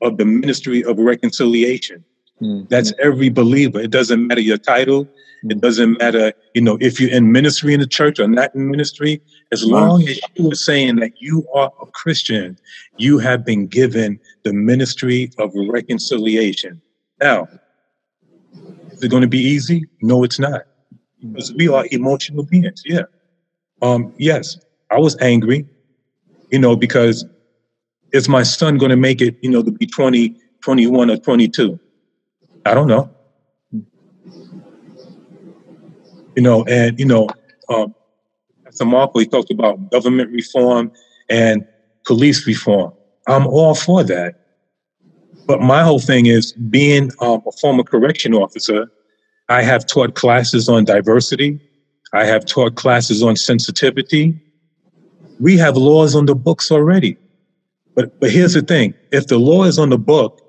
of 0.00 0.16
the 0.16 0.24
ministry 0.24 0.84
of 0.84 0.98
reconciliation. 0.98 2.04
Mm-hmm. 2.40 2.66
That's 2.68 2.92
every 3.02 3.28
believer. 3.28 3.80
It 3.80 3.90
doesn't 3.90 4.26
matter 4.26 4.40
your 4.40 4.58
title. 4.58 5.08
It 5.44 5.58
mm. 5.58 5.60
doesn't 5.60 5.98
matter, 5.98 6.32
you 6.54 6.60
know, 6.60 6.76
if 6.80 7.00
you're 7.00 7.10
in 7.10 7.32
ministry 7.32 7.74
in 7.74 7.80
the 7.80 7.86
church 7.86 8.18
or 8.18 8.28
not 8.28 8.54
in 8.54 8.70
ministry. 8.70 9.22
As 9.52 9.64
long 9.64 10.06
as 10.06 10.20
you 10.34 10.52
are 10.52 10.54
saying 10.54 10.96
that 10.96 11.12
you 11.20 11.46
are 11.54 11.72
a 11.80 11.86
Christian, 11.86 12.58
you 12.98 13.18
have 13.18 13.44
been 13.44 13.66
given 13.66 14.20
the 14.44 14.52
ministry 14.52 15.30
of 15.38 15.50
reconciliation. 15.54 16.80
Now, 17.20 17.48
is 18.92 19.02
it 19.02 19.10
going 19.10 19.22
to 19.22 19.28
be 19.28 19.40
easy? 19.40 19.84
No, 20.02 20.24
it's 20.24 20.38
not. 20.38 20.62
Because 21.20 21.52
we 21.54 21.68
are 21.68 21.86
emotional 21.90 22.44
beings. 22.44 22.82
Yeah. 22.84 23.02
Um, 23.82 24.14
yes, 24.18 24.58
I 24.90 24.98
was 24.98 25.16
angry, 25.20 25.66
you 26.50 26.58
know, 26.58 26.76
because 26.76 27.24
is 28.12 28.28
my 28.28 28.42
son 28.42 28.78
going 28.78 28.90
to 28.90 28.96
make 28.96 29.20
it, 29.20 29.36
you 29.42 29.50
know, 29.50 29.62
to 29.62 29.70
be 29.70 29.86
20, 29.86 30.36
21 30.62 31.10
or 31.10 31.16
22? 31.16 31.78
I 32.66 32.74
don't 32.74 32.88
know. 32.88 33.10
You 36.40 36.44
know, 36.44 36.64
and 36.64 36.98
you 36.98 37.04
know, 37.04 37.28
um, 37.68 37.94
Pastor 38.64 38.86
Marco 38.86 39.18
he 39.18 39.26
talked 39.26 39.50
about 39.50 39.90
government 39.90 40.30
reform 40.30 40.90
and 41.28 41.68
police 42.06 42.46
reform. 42.46 42.94
I'm 43.28 43.46
all 43.46 43.74
for 43.74 44.02
that. 44.04 44.36
But 45.46 45.60
my 45.60 45.82
whole 45.82 45.98
thing 45.98 46.24
is 46.24 46.52
being 46.54 47.10
um, 47.20 47.42
a 47.46 47.52
former 47.52 47.82
correction 47.82 48.32
officer. 48.32 48.90
I 49.50 49.60
have 49.60 49.84
taught 49.84 50.14
classes 50.14 50.66
on 50.66 50.86
diversity. 50.86 51.60
I 52.14 52.24
have 52.24 52.46
taught 52.46 52.74
classes 52.74 53.22
on 53.22 53.36
sensitivity. 53.36 54.40
We 55.40 55.58
have 55.58 55.76
laws 55.76 56.14
on 56.14 56.24
the 56.24 56.34
books 56.34 56.72
already. 56.72 57.18
But 57.94 58.18
but 58.18 58.30
here's 58.30 58.54
the 58.54 58.62
thing: 58.62 58.94
if 59.12 59.26
the 59.26 59.36
law 59.36 59.64
is 59.64 59.78
on 59.78 59.90
the 59.90 59.98
book 59.98 60.40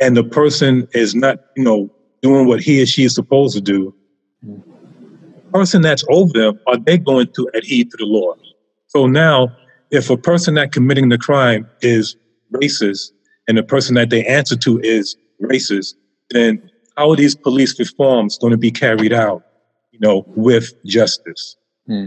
and 0.00 0.16
the 0.16 0.22
person 0.22 0.86
is 0.94 1.16
not, 1.16 1.40
you 1.56 1.64
know, 1.64 1.90
doing 2.22 2.46
what 2.46 2.60
he 2.60 2.80
or 2.80 2.86
she 2.86 3.02
is 3.02 3.16
supposed 3.16 3.56
to 3.56 3.60
do, 3.60 3.92
person 5.54 5.82
that's 5.82 6.04
over 6.10 6.32
them, 6.32 6.60
are 6.66 6.76
they 6.76 6.98
going 6.98 7.28
to 7.34 7.48
adhere 7.54 7.84
to 7.84 7.96
the 7.96 8.04
law? 8.04 8.34
So 8.88 9.06
now, 9.06 9.56
if 9.90 10.10
a 10.10 10.16
person 10.16 10.54
that 10.54 10.72
committing 10.72 11.08
the 11.08 11.18
crime 11.18 11.68
is 11.80 12.16
racist 12.52 13.12
and 13.48 13.56
the 13.56 13.62
person 13.62 13.94
that 13.94 14.10
they 14.10 14.24
answer 14.26 14.56
to 14.56 14.80
is 14.80 15.16
racist, 15.40 15.94
then 16.30 16.70
how 16.96 17.10
are 17.10 17.16
these 17.16 17.34
police 17.34 17.78
reforms 17.78 18.38
going 18.38 18.50
to 18.50 18.56
be 18.56 18.70
carried 18.70 19.12
out, 19.12 19.44
you 19.92 20.00
know, 20.00 20.24
with 20.28 20.72
justice? 20.84 21.56
Hmm. 21.86 22.06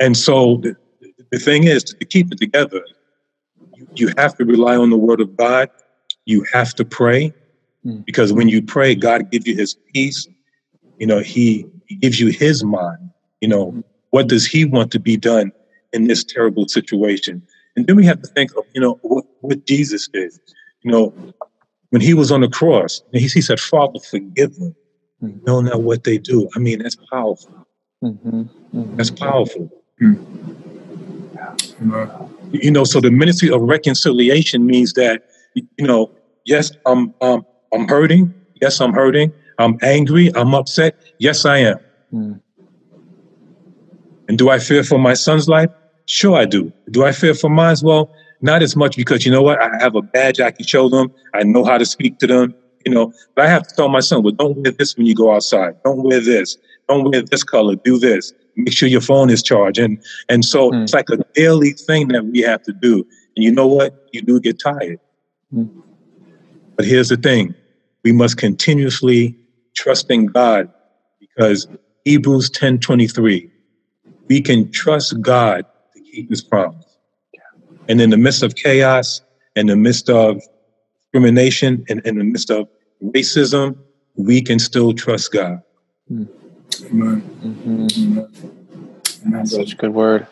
And 0.00 0.16
so 0.16 0.58
the, 0.58 0.76
the 1.30 1.38
thing 1.38 1.64
is 1.64 1.82
to 1.84 2.04
keep 2.04 2.32
it 2.32 2.38
together, 2.38 2.82
you, 3.74 3.88
you 3.94 4.14
have 4.18 4.36
to 4.36 4.44
rely 4.44 4.76
on 4.76 4.90
the 4.90 4.96
word 4.96 5.20
of 5.20 5.36
God 5.36 5.70
you 6.24 6.44
have 6.52 6.74
to 6.74 6.84
pray 6.84 7.32
mm. 7.84 8.04
because 8.04 8.32
when 8.32 8.48
you 8.48 8.62
pray, 8.62 8.94
God 8.94 9.30
gives 9.30 9.46
you 9.46 9.56
his 9.56 9.76
peace. 9.92 10.26
You 10.98 11.06
know, 11.06 11.20
he, 11.20 11.66
he 11.94 12.00
gives 12.00 12.18
you 12.18 12.28
his 12.28 12.64
mind. 12.64 13.10
You 13.40 13.48
know, 13.48 13.72
mm. 13.72 13.84
what 14.10 14.28
does 14.28 14.46
he 14.46 14.64
want 14.64 14.90
to 14.92 15.00
be 15.00 15.16
done 15.16 15.52
in 15.92 16.06
this 16.06 16.24
terrible 16.24 16.66
situation? 16.68 17.42
And 17.76 17.86
then 17.86 17.96
we 17.96 18.04
have 18.06 18.20
to 18.22 18.28
think 18.28 18.56
of, 18.56 18.64
you 18.74 18.80
know, 18.80 18.98
what, 19.02 19.24
what 19.40 19.66
Jesus 19.66 20.08
did. 20.08 20.32
You 20.82 20.90
know, 20.90 21.14
when 21.90 22.02
he 22.02 22.14
was 22.14 22.30
on 22.30 22.40
the 22.40 22.48
cross, 22.48 23.02
he, 23.12 23.20
he 23.20 23.40
said, 23.40 23.60
Father, 23.60 24.00
forgive 24.00 24.56
them. 24.56 24.74
Mm. 25.22 25.46
Know 25.46 25.60
not 25.60 25.82
what 25.82 26.04
they 26.04 26.18
do. 26.18 26.48
I 26.56 26.58
mean, 26.58 26.80
that's 26.80 26.96
powerful. 26.96 27.66
Mm-hmm. 28.02 28.40
Mm-hmm. 28.40 28.96
That's 28.96 29.10
powerful. 29.10 29.70
Mm. 30.02 30.18
You 32.52 32.70
know, 32.70 32.84
so 32.84 33.00
the 33.00 33.10
ministry 33.10 33.50
of 33.50 33.60
reconciliation 33.62 34.66
means 34.66 34.94
that, 34.94 35.24
you 35.54 35.86
know, 35.86 36.10
yes, 36.44 36.72
I'm, 36.86 37.14
um, 37.20 37.46
I'm 37.72 37.86
hurting. 37.88 38.34
Yes, 38.60 38.80
I'm 38.80 38.92
hurting. 38.92 39.32
I'm 39.58 39.78
angry. 39.82 40.34
I'm 40.34 40.54
upset. 40.54 40.96
Yes, 41.18 41.44
I 41.44 41.58
am. 41.58 41.78
Mm. 42.14 42.40
And 44.28 44.38
do 44.38 44.50
I 44.50 44.58
fear 44.58 44.84
for 44.84 44.98
my 44.98 45.14
son's 45.14 45.48
life? 45.48 45.70
Sure, 46.06 46.36
I 46.36 46.44
do. 46.44 46.72
Do 46.90 47.04
I 47.04 47.12
fear 47.12 47.34
for 47.34 47.50
mine? 47.50 47.72
as 47.72 47.82
Well, 47.82 48.10
not 48.40 48.62
as 48.62 48.76
much 48.76 48.96
because 48.96 49.24
you 49.24 49.32
know 49.32 49.42
what? 49.42 49.60
I 49.60 49.70
have 49.80 49.94
a 49.94 50.02
badge 50.02 50.40
I 50.40 50.50
can 50.50 50.66
show 50.66 50.88
them. 50.88 51.12
I 51.32 51.42
know 51.42 51.64
how 51.64 51.78
to 51.78 51.86
speak 51.86 52.18
to 52.18 52.26
them. 52.26 52.54
You 52.84 52.92
know, 52.92 53.12
but 53.34 53.46
I 53.46 53.48
have 53.48 53.66
to 53.66 53.74
tell 53.74 53.88
my 53.88 54.00
son, 54.00 54.22
well, 54.22 54.32
don't 54.32 54.58
wear 54.58 54.70
this 54.70 54.94
when 54.96 55.06
you 55.06 55.14
go 55.14 55.34
outside. 55.34 55.74
Don't 55.84 56.02
wear 56.02 56.20
this. 56.20 56.58
Don't 56.86 57.10
wear 57.10 57.22
this 57.22 57.42
color. 57.42 57.76
Do 57.76 57.98
this. 57.98 58.34
Make 58.56 58.74
sure 58.74 58.88
your 58.88 59.00
phone 59.00 59.30
is 59.30 59.42
charged. 59.42 59.78
And 59.78 60.02
and 60.28 60.44
so 60.44 60.70
mm. 60.70 60.82
it's 60.82 60.92
like 60.92 61.08
a 61.08 61.16
daily 61.32 61.72
thing 61.72 62.08
that 62.08 62.26
we 62.26 62.40
have 62.40 62.62
to 62.64 62.72
do. 62.72 63.06
And 63.36 63.44
you 63.44 63.50
know 63.50 63.66
what? 63.66 64.06
You 64.12 64.20
do 64.20 64.38
get 64.38 64.60
tired. 64.60 65.00
Mm. 65.52 65.82
But 66.76 66.84
here's 66.84 67.08
the 67.08 67.16
thing: 67.16 67.54
we 68.02 68.12
must 68.12 68.36
continuously 68.36 69.34
trust 69.74 70.10
in 70.10 70.26
God 70.26 70.70
because 71.18 71.66
Hebrews 72.04 72.50
ten 72.50 72.78
twenty 72.78 73.08
three. 73.08 73.50
We 74.28 74.40
can 74.40 74.70
trust 74.70 75.20
God 75.20 75.64
to 75.94 76.00
keep 76.00 76.30
His 76.30 76.42
promise. 76.42 76.98
And 77.88 78.00
in 78.00 78.10
the 78.10 78.16
midst 78.16 78.42
of 78.42 78.54
chaos, 78.54 79.20
in 79.56 79.66
the 79.66 79.76
midst 79.76 80.08
of 80.08 80.40
discrimination, 80.96 81.84
and 81.88 82.00
in 82.06 82.18
the 82.18 82.24
midst 82.24 82.50
of 82.50 82.68
racism, 83.02 83.76
we 84.16 84.40
can 84.40 84.58
still 84.58 84.92
trust 84.94 85.32
God. 85.32 85.62
Mm. 86.10 86.28
Amen. 86.90 87.20
Mm-hmm. 87.42 89.26
Amen. 89.26 89.46
Such 89.46 89.72
a 89.72 89.76
good 89.76 89.94
word. 89.94 90.26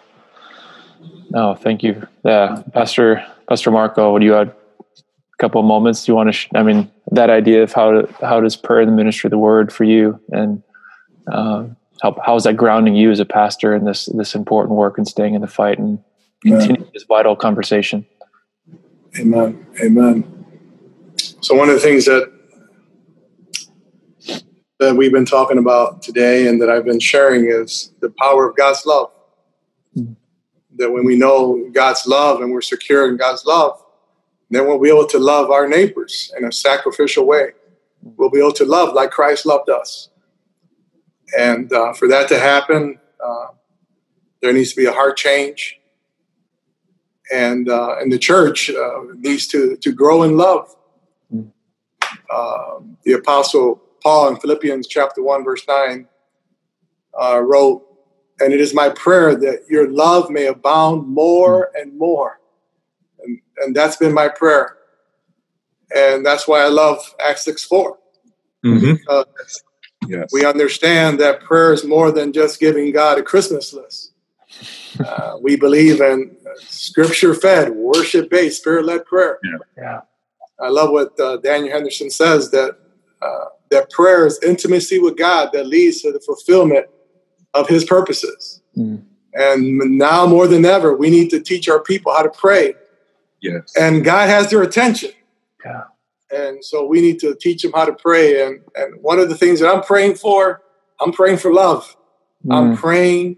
No, 1.30 1.54
thank 1.54 1.82
you. 1.82 2.06
Yeah, 2.24 2.62
Pastor 2.72 3.24
Pastor 3.48 3.70
Marco, 3.70 4.12
would 4.12 4.22
you 4.22 4.34
add 4.34 4.48
a 4.48 4.54
couple 5.38 5.60
of 5.60 5.66
moments? 5.66 6.04
Do 6.04 6.12
you 6.12 6.16
want 6.16 6.28
to? 6.28 6.32
Sh- 6.32 6.48
I 6.54 6.62
mean, 6.62 6.90
that 7.12 7.30
idea 7.30 7.62
of 7.62 7.72
how 7.72 7.90
to, 7.92 8.14
how 8.20 8.40
does 8.40 8.56
prayer 8.56 8.80
in 8.82 8.88
the 8.90 8.94
ministry 8.94 9.28
of 9.28 9.30
the 9.30 9.38
word 9.38 9.72
for 9.72 9.84
you, 9.84 10.20
and 10.30 10.62
uh, 11.30 11.66
how 12.02 12.16
how 12.24 12.36
is 12.36 12.44
that 12.44 12.56
grounding 12.56 12.94
you 12.94 13.10
as 13.10 13.20
a 13.20 13.24
pastor 13.24 13.74
in 13.74 13.84
this 13.84 14.06
this 14.06 14.34
important 14.34 14.76
work 14.76 14.98
and 14.98 15.06
staying 15.06 15.34
in 15.34 15.40
the 15.40 15.46
fight 15.46 15.78
and 15.78 15.98
continue 16.42 16.86
this 16.92 17.04
vital 17.04 17.36
conversation? 17.36 18.06
Amen. 19.18 19.66
Amen. 19.82 20.44
So 21.40 21.54
one 21.54 21.68
of 21.68 21.74
the 21.74 21.80
things 21.80 22.06
that 22.06 22.32
that 24.78 24.96
we've 24.96 25.12
been 25.12 25.26
talking 25.26 25.58
about 25.58 26.02
today 26.02 26.48
and 26.48 26.60
that 26.60 26.68
I've 26.68 26.84
been 26.84 26.98
sharing 26.98 27.46
is 27.48 27.92
the 28.00 28.10
power 28.18 28.48
of 28.48 28.56
God's 28.56 28.84
love. 28.84 29.12
Mm-hmm. 29.96 30.14
That 30.76 30.90
when 30.90 31.04
we 31.04 31.16
know 31.16 31.70
God's 31.72 32.06
love 32.06 32.40
and 32.40 32.50
we're 32.50 32.62
secure 32.62 33.08
in 33.08 33.16
God's 33.16 33.44
love, 33.44 33.80
then 34.50 34.66
we'll 34.66 34.80
be 34.80 34.88
able 34.88 35.06
to 35.06 35.18
love 35.18 35.50
our 35.50 35.68
neighbors 35.68 36.32
in 36.36 36.44
a 36.44 36.52
sacrificial 36.52 37.26
way. 37.26 37.52
We'll 38.02 38.30
be 38.30 38.40
able 38.40 38.52
to 38.52 38.64
love 38.64 38.92
like 38.92 39.10
Christ 39.10 39.46
loved 39.46 39.70
us. 39.70 40.08
And 41.38 41.72
uh, 41.72 41.92
for 41.92 42.08
that 42.08 42.28
to 42.28 42.38
happen, 42.38 42.98
uh, 43.24 43.46
there 44.40 44.52
needs 44.52 44.70
to 44.70 44.76
be 44.76 44.86
a 44.86 44.92
heart 44.92 45.16
change. 45.16 45.78
And, 47.32 47.68
uh, 47.68 47.96
and 48.00 48.12
the 48.12 48.18
church 48.18 48.70
uh, 48.70 49.00
needs 49.16 49.46
to, 49.48 49.76
to 49.76 49.92
grow 49.92 50.22
in 50.22 50.36
love. 50.36 50.74
Mm. 51.32 51.50
Uh, 52.30 52.80
the 53.04 53.12
apostle 53.12 53.80
Paul 54.02 54.28
in 54.28 54.36
Philippians 54.36 54.86
chapter 54.88 55.22
1, 55.22 55.44
verse 55.44 55.62
9, 55.66 56.06
uh, 57.20 57.40
wrote, 57.40 57.86
And 58.40 58.52
it 58.52 58.60
is 58.60 58.74
my 58.74 58.88
prayer 58.90 59.34
that 59.36 59.64
your 59.70 59.88
love 59.88 60.28
may 60.28 60.46
abound 60.46 61.06
more 61.08 61.70
and 61.74 61.96
more. 61.96 62.40
And, 63.24 63.40
and 63.58 63.76
that's 63.76 63.96
been 63.96 64.12
my 64.12 64.28
prayer. 64.28 64.76
And 65.94 66.26
that's 66.26 66.48
why 66.48 66.62
I 66.62 66.68
love 66.68 66.98
Acts 67.24 67.44
6 67.44 67.64
4. 67.64 67.98
Mm-hmm. 68.64 69.22
Yes. 70.08 70.30
We 70.32 70.44
understand 70.44 71.20
that 71.20 71.40
prayer 71.40 71.72
is 71.72 71.84
more 71.84 72.10
than 72.10 72.32
just 72.32 72.60
giving 72.60 72.92
God 72.92 73.18
a 73.18 73.22
Christmas 73.22 73.72
list. 73.72 74.10
Uh, 75.00 75.38
we 75.40 75.56
believe 75.56 76.02
in 76.02 76.36
scripture 76.58 77.32
fed, 77.32 77.70
worship 77.70 78.28
based, 78.28 78.60
spirit 78.60 78.84
led 78.84 79.02
prayer. 79.06 79.38
Yeah. 79.42 79.58
yeah. 79.78 80.00
I 80.60 80.68
love 80.68 80.90
what 80.90 81.18
uh, 81.18 81.38
Daniel 81.38 81.72
Henderson 81.72 82.10
says 82.10 82.50
that 82.50 82.76
uh, 83.22 83.44
that 83.70 83.90
prayer 83.90 84.26
is 84.26 84.38
intimacy 84.42 84.98
with 84.98 85.16
God 85.16 85.48
that 85.54 85.66
leads 85.66 86.02
to 86.02 86.12
the 86.12 86.20
fulfillment 86.20 86.86
of 87.54 87.68
His 87.68 87.84
purposes. 87.84 88.60
Mm. 88.76 89.02
And 89.34 89.98
now 89.98 90.26
more 90.26 90.46
than 90.46 90.64
ever, 90.64 90.94
we 90.94 91.08
need 91.08 91.30
to 91.30 91.40
teach 91.40 91.68
our 91.68 91.82
people 91.82 92.12
how 92.12 92.22
to 92.22 92.30
pray. 92.30 92.74
Yes. 93.40 93.72
And 93.78 94.04
God 94.04 94.28
has 94.28 94.50
their 94.50 94.62
attention. 94.62 95.10
Yeah. 95.64 95.84
And 96.32 96.64
so 96.64 96.86
we 96.86 97.00
need 97.00 97.18
to 97.20 97.34
teach 97.34 97.62
them 97.62 97.72
how 97.72 97.84
to 97.84 97.92
pray. 97.92 98.44
And, 98.44 98.60
and 98.74 99.02
one 99.02 99.18
of 99.18 99.28
the 99.28 99.36
things 99.36 99.60
that 99.60 99.68
I'm 99.68 99.82
praying 99.82 100.14
for, 100.14 100.62
I'm 101.00 101.12
praying 101.12 101.38
for 101.38 101.52
love. 101.52 101.96
Mm. 102.46 102.54
I'm 102.54 102.76
praying 102.76 103.36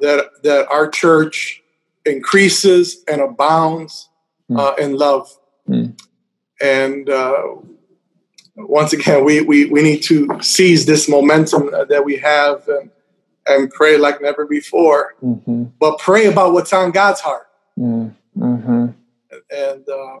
that 0.00 0.30
that 0.42 0.68
our 0.68 0.88
church 0.88 1.62
increases 2.04 3.02
and 3.08 3.20
abounds 3.20 4.08
mm. 4.50 4.58
uh, 4.58 4.74
in 4.74 4.96
love. 4.96 5.28
Mm. 5.68 5.98
And 6.60 7.08
uh, 7.08 7.56
once 8.56 8.92
again, 8.92 9.24
we, 9.24 9.40
we, 9.40 9.66
we 9.66 9.82
need 9.82 10.02
to 10.04 10.28
seize 10.40 10.86
this 10.86 11.08
momentum 11.08 11.70
that 11.88 12.04
we 12.04 12.16
have 12.18 12.68
and, 12.68 12.90
and 13.46 13.70
pray 13.70 13.96
like 13.96 14.20
never 14.20 14.46
before. 14.46 15.14
Mm-hmm. 15.22 15.64
But 15.80 15.98
pray 15.98 16.26
about 16.26 16.52
what's 16.52 16.72
on 16.72 16.90
God's 16.92 17.20
heart. 17.20 17.48
Mm-hmm. 17.78 18.86
And, 19.50 19.88
uh, 19.88 20.20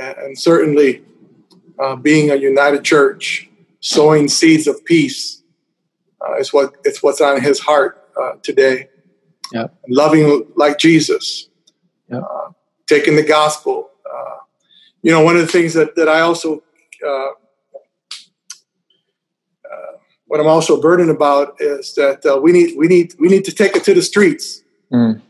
and 0.00 0.38
certainly 0.38 1.02
uh, 1.78 1.96
being 1.96 2.30
a 2.30 2.36
united 2.36 2.84
church, 2.84 3.48
sowing 3.80 4.28
seeds 4.28 4.66
of 4.66 4.84
peace 4.84 5.42
uh, 6.20 6.36
is 6.36 6.52
what 6.52 6.74
it's 6.84 7.02
what's 7.02 7.20
on 7.20 7.40
His 7.40 7.58
heart 7.58 8.08
uh, 8.20 8.32
today. 8.42 8.88
Yep. 9.52 9.74
Loving 9.88 10.46
like 10.56 10.78
Jesus, 10.78 11.48
yep. 12.08 12.22
Uh, 12.22 12.50
taking 12.86 13.16
the 13.16 13.22
gospel. 13.22 13.90
Uh, 14.06 14.36
you 15.02 15.10
know, 15.10 15.22
one 15.22 15.36
of 15.36 15.42
the 15.42 15.48
things 15.48 15.74
that, 15.74 15.96
that 15.96 16.08
I 16.08 16.20
also 16.20 16.62
uh, 17.04 17.08
uh, 17.08 17.30
what 20.26 20.40
I'm 20.40 20.46
also 20.46 20.80
burdened 20.80 21.10
about 21.10 21.56
is 21.58 21.94
that 21.94 22.24
uh, 22.24 22.40
we 22.40 22.52
need 22.52 22.76
we 22.76 22.86
need 22.86 23.14
we 23.18 23.28
need 23.28 23.44
to 23.46 23.52
take 23.52 23.74
it 23.74 23.84
to 23.84 23.94
the 23.94 24.02
streets. 24.02 24.62
Mm. 24.92 25.20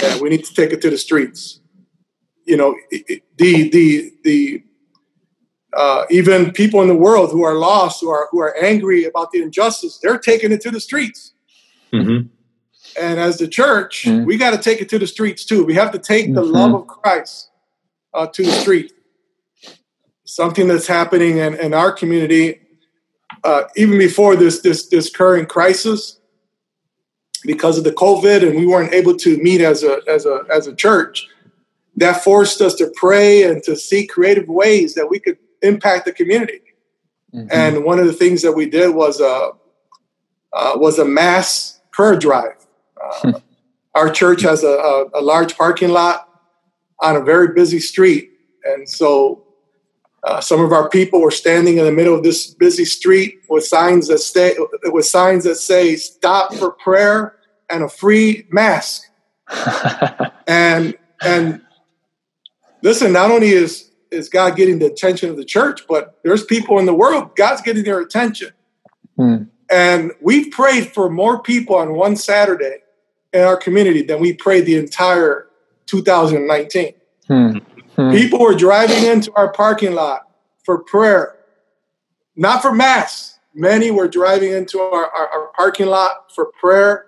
Yeah, 0.00 0.20
we 0.20 0.28
need 0.28 0.44
to 0.44 0.54
take 0.54 0.72
it 0.72 0.82
to 0.82 0.90
the 0.90 0.98
streets. 0.98 1.61
You 2.44 2.56
know, 2.56 2.76
the 2.90 3.70
the 3.70 4.12
the 4.24 4.64
uh, 5.76 6.04
even 6.10 6.52
people 6.52 6.82
in 6.82 6.88
the 6.88 6.96
world 6.96 7.30
who 7.30 7.44
are 7.44 7.54
lost, 7.54 8.00
who 8.00 8.10
are 8.10 8.28
who 8.30 8.40
are 8.40 8.56
angry 8.62 9.04
about 9.04 9.30
the 9.32 9.42
injustice, 9.42 9.98
they're 10.02 10.18
taking 10.18 10.52
it 10.52 10.60
to 10.62 10.70
the 10.70 10.80
streets. 10.80 11.32
Mm-hmm. 11.92 12.28
And 13.00 13.20
as 13.20 13.38
the 13.38 13.48
church, 13.48 14.04
mm-hmm. 14.04 14.24
we 14.24 14.36
got 14.36 14.50
to 14.50 14.58
take 14.58 14.80
it 14.80 14.88
to 14.90 14.98
the 14.98 15.06
streets 15.06 15.44
too. 15.44 15.64
We 15.64 15.74
have 15.74 15.92
to 15.92 15.98
take 15.98 16.26
mm-hmm. 16.26 16.34
the 16.34 16.42
love 16.42 16.74
of 16.74 16.86
Christ 16.86 17.50
uh, 18.12 18.26
to 18.26 18.42
the 18.42 18.52
street 18.52 18.92
something 20.32 20.66
that's 20.66 20.86
happening 20.86 21.38
in, 21.38 21.54
in 21.56 21.74
our 21.74 21.92
community, 21.92 22.60
uh, 23.44 23.64
even 23.76 23.98
before 23.98 24.34
this, 24.34 24.60
this, 24.60 24.88
this 24.88 25.10
current 25.10 25.48
crisis, 25.48 26.18
because 27.44 27.76
of 27.76 27.84
the 27.84 27.92
COVID 27.92 28.46
and 28.46 28.56
we 28.56 28.66
weren't 28.66 28.94
able 28.94 29.14
to 29.16 29.36
meet 29.42 29.60
as 29.60 29.82
a, 29.82 30.00
as 30.08 30.24
a, 30.24 30.40
as 30.50 30.66
a 30.66 30.74
church, 30.74 31.28
that 31.96 32.24
forced 32.24 32.60
us 32.60 32.74
to 32.76 32.92
pray 32.96 33.42
and 33.44 33.62
to 33.64 33.76
seek 33.76 34.10
creative 34.10 34.48
ways 34.48 34.94
that 34.94 35.08
we 35.08 35.18
could 35.18 35.38
impact 35.62 36.04
the 36.04 36.12
community. 36.12 36.60
Mm-hmm. 37.34 37.48
And 37.50 37.84
one 37.84 37.98
of 37.98 38.06
the 38.06 38.12
things 38.12 38.42
that 38.42 38.52
we 38.52 38.68
did 38.68 38.94
was 38.94 39.20
a, 39.20 39.50
uh, 40.52 40.72
was 40.76 40.98
a 40.98 41.04
mass 41.04 41.80
prayer 41.90 42.16
drive. 42.16 42.56
Uh, 43.24 43.32
our 43.94 44.08
church 44.08 44.42
has 44.42 44.62
a, 44.62 44.68
a, 44.68 45.04
a 45.14 45.20
large 45.20 45.58
parking 45.58 45.90
lot 45.90 46.28
on 47.00 47.16
a 47.16 47.20
very 47.20 47.48
busy 47.52 47.80
street. 47.80 48.30
And 48.64 48.88
so 48.88 49.44
uh, 50.24 50.40
some 50.40 50.60
of 50.60 50.72
our 50.72 50.88
people 50.88 51.20
were 51.20 51.32
standing 51.32 51.78
in 51.78 51.84
the 51.84 51.92
middle 51.92 52.14
of 52.14 52.22
this 52.22 52.54
busy 52.54 52.84
street 52.84 53.40
with 53.48 53.66
signs 53.66 54.06
that 54.08 54.18
stay 54.18 54.54
with 54.84 55.04
signs 55.04 55.44
that 55.44 55.56
say 55.56 55.96
"Stop 55.96 56.54
for 56.54 56.70
prayer" 56.70 57.36
and 57.68 57.82
a 57.82 57.88
free 57.88 58.46
mask. 58.50 59.02
and 60.46 60.96
and 61.22 61.60
listen, 62.82 63.12
not 63.12 63.30
only 63.30 63.50
is 63.50 63.90
is 64.10 64.28
God 64.28 64.56
getting 64.56 64.78
the 64.78 64.86
attention 64.86 65.30
of 65.30 65.36
the 65.36 65.44
church, 65.44 65.86
but 65.88 66.18
there's 66.22 66.44
people 66.44 66.78
in 66.78 66.86
the 66.86 66.94
world 66.94 67.34
God's 67.36 67.62
getting 67.62 67.84
their 67.84 68.00
attention. 68.00 68.50
Hmm. 69.16 69.44
And 69.70 70.12
we've 70.20 70.50
prayed 70.50 70.92
for 70.92 71.08
more 71.08 71.42
people 71.42 71.76
on 71.76 71.94
one 71.94 72.16
Saturday 72.16 72.78
in 73.32 73.40
our 73.40 73.56
community 73.56 74.02
than 74.02 74.20
we 74.20 74.34
prayed 74.34 74.66
the 74.66 74.76
entire 74.76 75.48
2019. 75.86 76.92
Hmm. 77.26 77.58
Hmm. 77.96 78.10
People 78.10 78.40
were 78.40 78.54
driving 78.54 79.04
into 79.04 79.32
our 79.34 79.52
parking 79.52 79.92
lot 79.94 80.28
for 80.64 80.78
prayer, 80.78 81.36
not 82.36 82.62
for 82.62 82.72
mass. 82.72 83.38
Many 83.54 83.90
were 83.90 84.08
driving 84.08 84.52
into 84.52 84.80
our, 84.80 85.06
our, 85.10 85.28
our 85.28 85.52
parking 85.56 85.86
lot 85.86 86.32
for 86.34 86.46
prayer. 86.60 87.06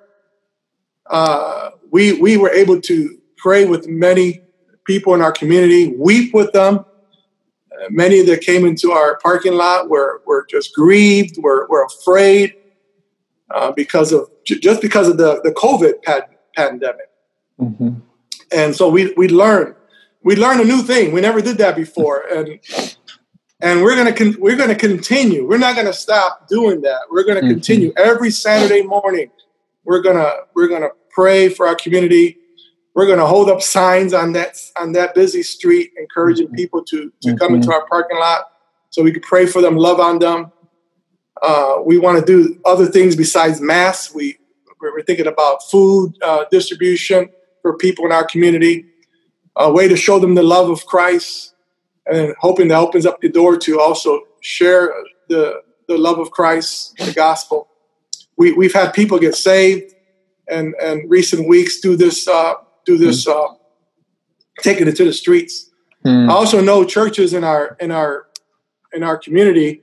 uh, 1.10 1.70
we 1.90 2.14
we 2.14 2.36
were 2.36 2.50
able 2.50 2.80
to 2.80 3.18
pray 3.36 3.66
with 3.66 3.86
many 3.88 4.43
people 4.84 5.14
in 5.14 5.22
our 5.22 5.32
community, 5.32 5.94
weep 5.96 6.34
with 6.34 6.52
them. 6.52 6.84
Uh, 7.72 7.86
many 7.90 8.22
that 8.22 8.40
came 8.40 8.64
into 8.64 8.92
our 8.92 9.18
parking 9.18 9.54
lot 9.54 9.88
were 9.88 10.22
were 10.26 10.46
just 10.48 10.74
grieved, 10.74 11.38
were 11.42 11.66
were 11.68 11.84
afraid 11.84 12.54
uh, 13.50 13.72
because 13.72 14.12
of 14.12 14.28
just 14.44 14.80
because 14.80 15.08
of 15.08 15.16
the 15.16 15.40
the 15.42 15.50
COVID 15.52 16.02
pad- 16.02 16.28
pandemic. 16.54 17.08
Mm-hmm. 17.60 18.00
And 18.52 18.74
so 18.74 18.88
we 18.88 19.12
we 19.16 19.28
learned 19.28 19.74
we 20.22 20.36
learned 20.36 20.60
a 20.60 20.64
new 20.64 20.82
thing. 20.82 21.12
We 21.12 21.20
never 21.20 21.40
did 21.40 21.58
that 21.58 21.76
before, 21.76 22.24
and 22.32 22.60
and 23.60 23.82
we're 23.82 23.96
gonna 23.96 24.12
con- 24.12 24.36
we're 24.38 24.56
gonna 24.56 24.74
continue. 24.74 25.46
We're 25.48 25.58
not 25.58 25.76
gonna 25.76 25.92
stop 25.92 26.48
doing 26.48 26.80
that. 26.82 27.00
We're 27.10 27.24
gonna 27.24 27.40
mm-hmm. 27.40 27.50
continue 27.50 27.92
every 27.96 28.30
Saturday 28.30 28.82
morning. 28.82 29.30
We're 29.84 30.02
gonna 30.02 30.30
we're 30.54 30.68
gonna 30.68 30.90
pray 31.10 31.48
for 31.48 31.66
our 31.66 31.74
community. 31.74 32.38
We're 32.94 33.06
gonna 33.06 33.26
hold 33.26 33.50
up 33.50 33.60
signs 33.60 34.14
on 34.14 34.32
that 34.32 34.56
on 34.78 34.92
that 34.92 35.14
busy 35.14 35.42
street, 35.42 35.92
encouraging 35.96 36.46
mm-hmm. 36.46 36.56
people 36.56 36.84
to 36.84 37.12
to 37.22 37.28
mm-hmm. 37.28 37.36
come 37.36 37.54
into 37.54 37.72
our 37.72 37.86
parking 37.86 38.18
lot 38.18 38.52
so 38.90 39.02
we 39.02 39.12
can 39.12 39.22
pray 39.22 39.46
for 39.46 39.60
them, 39.60 39.76
love 39.76 39.98
on 39.98 40.20
them. 40.20 40.52
Uh, 41.42 41.78
we 41.84 41.98
want 41.98 42.18
to 42.18 42.24
do 42.24 42.60
other 42.64 42.86
things 42.86 43.16
besides 43.16 43.60
mass. 43.60 44.14
We 44.14 44.38
we're 44.80 45.02
thinking 45.02 45.26
about 45.26 45.62
food 45.70 46.14
uh, 46.22 46.44
distribution 46.50 47.30
for 47.62 47.76
people 47.76 48.04
in 48.04 48.12
our 48.12 48.24
community, 48.26 48.84
a 49.56 49.72
way 49.72 49.88
to 49.88 49.96
show 49.96 50.18
them 50.18 50.34
the 50.34 50.42
love 50.42 50.68
of 50.68 50.84
Christ 50.86 51.54
and 52.06 52.34
hoping 52.38 52.68
that 52.68 52.78
opens 52.78 53.06
up 53.06 53.20
the 53.20 53.28
door 53.28 53.56
to 53.56 53.80
also 53.80 54.20
share 54.40 54.92
the 55.28 55.62
the 55.86 55.98
love 55.98 56.18
of 56.18 56.30
Christ, 56.30 56.96
the 56.96 57.12
gospel. 57.12 57.68
We 58.36 58.52
we've 58.52 58.72
had 58.72 58.92
people 58.92 59.18
get 59.18 59.34
saved, 59.34 59.94
and 60.48 60.74
and 60.80 61.08
recent 61.10 61.48
weeks 61.48 61.80
do 61.80 61.96
this 61.96 62.28
uh, 62.28 62.54
do 62.84 62.98
this 62.98 63.26
uh, 63.26 63.48
taking 64.60 64.88
it 64.88 64.96
to 64.96 65.04
the 65.04 65.12
streets. 65.12 65.70
Mm. 66.04 66.30
I 66.30 66.34
also 66.34 66.60
know 66.60 66.84
churches 66.84 67.32
in 67.32 67.44
our 67.44 67.76
in 67.80 67.90
our 67.90 68.26
in 68.92 69.02
our 69.02 69.16
community, 69.16 69.82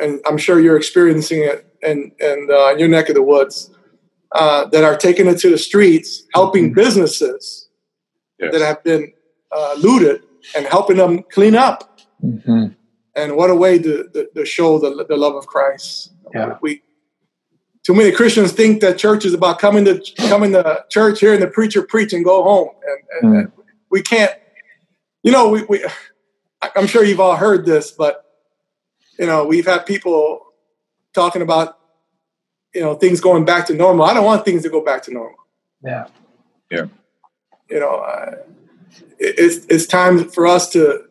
and 0.00 0.20
I'm 0.26 0.38
sure 0.38 0.60
you're 0.60 0.76
experiencing 0.76 1.42
it 1.42 1.66
in 1.82 2.12
in, 2.20 2.48
uh, 2.50 2.72
in 2.72 2.78
your 2.78 2.88
neck 2.88 3.08
of 3.08 3.14
the 3.14 3.22
woods, 3.22 3.70
uh, 4.32 4.66
that 4.66 4.84
are 4.84 4.96
taking 4.96 5.26
it 5.26 5.38
to 5.38 5.50
the 5.50 5.58
streets, 5.58 6.24
helping 6.34 6.66
mm-hmm. 6.66 6.74
businesses 6.74 7.68
yes. 8.38 8.52
that 8.52 8.62
have 8.62 8.82
been 8.82 9.12
uh, 9.52 9.74
looted 9.78 10.22
and 10.56 10.66
helping 10.66 10.96
them 10.96 11.22
clean 11.30 11.54
up. 11.54 12.00
Mm-hmm. 12.24 12.66
And 13.16 13.36
what 13.36 13.50
a 13.50 13.54
way 13.54 13.78
to, 13.78 14.08
to, 14.14 14.28
to 14.34 14.44
show 14.44 14.78
the, 14.78 15.04
the 15.08 15.16
love 15.16 15.34
of 15.34 15.46
Christ. 15.46 16.12
Yeah. 16.32 16.58
We 16.62 16.82
too 17.90 17.96
many 17.96 18.12
Christians 18.12 18.52
think 18.52 18.80
that 18.82 18.98
church 18.98 19.24
is 19.24 19.34
about 19.34 19.58
coming 19.58 19.84
to 19.84 20.00
coming 20.28 20.52
to 20.52 20.84
church, 20.90 21.18
hearing 21.18 21.40
the 21.40 21.48
preacher 21.48 21.82
preach, 21.82 22.12
and 22.12 22.24
go 22.24 22.44
home. 22.44 22.68
And, 22.86 23.00
and, 23.10 23.32
mm. 23.32 23.40
and 23.40 23.52
we 23.90 24.00
can't. 24.00 24.32
You 25.24 25.32
know, 25.32 25.48
we, 25.48 25.64
we 25.64 25.84
I'm 26.76 26.86
sure 26.86 27.02
you've 27.02 27.18
all 27.18 27.34
heard 27.34 27.66
this, 27.66 27.90
but 27.90 28.24
you 29.18 29.26
know, 29.26 29.44
we've 29.44 29.66
had 29.66 29.86
people 29.86 30.40
talking 31.14 31.42
about 31.42 31.80
you 32.72 32.80
know 32.80 32.94
things 32.94 33.20
going 33.20 33.44
back 33.44 33.66
to 33.66 33.74
normal. 33.74 34.06
I 34.06 34.14
don't 34.14 34.24
want 34.24 34.44
things 34.44 34.62
to 34.62 34.70
go 34.70 34.84
back 34.84 35.02
to 35.04 35.12
normal. 35.12 35.38
Yeah. 35.82 36.06
Yeah. 36.70 36.86
You 37.68 37.80
know, 37.80 37.96
uh, 37.96 38.36
it's 39.18 39.66
it's 39.66 39.86
time 39.86 40.28
for 40.28 40.46
us 40.46 40.70
to 40.74 41.06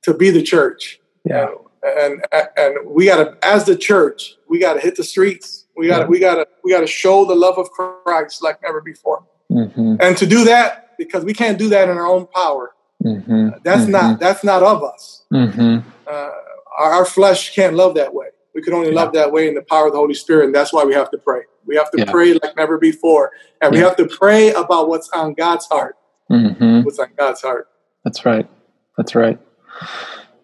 to 0.00 0.14
be 0.14 0.30
the 0.30 0.42
church. 0.42 0.98
Yeah. 1.26 1.48
And 1.84 2.24
and 2.56 2.76
we 2.86 3.04
got 3.04 3.16
to 3.16 3.36
as 3.46 3.66
the 3.66 3.76
church, 3.76 4.36
we 4.48 4.58
got 4.58 4.74
to 4.74 4.80
hit 4.80 4.96
the 4.96 5.04
streets. 5.04 5.64
We 5.76 5.88
got 5.88 5.98
to 5.98 6.02
yeah. 6.04 6.08
we 6.08 6.20
got 6.20 6.34
to 6.36 6.48
we 6.64 6.72
got 6.72 6.80
to 6.80 6.86
show 6.86 7.24
the 7.24 7.34
love 7.34 7.58
of 7.58 7.70
Christ 7.70 8.42
like 8.42 8.62
never 8.62 8.80
before. 8.80 9.24
Mm-hmm. 9.50 9.96
And 10.00 10.16
to 10.16 10.26
do 10.26 10.44
that 10.44 10.96
because 10.98 11.24
we 11.24 11.34
can't 11.34 11.58
do 11.58 11.68
that 11.68 11.88
in 11.88 11.96
our 11.96 12.06
own 12.06 12.26
power. 12.26 12.74
Mm-hmm. 13.04 13.48
That's 13.62 13.82
mm-hmm. 13.82 13.92
not 13.92 14.20
that's 14.20 14.42
not 14.44 14.62
of 14.62 14.82
us. 14.82 15.24
Mm-hmm. 15.32 15.88
Uh, 16.06 16.30
our, 16.78 16.92
our, 16.92 17.04
flesh 17.04 17.54
can't 17.54 17.74
love 17.74 17.94
that 17.94 18.12
way. 18.12 18.26
We 18.54 18.62
can 18.62 18.72
only 18.74 18.88
yeah. 18.88 18.94
love 18.94 19.12
that 19.14 19.32
way 19.32 19.48
in 19.48 19.54
the 19.54 19.62
power 19.62 19.86
of 19.86 19.92
the 19.92 19.98
Holy 19.98 20.14
Spirit, 20.14 20.46
and 20.46 20.54
that's 20.54 20.72
why 20.72 20.84
we 20.84 20.94
have 20.94 21.10
to 21.10 21.18
pray. 21.18 21.42
We 21.66 21.76
have 21.76 21.90
to 21.90 21.98
yeah. 21.98 22.10
pray 22.10 22.32
like 22.34 22.56
never 22.56 22.78
before, 22.78 23.32
and 23.60 23.72
we 23.72 23.78
have 23.78 23.96
to 23.96 24.06
pray 24.06 24.52
about 24.52 24.88
what's 24.88 25.08
on 25.10 25.34
God's 25.34 25.66
heart 25.66 25.96
mm-hmm. 26.30 26.82
what's 26.82 26.98
on 26.98 27.10
God's 27.16 27.42
heart. 27.42 27.68
That's 28.04 28.24
right. 28.24 28.48
That's 28.96 29.14
right. 29.14 29.38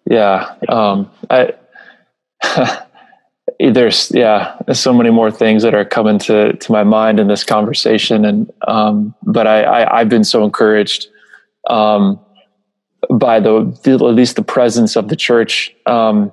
Yeah. 0.09 0.55
Um, 0.69 1.11
I, 1.29 1.53
there's 3.59 4.11
yeah 4.11 4.57
so 4.73 4.93
many 4.93 5.09
more 5.09 5.31
things 5.31 5.63
that 5.63 5.73
are 5.73 5.85
coming 5.85 6.19
to 6.19 6.53
to 6.53 6.71
my 6.71 6.83
mind 6.83 7.19
in 7.19 7.27
this 7.27 7.43
conversation. 7.43 8.25
And 8.25 8.51
um, 8.67 9.15
but 9.23 9.47
I, 9.47 9.85
I 9.85 9.99
have 9.99 10.09
been 10.09 10.23
so 10.23 10.43
encouraged 10.43 11.07
um, 11.69 12.19
by 13.09 13.39
the, 13.39 13.77
the, 13.83 13.93
at 13.93 14.01
least 14.01 14.35
the 14.35 14.43
presence 14.43 14.95
of 14.95 15.09
the 15.09 15.15
church. 15.15 15.73
Um, 15.85 16.31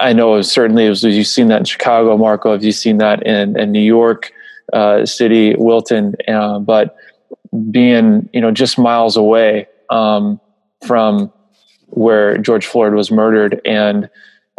I 0.00 0.12
know 0.12 0.40
certainly 0.42 0.86
as 0.86 1.02
you've 1.02 1.26
seen 1.26 1.48
that 1.48 1.58
in 1.58 1.64
Chicago 1.64 2.16
Marco 2.16 2.52
have 2.52 2.64
you 2.64 2.72
seen 2.72 2.98
that 2.98 3.26
in 3.26 3.58
in 3.58 3.72
New 3.72 3.80
York 3.80 4.32
uh, 4.72 5.04
City 5.06 5.54
Wilton? 5.56 6.14
Uh, 6.28 6.58
but 6.58 6.96
being 7.70 8.28
you 8.32 8.40
know 8.40 8.50
just 8.50 8.78
miles 8.78 9.16
away 9.16 9.66
um, 9.90 10.40
from 10.86 11.32
where 11.88 12.38
George 12.38 12.66
Floyd 12.66 12.94
was 12.94 13.10
murdered, 13.10 13.60
and 13.64 14.08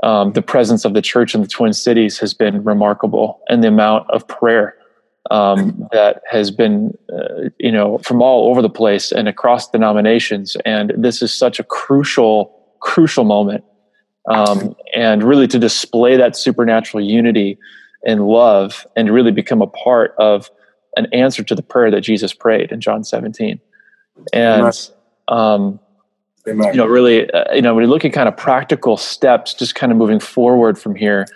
um, 0.04 0.34
the 0.34 0.42
presence 0.42 0.86
of 0.86 0.94
the 0.94 1.02
church 1.02 1.34
in 1.34 1.42
the 1.42 1.48
Twin 1.48 1.74
Cities 1.74 2.20
has 2.20 2.34
been 2.34 2.64
remarkable, 2.64 3.42
and 3.50 3.64
the 3.64 3.68
amount 3.68 4.10
of 4.10 4.28
prayer 4.28 4.76
um, 5.32 5.88
that 5.92 6.22
has 6.30 6.52
been 6.52 6.98
uh, 7.12 7.50
you 7.60 7.72
know 7.72 7.98
from 8.00 8.22
all 8.22 8.50
over 8.50 8.62
the 8.62 8.70
place 8.70 9.12
and 9.12 9.28
across 9.28 9.70
denominations, 9.70 10.56
and 10.66 10.94
this 10.98 11.22
is 11.22 11.34
such 11.34 11.60
a 11.60 11.64
crucial 11.64 12.54
crucial 12.80 13.24
moment, 13.24 13.64
um, 14.30 14.76
and 14.96 15.24
really 15.24 15.48
to 15.48 15.60
display 15.60 16.16
that 16.16 16.36
supernatural 16.36 17.04
unity 17.04 17.58
and 18.06 18.28
love, 18.28 18.86
and 18.96 19.12
really 19.12 19.32
become 19.32 19.62
a 19.62 19.68
part 19.68 20.14
of 20.20 20.50
an 20.96 21.08
answer 21.14 21.44
to 21.44 21.56
the 21.56 21.62
prayer 21.62 21.92
that 21.92 22.02
Jesus 22.02 22.34
prayed 22.34 22.72
in 22.72 22.82
John 22.82 23.04
17. 23.04 23.60
And, 24.34 24.90
um, 25.28 25.80
you 26.48 26.74
know, 26.74 26.86
really, 26.86 27.30
uh, 27.32 27.54
you 27.54 27.62
know, 27.62 27.76
when 27.76 27.84
you 27.84 27.90
look 27.90 28.06
at 28.06 28.14
kind 28.14 28.28
of 28.28 28.38
practical 28.38 28.98
steps, 28.98 29.54
just 29.54 29.76
kind 29.76 29.92
of 29.92 29.98
moving 29.98 30.20
forward 30.20 30.80
from 30.80 30.96
here, 30.96 31.28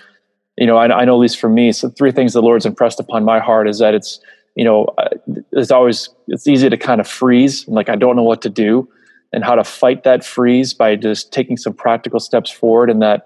you 0.58 0.66
know, 0.66 0.78
I, 0.78 0.86
I, 1.02 1.06
know 1.06 1.16
at 1.16 1.20
least 1.20 1.40
for 1.40 1.50
me, 1.50 1.72
so 1.72 1.90
three 1.90 2.12
things 2.12 2.34
the 2.34 2.42
Lord's 2.42 2.66
impressed 2.66 3.00
upon 3.00 3.24
my 3.26 3.40
heart 3.40 3.68
is 3.68 3.80
that 3.80 3.94
it's, 3.94 4.20
you 4.56 4.64
know, 4.64 4.86
uh, 4.98 5.10
it's 5.52 5.72
always, 5.72 6.10
it's 6.28 6.48
easy 6.48 6.70
to 6.70 6.78
kind 6.78 7.02
of 7.02 7.08
freeze. 7.08 7.68
Like, 7.68 7.90
I 7.90 7.96
don't 7.96 8.16
know 8.16 8.24
what 8.24 8.42
to 8.44 8.50
do 8.50 8.88
and 9.34 9.44
how 9.44 9.56
to 9.56 9.64
fight 9.64 10.04
that 10.04 10.24
freeze 10.24 10.74
by 10.74 10.96
just 10.96 11.32
taking 11.32 11.58
some 11.58 11.74
practical 11.74 12.20
steps 12.20 12.52
forward. 12.52 12.90
And 12.90 13.02
that 13.02 13.26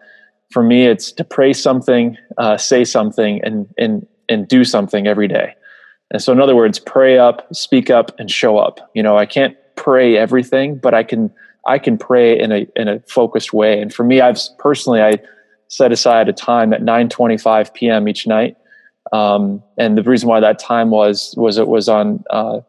for 0.51 0.63
me, 0.63 0.85
it's 0.85 1.11
to 1.13 1.23
pray 1.23 1.53
something, 1.53 2.17
uh, 2.37 2.57
say 2.57 2.85
something 2.85 3.41
and, 3.43 3.67
and, 3.77 4.07
and 4.29 4.47
do 4.47 4.63
something 4.63 5.07
every 5.07 5.27
day. 5.27 5.55
And 6.11 6.21
so, 6.21 6.31
in 6.31 6.39
other 6.39 6.55
words, 6.55 6.77
pray 6.77 7.17
up, 7.17 7.47
speak 7.53 7.89
up, 7.89 8.17
and 8.19 8.29
show 8.29 8.57
up. 8.57 8.91
You 8.93 9.01
know, 9.01 9.17
I 9.17 9.25
can't 9.25 9.57
pray 9.75 10.17
everything, 10.17 10.77
but 10.77 10.93
I 10.93 11.03
can 11.03 11.31
I 11.65 11.79
can 11.79 11.97
pray 11.97 12.39
in 12.39 12.51
a 12.51 12.67
in 12.75 12.87
a 12.87 12.99
focused 13.01 13.53
way. 13.53 13.81
And 13.81 13.93
for 13.93 14.03
me, 14.03 14.21
I've 14.21 14.39
personally 14.59 15.01
I 15.01 15.19
set 15.67 15.91
aside 15.91 16.29
a 16.29 16.33
time 16.33 16.73
at 16.73 16.81
9:25 16.81 17.73
p.m. 17.73 18.07
each 18.07 18.27
night. 18.27 18.55
Um, 19.11 19.63
and 19.77 19.97
the 19.97 20.03
reason 20.03 20.29
why 20.29 20.39
that 20.39 20.59
time 20.59 20.89
was 20.89 21.33
was 21.37 21.57
it 21.57 21.67
was 21.67 21.89
on 21.89 22.23
uh, 22.29 22.61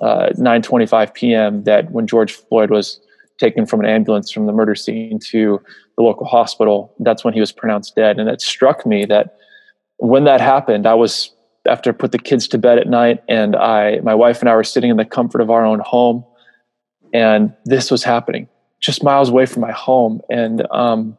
uh, 0.00 0.30
9:25 0.30 1.14
p.m. 1.14 1.64
that 1.64 1.90
when 1.90 2.06
George 2.06 2.32
Floyd 2.32 2.70
was 2.70 3.00
taken 3.38 3.66
from 3.66 3.80
an 3.80 3.86
ambulance 3.86 4.30
from 4.30 4.46
the 4.46 4.52
murder 4.52 4.74
scene 4.74 5.18
to 5.18 5.60
the 5.96 6.02
local 6.02 6.26
hospital, 6.26 6.92
that's 6.98 7.24
when 7.24 7.34
he 7.34 7.40
was 7.40 7.52
pronounced 7.52 7.94
dead. 7.94 8.18
And 8.18 8.28
it 8.28 8.40
struck 8.40 8.84
me 8.84 9.04
that 9.06 9.36
when 9.98 10.24
that 10.24 10.40
happened, 10.40 10.86
I 10.86 10.94
was 10.94 11.30
after 11.68 11.90
I 11.90 11.92
put 11.92 12.12
the 12.12 12.18
kids 12.18 12.48
to 12.48 12.58
bed 12.58 12.78
at 12.78 12.88
night, 12.88 13.22
and 13.28 13.54
I, 13.54 14.00
my 14.00 14.14
wife 14.14 14.40
and 14.40 14.48
I 14.48 14.54
were 14.54 14.64
sitting 14.64 14.90
in 14.90 14.96
the 14.96 15.04
comfort 15.04 15.40
of 15.40 15.50
our 15.50 15.64
own 15.64 15.80
home, 15.80 16.24
and 17.12 17.54
this 17.64 17.90
was 17.90 18.04
happening 18.04 18.48
just 18.80 19.02
miles 19.02 19.28
away 19.28 19.46
from 19.46 19.62
my 19.62 19.72
home, 19.72 20.20
and 20.30 20.66
um, 20.70 21.16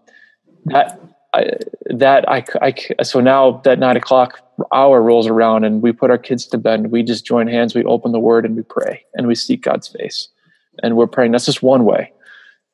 that 0.65 0.99
I, 1.33 1.51
that 1.87 2.29
I, 2.29 2.45
I 2.61 3.03
so 3.03 3.19
now 3.19 3.61
that 3.65 3.79
nine 3.79 3.97
o'clock 3.97 4.39
hour 4.73 5.01
rolls 5.01 5.27
around, 5.27 5.65
and 5.65 5.81
we 5.81 5.91
put 5.91 6.09
our 6.09 6.17
kids 6.17 6.47
to 6.47 6.57
bed, 6.57 6.79
and 6.79 6.91
we 6.91 7.03
just 7.03 7.25
join 7.25 7.47
hands, 7.47 7.75
we 7.75 7.83
open 7.83 8.11
the 8.11 8.19
Word, 8.19 8.45
and 8.45 8.55
we 8.55 8.63
pray, 8.63 9.03
and 9.13 9.27
we 9.27 9.35
seek 9.35 9.61
God's 9.61 9.87
face, 9.87 10.29
and 10.81 10.95
we're 10.95 11.07
praying. 11.07 11.31
That's 11.31 11.45
just 11.45 11.61
one 11.61 11.83
way, 11.83 12.11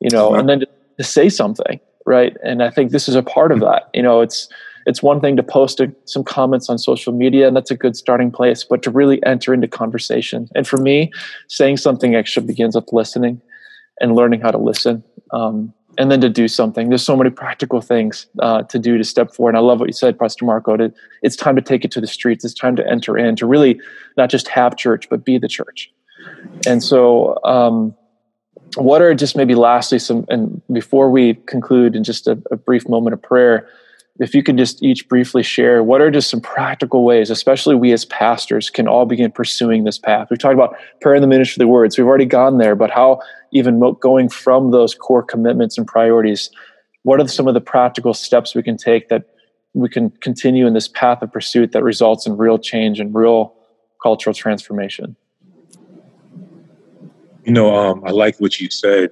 you 0.00 0.10
know, 0.10 0.34
and 0.34 0.48
then 0.48 0.60
to, 0.60 0.68
to 0.98 1.04
say 1.04 1.28
something, 1.28 1.80
right? 2.04 2.36
And 2.44 2.62
I 2.62 2.70
think 2.70 2.92
this 2.92 3.08
is 3.08 3.16
a 3.16 3.22
part 3.22 3.50
of 3.50 3.60
that. 3.60 3.90
You 3.92 4.02
know, 4.02 4.20
it's 4.20 4.48
it's 4.86 5.02
one 5.02 5.20
thing 5.20 5.36
to 5.36 5.42
post 5.42 5.80
a, 5.80 5.92
some 6.04 6.24
comments 6.24 6.70
on 6.70 6.78
social 6.78 7.12
media, 7.12 7.46
and 7.46 7.56
that's 7.56 7.70
a 7.70 7.76
good 7.76 7.96
starting 7.96 8.30
place, 8.30 8.64
but 8.64 8.82
to 8.84 8.90
really 8.90 9.22
enter 9.24 9.52
into 9.52 9.68
conversation. 9.68 10.48
And 10.54 10.66
for 10.66 10.78
me, 10.78 11.12
saying 11.48 11.78
something 11.78 12.14
extra 12.14 12.40
begins 12.40 12.76
with 12.76 12.92
listening 12.92 13.42
and 14.00 14.14
learning 14.14 14.40
how 14.40 14.52
to 14.52 14.58
listen. 14.58 15.02
Um, 15.32 15.74
and 15.98 16.10
then 16.10 16.20
to 16.20 16.28
do 16.28 16.46
something. 16.46 16.90
There's 16.90 17.02
so 17.02 17.16
many 17.16 17.30
practical 17.30 17.80
things 17.80 18.26
uh, 18.40 18.64
to 18.64 18.78
do 18.78 18.98
to 18.98 19.04
step 19.04 19.32
forward. 19.32 19.50
And 19.50 19.56
I 19.56 19.60
love 19.60 19.80
what 19.80 19.88
you 19.88 19.94
said, 19.94 20.18
Pastor 20.18 20.44
Marco. 20.44 20.76
To, 20.76 20.92
it's 21.22 21.36
time 21.36 21.56
to 21.56 21.62
take 21.62 21.86
it 21.86 21.90
to 21.92 22.02
the 22.02 22.06
streets. 22.06 22.44
It's 22.44 22.52
time 22.52 22.76
to 22.76 22.86
enter 22.86 23.16
in, 23.16 23.34
to 23.36 23.46
really 23.46 23.80
not 24.16 24.28
just 24.28 24.46
have 24.48 24.76
church, 24.76 25.08
but 25.08 25.24
be 25.24 25.38
the 25.38 25.48
church. 25.48 25.90
And 26.66 26.82
so, 26.82 27.38
um, 27.44 27.94
what 28.76 29.00
are 29.00 29.14
just 29.14 29.36
maybe 29.36 29.54
lastly 29.54 29.98
some, 29.98 30.26
and 30.28 30.60
before 30.70 31.10
we 31.10 31.34
conclude 31.46 31.96
in 31.96 32.04
just 32.04 32.26
a, 32.26 32.38
a 32.50 32.56
brief 32.56 32.88
moment 32.88 33.14
of 33.14 33.22
prayer, 33.22 33.66
if 34.18 34.34
you 34.34 34.42
could 34.42 34.56
just 34.56 34.82
each 34.82 35.08
briefly 35.08 35.42
share 35.42 35.82
what 35.82 36.00
are 36.00 36.10
just 36.10 36.30
some 36.30 36.40
practical 36.40 37.04
ways, 37.04 37.30
especially 37.30 37.74
we 37.74 37.92
as 37.92 38.04
pastors 38.04 38.70
can 38.70 38.88
all 38.88 39.04
begin 39.04 39.30
pursuing 39.30 39.84
this 39.84 39.98
path. 39.98 40.28
We've 40.30 40.38
talked 40.38 40.54
about 40.54 40.76
prayer 41.00 41.14
in 41.14 41.22
the 41.22 41.28
ministry 41.28 41.60
of 41.62 41.66
the 41.66 41.72
words. 41.72 41.98
We've 41.98 42.06
already 42.06 42.24
gone 42.24 42.58
there, 42.58 42.74
but 42.74 42.90
how 42.90 43.20
even 43.52 43.80
going 44.00 44.28
from 44.28 44.70
those 44.70 44.94
core 44.94 45.22
commitments 45.22 45.76
and 45.76 45.86
priorities, 45.86 46.50
what 47.02 47.20
are 47.20 47.28
some 47.28 47.46
of 47.46 47.54
the 47.54 47.60
practical 47.60 48.14
steps 48.14 48.54
we 48.54 48.62
can 48.62 48.76
take 48.76 49.08
that 49.08 49.24
we 49.74 49.88
can 49.88 50.10
continue 50.10 50.66
in 50.66 50.72
this 50.72 50.88
path 50.88 51.20
of 51.20 51.30
pursuit 51.30 51.72
that 51.72 51.82
results 51.82 52.26
in 52.26 52.36
real 52.38 52.58
change 52.58 52.98
and 52.98 53.14
real 53.14 53.54
cultural 54.02 54.32
transformation? 54.32 55.14
You 57.44 57.52
know, 57.52 57.76
um, 57.76 58.02
I 58.04 58.10
like 58.10 58.38
what 58.38 58.58
you 58.58 58.70
said, 58.70 59.10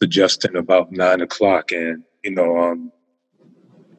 suggesting 0.00 0.56
about 0.56 0.92
nine 0.92 1.20
o'clock, 1.20 1.72
and 1.72 2.04
you 2.22 2.30
know, 2.30 2.58
um, 2.58 2.92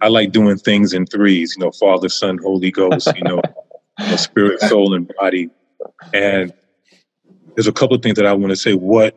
I 0.01 0.07
like 0.07 0.31
doing 0.31 0.57
things 0.57 0.93
in 0.93 1.05
threes. 1.05 1.55
You 1.55 1.65
know, 1.65 1.71
Father, 1.71 2.09
Son, 2.09 2.39
Holy 2.39 2.71
Ghost. 2.71 3.11
You 3.15 3.23
know, 3.23 3.41
you 3.99 4.07
know 4.07 4.15
spirit, 4.17 4.59
soul, 4.61 4.93
and 4.93 5.11
body. 5.19 5.49
And 6.13 6.51
there's 7.55 7.67
a 7.67 7.71
couple 7.71 7.95
of 7.95 8.01
things 8.01 8.15
that 8.15 8.25
I 8.25 8.33
want 8.33 8.49
to 8.49 8.55
say. 8.55 8.73
What 8.73 9.15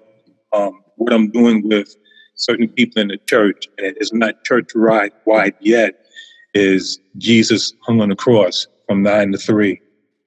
um, 0.53 0.82
what 0.97 1.12
I'm 1.12 1.30
doing 1.30 1.66
with 1.66 1.97
certain 2.37 2.68
people 2.68 3.01
in 3.01 3.09
the 3.09 3.18
church, 3.26 3.68
and 3.78 3.97
it's 3.99 4.12
not 4.12 4.45
church 4.45 4.70
wide 4.74 5.55
yet, 5.61 6.07
is 6.53 7.01
Jesus 7.16 7.72
hung 7.82 8.01
on 8.01 8.11
the 8.11 8.16
cross 8.16 8.66
from 8.87 9.03
nine 9.03 9.32
to 9.32 9.39
three. 9.39 9.80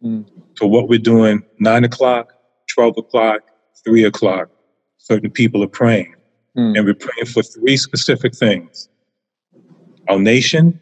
Mm. 0.03 0.25
So 0.57 0.65
what 0.65 0.89
we're 0.89 0.99
doing, 0.99 1.43
nine 1.59 1.83
o'clock, 1.83 2.33
twelve 2.67 2.97
o'clock, 2.97 3.41
three 3.85 4.03
o'clock, 4.03 4.49
certain 4.97 5.29
people 5.29 5.63
are 5.63 5.67
praying. 5.67 6.15
Mm. 6.57 6.75
And 6.75 6.85
we're 6.87 6.95
praying 6.95 7.27
for 7.27 7.43
three 7.43 7.77
specific 7.77 8.35
things 8.35 8.89
our 10.09 10.19
nation, 10.19 10.79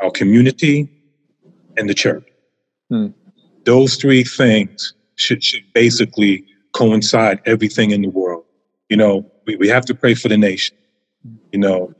our 0.00 0.10
community, 0.10 0.88
and 1.76 1.88
the 1.88 1.94
church. 1.94 2.24
Mm. 2.92 3.14
Those 3.64 3.96
three 3.96 4.24
things 4.24 4.94
should, 5.16 5.42
should 5.42 5.64
basically 5.72 6.44
coincide 6.72 7.40
everything 7.46 7.90
in 7.90 8.02
the 8.02 8.08
world. 8.08 8.44
You 8.88 8.96
know, 8.96 9.30
we, 9.46 9.56
we 9.56 9.68
have 9.68 9.84
to 9.86 9.94
pray 9.94 10.14
for 10.14 10.28
the 10.28 10.36
nation, 10.36 10.76
you 11.52 11.58
know, 11.58 11.94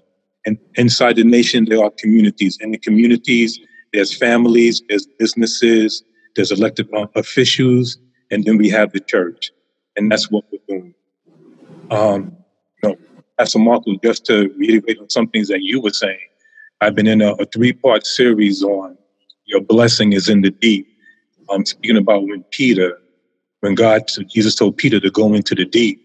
and 0.47 0.59
inside 0.75 1.17
the 1.17 1.25
nation, 1.25 1.65
there 1.65 1.83
are 1.83 1.91
communities. 1.97 2.59
In 2.61 2.71
the 2.71 2.79
communities, 2.79 3.59
there's 3.95 4.15
families, 4.15 4.83
there's 4.89 5.07
businesses, 5.19 6.03
there's 6.37 6.53
elected 6.53 6.89
officials, 7.15 7.97
and 8.31 8.45
then 8.45 8.59
we 8.59 8.69
have 8.69 8.93
the 8.93 9.01
church 9.01 9.53
and 9.97 10.11
that's 10.11 10.31
what 10.31 10.45
we're 10.51 10.59
doing. 10.69 10.95
Um, 11.91 12.37
know, 13.39 13.43
Pastor 13.43 13.59
Marco, 13.59 13.93
just 14.03 14.25
to 14.27 14.53
reiterate 14.59 14.99
on 15.01 15.11
some 15.11 15.29
things 15.29 15.49
that 15.49 15.63
you 15.63 15.81
were 15.81 15.91
saying, 15.91 16.19
I've 16.81 16.95
been 16.95 17.07
in 17.07 17.23
a, 17.23 17.33
a 17.35 17.47
three-part 17.47 18.07
series 18.07 18.63
on 18.63 18.97
your 19.47 19.61
blessing 19.61 20.13
is 20.13 20.29
in 20.29 20.41
the 20.41 20.51
deep. 20.51 20.89
I'm 21.51 21.67
speaking 21.67 21.99
about 21.99 22.23
when 22.23 22.43
Peter, 22.51 22.99
when 23.61 23.75
God, 23.75 24.05
Jesus 24.29 24.55
told 24.55 24.77
Peter 24.77 25.01
to 25.01 25.11
go 25.11 25.35
into 25.35 25.55
the 25.55 25.65
deep. 25.65 26.01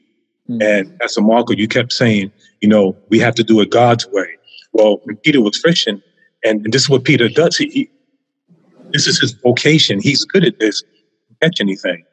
Mm-hmm. 0.50 0.62
And 0.62 1.00
Pastor 1.00 1.22
Marco, 1.22 1.54
you 1.54 1.68
kept 1.68 1.94
saying, 1.94 2.32
you 2.62 2.68
know, 2.68 2.98
we 3.10 3.20
have 3.20 3.36
to 3.36 3.44
do 3.44 3.62
it 3.62 3.70
God's 3.70 4.08
way. 4.08 4.38
Well, 4.74 5.00
when 5.04 5.16
Peter 5.18 5.42
was 5.42 5.58
fishing, 5.58 6.02
and, 6.44 6.64
and 6.66 6.74
this 6.74 6.84
is 6.84 6.90
what 6.90 7.06
Peter 7.06 7.30
does, 7.30 7.58
he, 7.58 7.70
he, 7.70 7.90
this 8.92 9.08
is 9.08 9.20
his 9.20 9.32
vocation. 9.32 10.02
He's 10.02 10.26
good 10.26 10.44
at 10.44 10.60
this. 10.60 10.84
Catch 11.42 11.62
anything. 11.62 12.04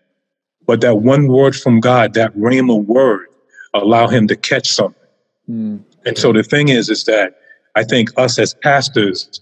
But 0.67 0.81
that 0.83 0.97
one 0.97 1.27
word 1.27 1.57
from 1.57 1.81
God, 1.81 2.14
that 2.14 2.37
rhema 2.37 2.85
word, 2.85 3.27
allow 3.75 4.07
him 4.07 4.29
to 4.29 4.37
catch 4.37 4.69
something. 4.69 5.06
Mm. 5.49 5.84
And 6.05 6.18
so 6.18 6.32
the 6.32 6.42
thing 6.42 6.68
is, 6.68 6.88
is 6.88 7.05
that 7.05 7.36
I 7.74 7.84
think 7.84 8.11
us 8.16 8.38
as 8.38 8.55
pastors, 8.55 9.40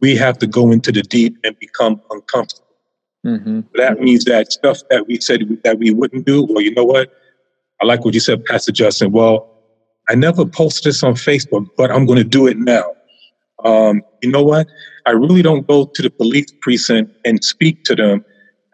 we 0.00 0.16
have 0.16 0.38
to 0.38 0.46
go 0.46 0.70
into 0.70 0.92
the 0.92 1.02
deep 1.02 1.36
and 1.44 1.58
become 1.58 2.00
uncomfortable. 2.10 2.66
Mm-hmm. 3.26 3.60
That 3.74 4.00
means 4.00 4.24
that 4.24 4.52
stuff 4.52 4.80
that 4.90 5.06
we 5.06 5.20
said 5.20 5.42
that 5.64 5.78
we 5.78 5.90
wouldn't 5.90 6.26
do, 6.26 6.46
well, 6.48 6.60
you 6.60 6.74
know 6.74 6.84
what? 6.84 7.12
I 7.80 7.86
like 7.86 8.04
what 8.04 8.14
you 8.14 8.20
said, 8.20 8.44
Pastor 8.44 8.72
Justin. 8.72 9.12
Well, 9.12 9.48
I 10.08 10.14
never 10.14 10.46
posted 10.46 10.84
this 10.84 11.02
on 11.02 11.14
Facebook, 11.14 11.66
but 11.76 11.90
I'm 11.90 12.06
going 12.06 12.18
to 12.18 12.24
do 12.24 12.46
it 12.46 12.56
now. 12.56 12.94
Um, 13.64 14.02
you 14.22 14.30
know 14.30 14.42
what? 14.42 14.68
I 15.06 15.10
really 15.10 15.42
don't 15.42 15.66
go 15.66 15.86
to 15.86 16.02
the 16.02 16.10
police 16.10 16.52
precinct 16.60 17.12
and 17.24 17.42
speak 17.44 17.84
to 17.84 17.94
them. 17.94 18.24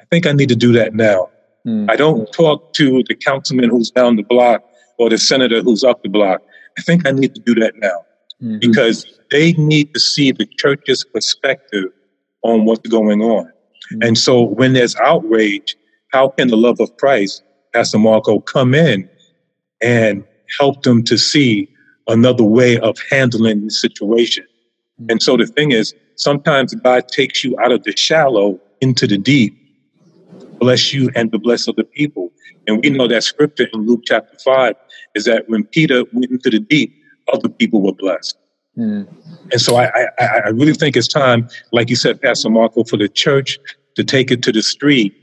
I 0.00 0.04
think 0.10 0.26
I 0.26 0.32
need 0.32 0.48
to 0.50 0.56
do 0.56 0.72
that 0.72 0.94
now. 0.94 1.30
Mm. 1.66 1.90
I 1.90 1.96
don't 1.96 2.30
talk 2.32 2.74
to 2.74 3.02
the 3.08 3.14
councilman 3.14 3.70
who's 3.70 3.90
down 3.90 4.16
the 4.16 4.22
block 4.22 4.62
or 4.98 5.10
the 5.10 5.18
senator 5.18 5.62
who's 5.62 5.82
up 5.82 6.02
the 6.02 6.08
block. 6.08 6.42
I 6.78 6.82
think 6.82 7.06
I 7.06 7.12
need 7.12 7.34
to 7.34 7.40
do 7.40 7.54
that 7.56 7.74
now 7.76 8.04
mm-hmm. 8.42 8.58
because 8.60 9.06
they 9.30 9.52
need 9.52 9.94
to 9.94 10.00
see 10.00 10.32
the 10.32 10.46
church's 10.58 11.04
perspective 11.04 11.86
on 12.42 12.64
what's 12.64 12.88
going 12.88 13.22
on. 13.22 13.46
Mm-hmm. 13.46 14.02
And 14.02 14.18
so 14.18 14.42
when 14.42 14.72
there's 14.72 14.96
outrage, 14.96 15.76
how 16.12 16.28
can 16.28 16.48
the 16.48 16.56
love 16.56 16.80
of 16.80 16.96
Christ, 16.96 17.42
Pastor 17.72 17.98
Marco, 17.98 18.40
come 18.40 18.74
in 18.74 19.08
and 19.82 20.24
help 20.58 20.82
them 20.82 21.02
to 21.04 21.18
see 21.18 21.68
another 22.08 22.44
way 22.44 22.78
of 22.78 22.96
handling 23.10 23.64
the 23.64 23.70
situation? 23.70 24.44
Mm-hmm. 25.00 25.10
And 25.10 25.22
so 25.22 25.36
the 25.36 25.46
thing 25.46 25.72
is, 25.72 25.94
sometimes 26.16 26.74
God 26.74 27.08
takes 27.08 27.42
you 27.44 27.58
out 27.60 27.72
of 27.72 27.84
the 27.84 27.96
shallow 27.96 28.60
into 28.80 29.06
the 29.06 29.18
deep 29.18 29.58
bless 30.64 30.92
you 30.92 31.10
and 31.14 31.30
the 31.30 31.38
bless 31.38 31.68
other 31.68 31.84
people. 31.84 32.32
And 32.66 32.82
we 32.82 32.90
know 32.90 33.06
that 33.08 33.22
scripture 33.24 33.68
in 33.72 33.86
Luke 33.86 34.02
chapter 34.04 34.36
5 34.38 34.74
is 35.14 35.24
that 35.24 35.48
when 35.48 35.64
Peter 35.64 36.04
went 36.12 36.30
into 36.30 36.50
the 36.50 36.60
deep, 36.60 36.94
other 37.32 37.48
people 37.48 37.80
were 37.80 37.92
blessed. 37.92 38.36
Mm. 38.76 39.06
And 39.52 39.60
so 39.60 39.76
I, 39.76 40.06
I, 40.18 40.26
I 40.46 40.48
really 40.48 40.74
think 40.74 40.96
it's 40.96 41.08
time, 41.08 41.48
like 41.72 41.88
you 41.90 41.96
said, 41.96 42.20
Pastor 42.20 42.50
Marco, 42.50 42.84
for 42.84 42.96
the 42.96 43.08
church 43.08 43.58
to 43.94 44.04
take 44.04 44.30
it 44.30 44.42
to 44.42 44.52
the 44.52 44.62
street. 44.62 45.14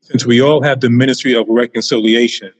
Since 0.00 0.26
we 0.26 0.40
all 0.40 0.62
have 0.62 0.80
the 0.80 0.90
ministry 0.90 1.34
of 1.34 1.46
reconciliation, 1.48 2.52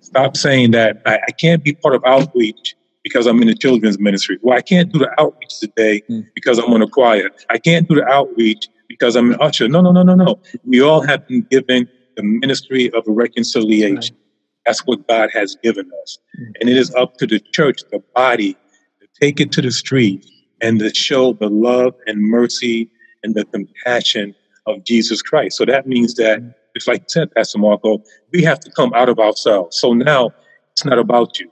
stop 0.00 0.36
saying 0.36 0.72
that 0.72 1.02
I, 1.06 1.18
I 1.28 1.32
can't 1.32 1.62
be 1.62 1.74
part 1.74 1.94
of 1.94 2.04
outreach 2.04 2.76
because 3.02 3.26
I'm 3.26 3.40
in 3.40 3.48
the 3.48 3.54
children's 3.54 3.98
ministry. 3.98 4.38
Well, 4.42 4.56
I 4.56 4.60
can't 4.60 4.92
do 4.92 5.00
the 5.00 5.10
outreach 5.20 5.60
today 5.60 6.02
mm. 6.08 6.26
because 6.34 6.58
I'm 6.58 6.72
on 6.72 6.82
a 6.82 6.88
choir. 6.88 7.30
I 7.50 7.58
can't 7.58 7.88
do 7.88 7.96
the 7.96 8.06
outreach 8.06 8.68
because 8.88 9.16
I'm 9.16 9.32
an 9.32 9.40
usher. 9.40 9.68
No, 9.68 9.80
no, 9.80 9.92
no, 9.92 10.02
no, 10.02 10.14
no. 10.14 10.40
We 10.64 10.80
all 10.80 11.00
have 11.02 11.26
been 11.26 11.42
given 11.50 11.88
the 12.16 12.22
ministry 12.22 12.92
of 12.92 13.04
reconciliation. 13.06 14.16
Right. 14.16 14.27
That's 14.68 14.80
what 14.80 15.08
God 15.08 15.30
has 15.32 15.56
given 15.62 15.90
us. 16.02 16.18
Mm-hmm. 16.38 16.52
And 16.60 16.68
it 16.68 16.76
is 16.76 16.94
up 16.94 17.16
to 17.16 17.26
the 17.26 17.40
church, 17.40 17.80
the 17.90 18.00
body, 18.14 18.52
to 19.00 19.08
take 19.18 19.40
it 19.40 19.50
to 19.52 19.62
the 19.62 19.70
street 19.70 20.26
and 20.60 20.78
to 20.80 20.94
show 20.94 21.32
the 21.32 21.48
love 21.48 21.94
and 22.06 22.20
mercy 22.20 22.90
and 23.22 23.34
the 23.34 23.46
compassion 23.46 24.34
of 24.66 24.84
Jesus 24.84 25.22
Christ. 25.22 25.56
So 25.56 25.64
that 25.64 25.86
means 25.86 26.16
that, 26.16 26.54
it's 26.74 26.86
like 26.86 27.00
you 27.00 27.06
said, 27.08 27.34
Pastor 27.34 27.58
Marco, 27.58 28.02
we 28.30 28.42
have 28.42 28.60
to 28.60 28.70
come 28.72 28.92
out 28.94 29.08
of 29.08 29.18
ourselves. 29.18 29.80
So 29.80 29.94
now 29.94 30.32
it's 30.72 30.84
not 30.84 30.98
about 30.98 31.40
you. 31.40 31.50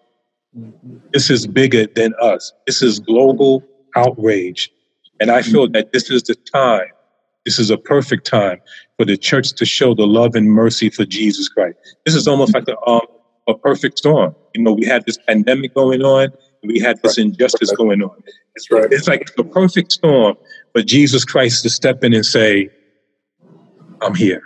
Mm-hmm. 0.54 0.98
This 1.14 1.30
is 1.30 1.46
bigger 1.46 1.86
than 1.86 2.12
us. 2.20 2.52
This 2.66 2.82
is 2.82 3.00
global 3.00 3.64
outrage. 3.96 4.70
And 5.20 5.30
I 5.30 5.40
feel 5.40 5.68
that 5.70 5.94
this 5.94 6.10
is 6.10 6.24
the 6.24 6.34
time 6.34 6.88
this 7.46 7.60
is 7.60 7.70
a 7.70 7.78
perfect 7.78 8.26
time 8.26 8.60
for 8.98 9.06
the 9.06 9.16
church 9.16 9.52
to 9.52 9.64
show 9.64 9.94
the 9.94 10.06
love 10.06 10.34
and 10.34 10.50
mercy 10.50 10.90
for 10.90 11.06
Jesus 11.06 11.48
Christ. 11.48 11.78
This 12.04 12.16
is 12.16 12.26
almost 12.26 12.52
like 12.52 12.66
a, 12.68 12.76
um, 12.86 13.06
a 13.46 13.54
perfect 13.54 13.98
storm. 13.98 14.34
You 14.54 14.64
know, 14.64 14.72
we 14.72 14.84
had 14.84 15.06
this 15.06 15.16
pandemic 15.28 15.72
going 15.72 16.02
on, 16.02 16.32
we 16.64 16.80
had 16.80 17.00
this 17.02 17.16
injustice 17.16 17.70
going 17.70 18.02
on. 18.02 18.20
It's, 18.56 18.68
right. 18.70 18.88
it's 18.90 19.06
like 19.06 19.34
the 19.36 19.44
perfect 19.44 19.92
storm 19.92 20.36
for 20.72 20.82
Jesus 20.82 21.24
Christ 21.24 21.62
to 21.62 21.70
step 21.70 22.02
in 22.02 22.12
and 22.12 22.26
say, 22.26 22.68
I'm 24.02 24.16
here. 24.16 24.42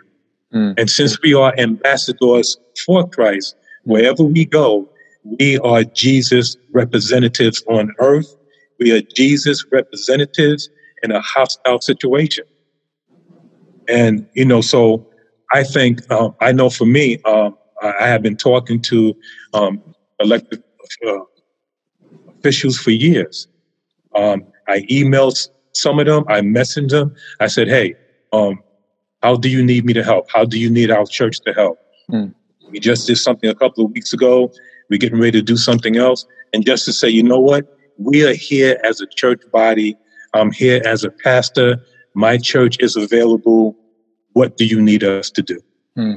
Mm. 0.52 0.78
And 0.78 0.90
since 0.90 1.20
we 1.22 1.32
are 1.32 1.54
ambassadors 1.58 2.58
for 2.84 3.08
Christ, 3.08 3.56
wherever 3.84 4.22
we 4.22 4.44
go, 4.44 4.90
we 5.38 5.58
are 5.60 5.84
Jesus 5.84 6.58
representatives 6.72 7.64
on 7.66 7.94
earth. 7.98 8.36
We 8.78 8.92
are 8.92 9.00
Jesus 9.00 9.64
representatives 9.72 10.68
in 11.02 11.12
a 11.12 11.20
hostile 11.20 11.80
situation. 11.80 12.44
And, 13.90 14.26
you 14.34 14.44
know, 14.44 14.60
so 14.60 15.06
I 15.52 15.64
think, 15.64 16.08
um, 16.10 16.34
I 16.40 16.52
know 16.52 16.70
for 16.70 16.86
me, 16.86 17.20
um, 17.24 17.56
I 17.82 18.06
have 18.06 18.22
been 18.22 18.36
talking 18.36 18.80
to 18.82 19.14
um, 19.54 19.82
elected 20.20 20.62
uh, 21.06 21.18
officials 22.38 22.78
for 22.78 22.90
years. 22.90 23.48
Um, 24.14 24.44
I 24.68 24.80
emailed 24.82 25.48
some 25.72 25.98
of 25.98 26.06
them, 26.06 26.24
I 26.28 26.40
messaged 26.40 26.90
them. 26.90 27.14
I 27.40 27.46
said, 27.46 27.68
hey, 27.68 27.94
um, 28.32 28.62
how 29.22 29.36
do 29.36 29.48
you 29.48 29.64
need 29.64 29.84
me 29.84 29.92
to 29.92 30.02
help? 30.02 30.30
How 30.30 30.44
do 30.44 30.58
you 30.58 30.70
need 30.70 30.90
our 30.90 31.06
church 31.06 31.40
to 31.40 31.52
help? 31.52 31.78
Mm. 32.10 32.34
We 32.70 32.80
just 32.80 33.06
did 33.06 33.16
something 33.16 33.50
a 33.50 33.54
couple 33.54 33.84
of 33.84 33.92
weeks 33.92 34.12
ago. 34.12 34.52
We're 34.88 34.98
getting 34.98 35.18
ready 35.18 35.38
to 35.38 35.42
do 35.42 35.56
something 35.56 35.96
else. 35.96 36.26
and 36.52 36.66
just 36.66 36.84
to 36.84 36.92
say, 36.92 37.08
you 37.08 37.22
know 37.22 37.38
what? 37.38 37.76
We 37.98 38.26
are 38.26 38.34
here 38.34 38.80
as 38.82 39.00
a 39.00 39.06
church 39.06 39.42
body. 39.52 39.96
I'm 40.34 40.50
here 40.50 40.80
as 40.84 41.04
a 41.04 41.10
pastor. 41.10 41.80
My 42.14 42.38
church 42.38 42.76
is 42.80 42.96
available. 42.96 43.76
What 44.32 44.56
do 44.56 44.64
you 44.64 44.80
need 44.80 45.04
us 45.04 45.30
to 45.30 45.42
do? 45.42 45.60
Hmm. 45.96 46.16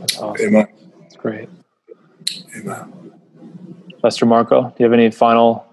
That's 0.00 0.18
awesome. 0.18 0.46
Amen. 0.46 0.68
That's 1.00 1.16
great. 1.16 1.48
Amen. 2.56 3.12
Pastor 4.02 4.26
Marco, 4.26 4.62
do 4.62 4.74
you 4.78 4.84
have 4.84 4.92
any 4.92 5.10
final 5.10 5.66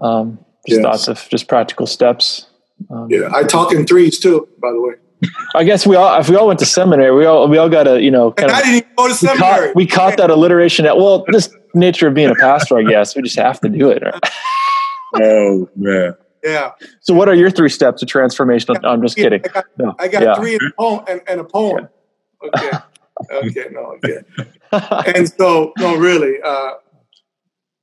um, 0.00 0.38
just 0.66 0.80
yes. 0.80 0.82
thoughts 0.82 1.08
of 1.08 1.28
just 1.30 1.48
practical 1.48 1.86
steps? 1.86 2.46
Um, 2.90 3.08
yeah, 3.10 3.30
I 3.32 3.44
talk 3.44 3.72
in 3.72 3.86
threes 3.86 4.18
too, 4.18 4.48
by 4.60 4.70
the 4.70 4.80
way. 4.80 4.94
I 5.54 5.64
guess 5.64 5.86
we 5.86 5.96
all, 5.96 6.20
if 6.20 6.28
we 6.28 6.36
all 6.36 6.46
went 6.46 6.58
to 6.58 6.66
seminary, 6.66 7.14
we 7.14 7.24
all, 7.24 7.48
we 7.48 7.56
all 7.56 7.68
got 7.68 7.84
to, 7.84 8.02
you 8.02 8.10
know, 8.10 8.32
kind 8.32 8.50
and 8.50 8.58
of, 8.58 8.58
I 8.58 8.62
didn't 8.62 8.76
even 8.76 8.94
go 8.96 9.08
to 9.08 9.14
seminary. 9.14 9.40
We 9.40 9.40
caught, 9.46 9.76
we 9.76 9.86
caught 9.86 10.16
that 10.18 10.30
alliteration. 10.30 10.84
At, 10.84 10.96
well, 10.96 11.24
this 11.28 11.54
nature 11.74 12.08
of 12.08 12.14
being 12.14 12.30
a 12.30 12.34
pastor, 12.34 12.76
I 12.78 12.82
guess 12.82 13.16
we 13.16 13.22
just 13.22 13.38
have 13.38 13.60
to 13.60 13.68
do 13.68 13.90
it. 13.90 14.02
Right? 14.02 14.20
oh 15.14 15.68
man. 15.76 16.14
Yeah. 16.44 16.72
So, 17.00 17.14
what 17.14 17.28
are 17.28 17.34
your 17.34 17.50
three 17.50 17.70
steps 17.70 18.02
of 18.02 18.08
transformation? 18.08 18.76
I'm 18.84 19.00
just 19.00 19.16
kidding. 19.16 19.40
I 19.44 19.48
got, 19.48 19.64
no. 19.78 19.94
I 19.98 20.08
got 20.08 20.22
yeah. 20.22 20.34
three 20.34 20.54
and 20.54 20.70
a 20.70 20.72
poem. 20.76 21.04
And, 21.08 21.20
and 21.26 21.40
a 21.40 21.44
poem. 21.44 21.88
Okay. 22.42 22.70
okay. 23.32 23.66
No. 23.72 23.96
Okay. 24.04 24.18
and 25.16 25.28
so, 25.28 25.72
no, 25.78 25.96
really. 25.96 26.36
Uh, 26.44 26.72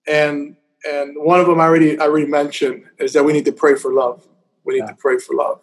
and 0.07 0.55
and 0.83 1.15
one 1.17 1.39
of 1.39 1.47
them 1.47 1.59
I 1.59 1.63
already 1.63 1.99
I 1.99 2.03
already 2.03 2.27
mentioned 2.27 2.83
is 2.99 3.13
that 3.13 3.23
we 3.23 3.33
need 3.33 3.45
to 3.45 3.51
pray 3.51 3.75
for 3.75 3.93
love. 3.93 4.27
We 4.63 4.75
need 4.75 4.81
yeah. 4.81 4.87
to 4.87 4.95
pray 4.95 5.17
for 5.17 5.35
love 5.35 5.59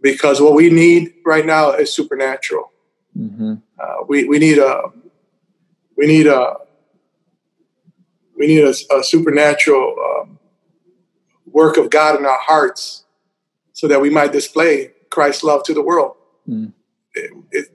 because 0.00 0.40
what 0.40 0.54
we 0.54 0.70
need 0.70 1.12
right 1.26 1.44
now 1.44 1.72
is 1.72 1.92
supernatural. 1.92 2.72
Mm-hmm. 3.18 3.54
Uh, 3.78 4.04
we 4.08 4.24
we 4.24 4.38
need 4.38 4.58
a 4.58 4.82
we 5.96 6.06
need 6.06 6.26
a 6.26 6.56
we 8.36 8.46
need 8.46 8.64
a, 8.64 8.74
a 8.94 9.04
supernatural 9.04 9.94
um, 9.98 10.38
work 11.52 11.76
of 11.76 11.90
God 11.90 12.18
in 12.18 12.26
our 12.26 12.40
hearts, 12.40 13.04
so 13.72 13.88
that 13.88 14.00
we 14.00 14.10
might 14.10 14.32
display 14.32 14.92
Christ's 15.10 15.44
love 15.44 15.62
to 15.64 15.74
the 15.74 15.82
world. 15.82 16.16
Mm. 16.48 16.72
It, 17.14 17.30
it, 17.50 17.66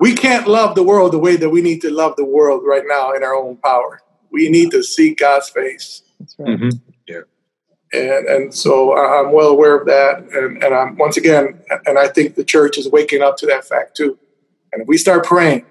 we 0.00 0.14
can't 0.14 0.46
love 0.46 0.74
the 0.74 0.82
world 0.82 1.12
the 1.12 1.18
way 1.18 1.36
that 1.36 1.50
we 1.50 1.60
need 1.60 1.80
to 1.82 1.90
love 1.90 2.16
the 2.16 2.24
world 2.24 2.62
right 2.64 2.84
now 2.86 3.12
in 3.12 3.22
our 3.22 3.34
own 3.34 3.56
power. 3.56 4.00
We 4.30 4.48
need 4.48 4.70
to 4.70 4.82
seek 4.82 5.18
God's 5.18 5.48
face. 5.48 6.02
That's 6.20 6.36
right. 6.38 6.48
Mm-hmm 6.48 6.68
and 7.92 8.26
and 8.26 8.54
so 8.54 8.96
I'm 8.96 9.32
well 9.32 9.48
aware 9.48 9.76
of 9.78 9.86
that. 9.86 10.18
And 10.32 10.62
and 10.62 10.74
I'm 10.74 10.96
once 10.96 11.16
again, 11.16 11.60
and 11.86 11.98
I 11.98 12.08
think 12.08 12.34
the 12.34 12.44
church 12.44 12.78
is 12.78 12.88
waking 12.88 13.22
up 13.22 13.36
to 13.38 13.46
that 13.46 13.64
fact 13.64 13.96
too. 13.96 14.18
And 14.72 14.82
if 14.82 14.88
we 14.88 14.98
start 14.98 15.24
praying, 15.24 15.64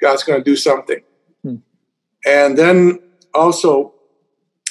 God's 0.00 0.24
going 0.24 0.40
to 0.40 0.44
do 0.44 0.56
something. 0.56 1.00
Hmm. 1.42 1.56
And 2.24 2.58
then 2.58 2.98
also, 3.34 3.94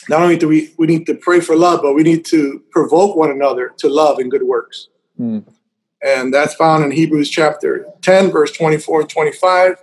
not 0.09 0.21
only 0.21 0.37
do 0.37 0.47
we 0.47 0.73
we 0.77 0.87
need 0.87 1.05
to 1.07 1.15
pray 1.15 1.39
for 1.39 1.55
love, 1.55 1.81
but 1.81 1.93
we 1.93 2.03
need 2.03 2.25
to 2.25 2.63
provoke 2.71 3.15
one 3.15 3.31
another 3.31 3.73
to 3.77 3.89
love 3.89 4.19
and 4.19 4.29
good 4.29 4.43
works. 4.43 4.89
Hmm. 5.17 5.39
And 6.03 6.33
that's 6.33 6.53
found 6.55 6.83
in 6.83 6.91
Hebrews 6.91 7.29
chapter 7.29 7.87
10, 8.01 8.29
verse 8.29 8.51
24 8.51 9.01
and 9.01 9.09
25. 9.09 9.77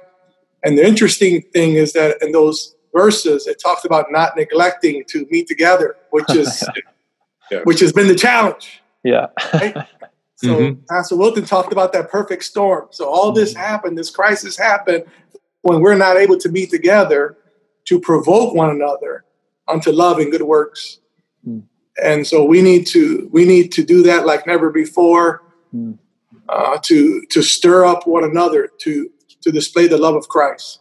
And 0.63 0.79
the 0.79 0.87
interesting 0.87 1.43
thing 1.53 1.75
is 1.75 1.93
that 1.95 2.23
in 2.23 2.31
those 2.31 2.77
verses, 2.95 3.49
it 3.49 3.61
talks 3.61 3.85
about 3.85 4.13
not 4.13 4.37
neglecting 4.37 5.03
to 5.09 5.27
meet 5.31 5.49
together, 5.49 5.97
which 6.11 6.31
is 6.31 6.63
yeah. 7.51 7.61
which 7.65 7.81
has 7.81 7.93
been 7.93 8.09
the 8.09 8.15
challenge. 8.15 8.83
Yeah. 9.03 9.27
Right? 9.53 9.77
So 10.37 10.57
mm-hmm. 10.59 10.81
Pastor 10.91 11.15
Wilton 11.15 11.45
talked 11.45 11.71
about 11.73 11.93
that 11.93 12.11
perfect 12.11 12.43
storm. 12.43 12.89
So 12.91 13.09
all 13.09 13.31
this 13.31 13.55
mm-hmm. 13.55 13.63
happened, 13.63 13.97
this 13.97 14.11
crisis 14.11 14.57
happened 14.57 15.05
when 15.61 15.81
we're 15.81 15.97
not 15.97 16.17
able 16.17 16.37
to 16.39 16.49
meet 16.49 16.69
together 16.69 17.37
to 17.85 18.01
provoke 18.01 18.53
one 18.53 18.71
another 18.71 19.25
unto 19.69 19.91
love 19.91 20.19
and 20.19 20.31
good 20.31 20.43
works. 20.43 20.99
Mm. 21.47 21.65
And 22.03 22.27
so 22.27 22.45
we 22.45 22.63
need 22.63 22.87
to 22.89 23.29
we 23.33 23.45
need 23.45 23.73
to 23.73 23.85
do 23.85 24.03
that 24.05 24.27
like 24.27 24.47
never 24.47 24.71
before, 24.71 25.43
mm. 25.75 25.99
uh, 26.49 26.79
to 26.85 27.23
to 27.31 27.43
stir 27.43 27.85
up 27.85 28.07
one 28.07 28.25
another 28.25 28.69
to 28.79 29.11
to 29.43 29.53
display 29.53 29.87
the 29.87 29.99
love 29.99 30.15
of 30.15 30.29
Christ. 30.29 30.81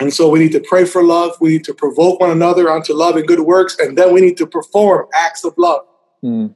And 0.00 0.12
so 0.12 0.28
we 0.28 0.40
need 0.40 0.52
to 0.52 0.60
pray 0.60 0.84
for 0.84 1.04
love. 1.04 1.36
We 1.40 1.50
need 1.50 1.64
to 1.64 1.74
provoke 1.74 2.18
one 2.18 2.30
another 2.30 2.68
unto 2.68 2.92
love 2.92 3.16
and 3.16 3.26
good 3.26 3.40
works. 3.40 3.76
And 3.78 3.96
then 3.96 4.12
we 4.12 4.20
need 4.20 4.36
to 4.38 4.46
perform 4.46 5.06
acts 5.14 5.44
of 5.44 5.54
love. 5.56 5.82
Mm. 6.24 6.54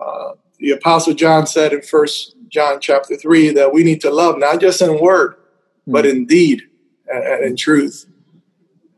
Uh, 0.00 0.32
the 0.58 0.70
Apostle 0.70 1.14
John 1.14 1.46
said 1.46 1.72
in 1.72 1.82
First 1.82 2.36
John 2.48 2.78
chapter 2.80 3.16
3 3.16 3.50
that 3.50 3.72
we 3.72 3.82
need 3.82 4.00
to 4.02 4.10
love 4.10 4.38
not 4.38 4.60
just 4.60 4.80
in 4.80 5.00
word, 5.00 5.34
but 5.86 6.06
in 6.06 6.26
deed 6.26 6.62
and, 7.08 7.44
in 7.44 7.56
truth. 7.56 8.06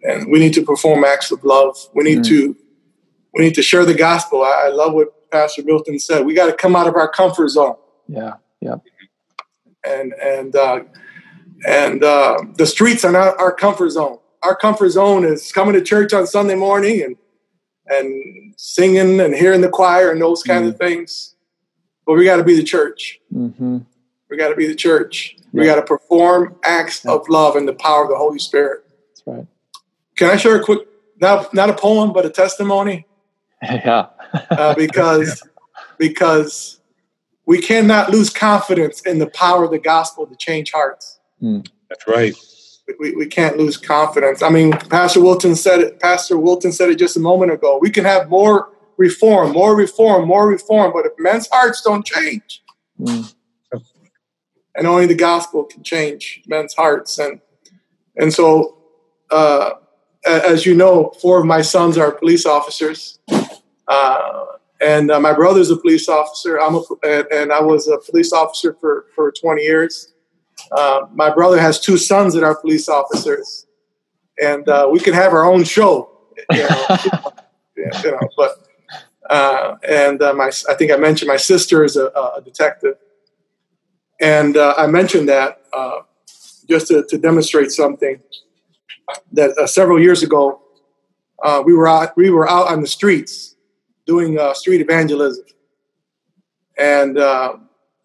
And 0.03 0.30
we 0.30 0.38
need 0.38 0.55
to 0.55 0.62
perform 0.62 1.05
acts 1.05 1.30
of 1.30 1.44
love. 1.44 1.76
We 1.94 2.05
need 2.05 2.20
mm. 2.20 2.28
to 2.28 2.57
we 3.32 3.44
need 3.44 3.55
to 3.55 3.62
share 3.62 3.84
the 3.84 3.94
gospel. 3.94 4.42
I, 4.42 4.64
I 4.64 4.68
love 4.68 4.92
what 4.92 5.30
Pastor 5.30 5.62
Milton 5.64 5.98
said. 5.98 6.26
We 6.26 6.34
got 6.34 6.46
to 6.46 6.53
come 6.53 6.74
out 6.74 6.88
of 6.88 6.96
our 6.96 7.09
comfort 7.09 7.48
zone. 7.48 7.76
Yeah, 8.09 8.34
yeah. 8.61 8.76
And 9.84 10.12
and 10.14 10.57
uh, 10.57 10.80
and 11.66 12.03
uh, 12.03 12.42
the 12.57 12.66
streets 12.66 13.05
are 13.05 13.12
not 13.12 13.38
our 13.38 13.53
comfort 13.53 13.90
zone. 13.90 14.18
Our 14.42 14.57
comfort 14.57 14.90
zone 14.90 15.24
is 15.24 15.53
coming 15.53 15.74
to 15.74 15.82
church 15.82 16.12
on 16.12 16.26
Sunday 16.26 16.55
morning 16.55 17.03
and 17.03 17.16
and 17.86 18.55
singing 18.57 19.20
and 19.20 19.34
hearing 19.34 19.61
the 19.61 19.68
choir 19.68 20.11
and 20.11 20.20
those 20.20 20.42
kind 20.42 20.64
mm-hmm. 20.64 20.74
of 20.74 20.78
things. 20.78 21.34
But 22.07 22.14
we 22.14 22.24
got 22.24 22.36
to 22.36 22.44
be 22.44 22.57
the 22.57 22.62
church. 22.62 23.20
Mm-hmm. 23.32 23.78
We 24.30 24.36
got 24.36 24.48
to 24.48 24.57
be 24.57 24.66
the 24.66 24.74
church. 24.74 25.36
Yeah. 25.53 25.61
We 25.61 25.64
got 25.66 25.76
to 25.76 25.82
perform 25.82 26.57
acts 26.64 27.05
yeah. 27.05 27.12
of 27.12 27.28
love 27.28 27.57
and 27.57 27.66
the 27.66 27.72
power 27.72 28.05
of 28.05 28.09
the 28.09 28.16
Holy 28.16 28.38
Spirit. 28.38 28.84
That's 29.09 29.22
right. 29.26 29.46
Can 30.20 30.28
I 30.28 30.36
share 30.36 30.56
a 30.56 30.62
quick, 30.62 30.86
not 31.18 31.54
not 31.54 31.70
a 31.70 31.74
poem, 31.74 32.12
but 32.12 32.26
a 32.26 32.30
testimony? 32.30 33.06
Yeah. 33.62 34.06
uh, 34.50 34.74
because 34.74 35.42
because 35.98 36.80
we 37.44 37.60
cannot 37.60 38.10
lose 38.10 38.30
confidence 38.30 39.02
in 39.02 39.18
the 39.18 39.26
power 39.28 39.64
of 39.64 39.70
the 39.70 39.78
gospel 39.78 40.26
to 40.26 40.34
change 40.36 40.72
hearts. 40.72 41.20
Mm. 41.42 41.66
That's 41.90 42.06
right. 42.06 42.34
We, 42.98 43.14
we 43.16 43.26
can't 43.26 43.58
lose 43.58 43.76
confidence. 43.76 44.42
I 44.42 44.48
mean, 44.48 44.72
Pastor 44.72 45.20
Wilton 45.20 45.56
said 45.56 45.80
it. 45.80 46.00
Pastor 46.00 46.38
Wilton 46.38 46.72
said 46.72 46.88
it 46.88 46.98
just 46.98 47.18
a 47.18 47.20
moment 47.20 47.52
ago. 47.52 47.78
We 47.80 47.90
can 47.90 48.04
have 48.04 48.30
more 48.30 48.70
reform, 48.96 49.52
more 49.52 49.76
reform, 49.76 50.26
more 50.26 50.48
reform, 50.48 50.92
but 50.94 51.04
if 51.04 51.12
men's 51.18 51.48
hearts 51.50 51.82
don't 51.82 52.04
change, 52.04 52.62
mm. 52.98 53.34
and 54.74 54.86
only 54.86 55.06
the 55.06 55.14
gospel 55.14 55.64
can 55.64 55.82
change 55.82 56.42
men's 56.46 56.74
hearts, 56.74 57.18
and 57.18 57.40
and 58.16 58.32
so, 58.32 58.78
uh, 59.30 59.72
as 60.30 60.66
you 60.66 60.74
know, 60.74 61.12
four 61.20 61.40
of 61.40 61.46
my 61.46 61.62
sons 61.62 61.98
are 61.98 62.12
police 62.12 62.46
officers, 62.46 63.18
uh, 63.88 64.44
and 64.80 65.10
uh, 65.10 65.20
my 65.20 65.32
brother's 65.32 65.70
a 65.70 65.76
police 65.76 66.08
officer. 66.08 66.60
I'm 66.60 66.74
a, 66.74 67.24
and 67.32 67.52
I 67.52 67.60
was 67.60 67.88
a 67.88 67.98
police 67.98 68.32
officer 68.32 68.76
for 68.80 69.06
for 69.14 69.32
20 69.32 69.62
years. 69.62 70.12
Uh, 70.72 71.06
my 71.12 71.30
brother 71.30 71.60
has 71.60 71.80
two 71.80 71.96
sons 71.96 72.34
that 72.34 72.44
are 72.44 72.54
police 72.54 72.88
officers, 72.88 73.66
and 74.40 74.68
uh, 74.68 74.88
we 74.90 75.00
can 75.00 75.14
have 75.14 75.32
our 75.32 75.44
own 75.44 75.64
show. 75.64 76.10
You 76.50 76.68
know, 76.68 76.86
you 77.76 78.10
know 78.10 78.20
but 78.36 78.68
uh, 79.28 79.76
and 79.88 80.22
uh, 80.22 80.32
my 80.34 80.50
I 80.68 80.74
think 80.74 80.92
I 80.92 80.96
mentioned 80.96 81.28
my 81.28 81.36
sister 81.36 81.84
is 81.84 81.96
a, 81.96 82.06
a 82.06 82.42
detective, 82.44 82.96
and 84.20 84.56
uh, 84.56 84.74
I 84.76 84.86
mentioned 84.86 85.28
that 85.28 85.58
just 86.68 86.86
to, 86.86 87.04
to, 87.08 87.18
demonstrate 87.18 87.72
something 87.72 88.20
that 89.32 89.68
several 89.68 90.01
years 90.01 90.22
ago 90.22 90.61
we 91.64 91.74
were 91.74 91.88
out 91.88 92.16
we 92.16 92.30
were 92.30 92.48
out 92.48 92.68
on 92.68 92.80
the 92.80 92.86
streets 92.86 93.57
doing 94.07 94.38
street 94.55 94.80
evangelism, 94.80 95.44
and 96.78 97.18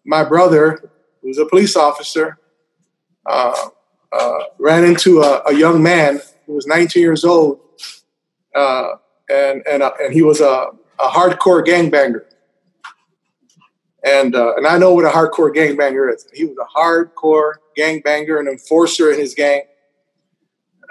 my 0.06 0.24
brother, 0.24 0.90
who's 1.20 1.38
a 1.38 1.46
police 1.46 1.76
officer, 1.76 2.38
uh, 3.26 3.54
uh, 4.12 4.38
ran 4.58 4.84
into 4.84 5.20
a, 5.20 5.42
a, 5.46 5.52
young 5.52 5.82
man 5.82 6.20
who 6.46 6.54
was 6.54 6.66
19 6.66 7.02
years 7.02 7.24
old, 7.24 7.58
uh, 8.54 8.90
and 9.28 9.62
and 9.68 9.82
uh, 9.82 9.90
and 10.00 10.14
he 10.14 10.22
was 10.22 10.40
a, 10.40 10.68
a 11.00 11.08
hardcore 11.08 11.64
gangbanger. 11.66 12.22
And 14.04 14.36
uh, 14.36 14.54
and 14.54 14.66
I 14.66 14.78
know 14.78 14.94
what 14.94 15.04
a 15.04 15.08
hardcore 15.08 15.52
gangbanger 15.52 16.14
is. 16.14 16.26
He 16.32 16.44
was 16.44 16.56
a 16.56 16.78
hardcore 16.78 17.54
gangbanger, 17.76 18.38
an 18.38 18.46
enforcer 18.46 19.12
in 19.12 19.18
his 19.18 19.34
gang. 19.34 19.62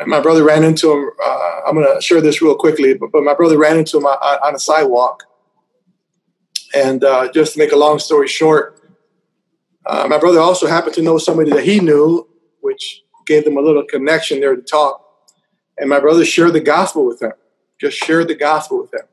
My 0.06 0.20
brother 0.20 0.44
ran 0.44 0.64
into 0.64 0.92
him. 0.92 1.10
Uh, 1.24 1.62
I'm 1.68 1.76
going 1.76 1.88
to 1.96 2.02
share 2.02 2.22
this 2.22 2.42
real 2.42 2.56
quickly, 2.56 2.94
but, 2.94 3.12
but 3.12 3.24
my 3.24 3.34
brother 3.34 3.58
ran 3.58 3.78
into 3.78 3.98
him 3.98 4.06
on, 4.06 4.18
on 4.18 4.56
a 4.56 4.60
sidewalk. 4.60 5.24
And 6.76 7.02
just 7.34 7.54
to 7.54 7.60
make 7.60 7.72
a 7.72 7.78
long 7.78 8.00
story 8.00 8.28
short, 8.28 8.82
uh, 9.86 10.08
my 10.10 10.18
brother 10.18 10.40
also 10.40 10.68
happened 10.68 10.96
to 10.96 11.02
know 11.02 11.18
somebody 11.18 11.52
that 11.52 11.64
he 11.64 11.80
knew, 11.80 12.28
which 12.62 13.04
gave 13.28 13.46
them 13.46 13.58
a 13.58 13.62
little 13.62 13.84
connection 13.84 14.40
there 14.40 14.56
to 14.56 14.62
talk. 14.62 15.02
And 15.78 15.90
my 15.90 16.00
brother 16.00 16.26
shared 16.26 16.54
the 16.54 16.62
gospel 16.62 17.06
with 17.06 17.22
him, 17.22 17.34
just 17.80 17.98
shared 17.98 18.28
the 18.28 18.36
gospel 18.36 18.82
with 18.82 18.94
him. 18.94 19.08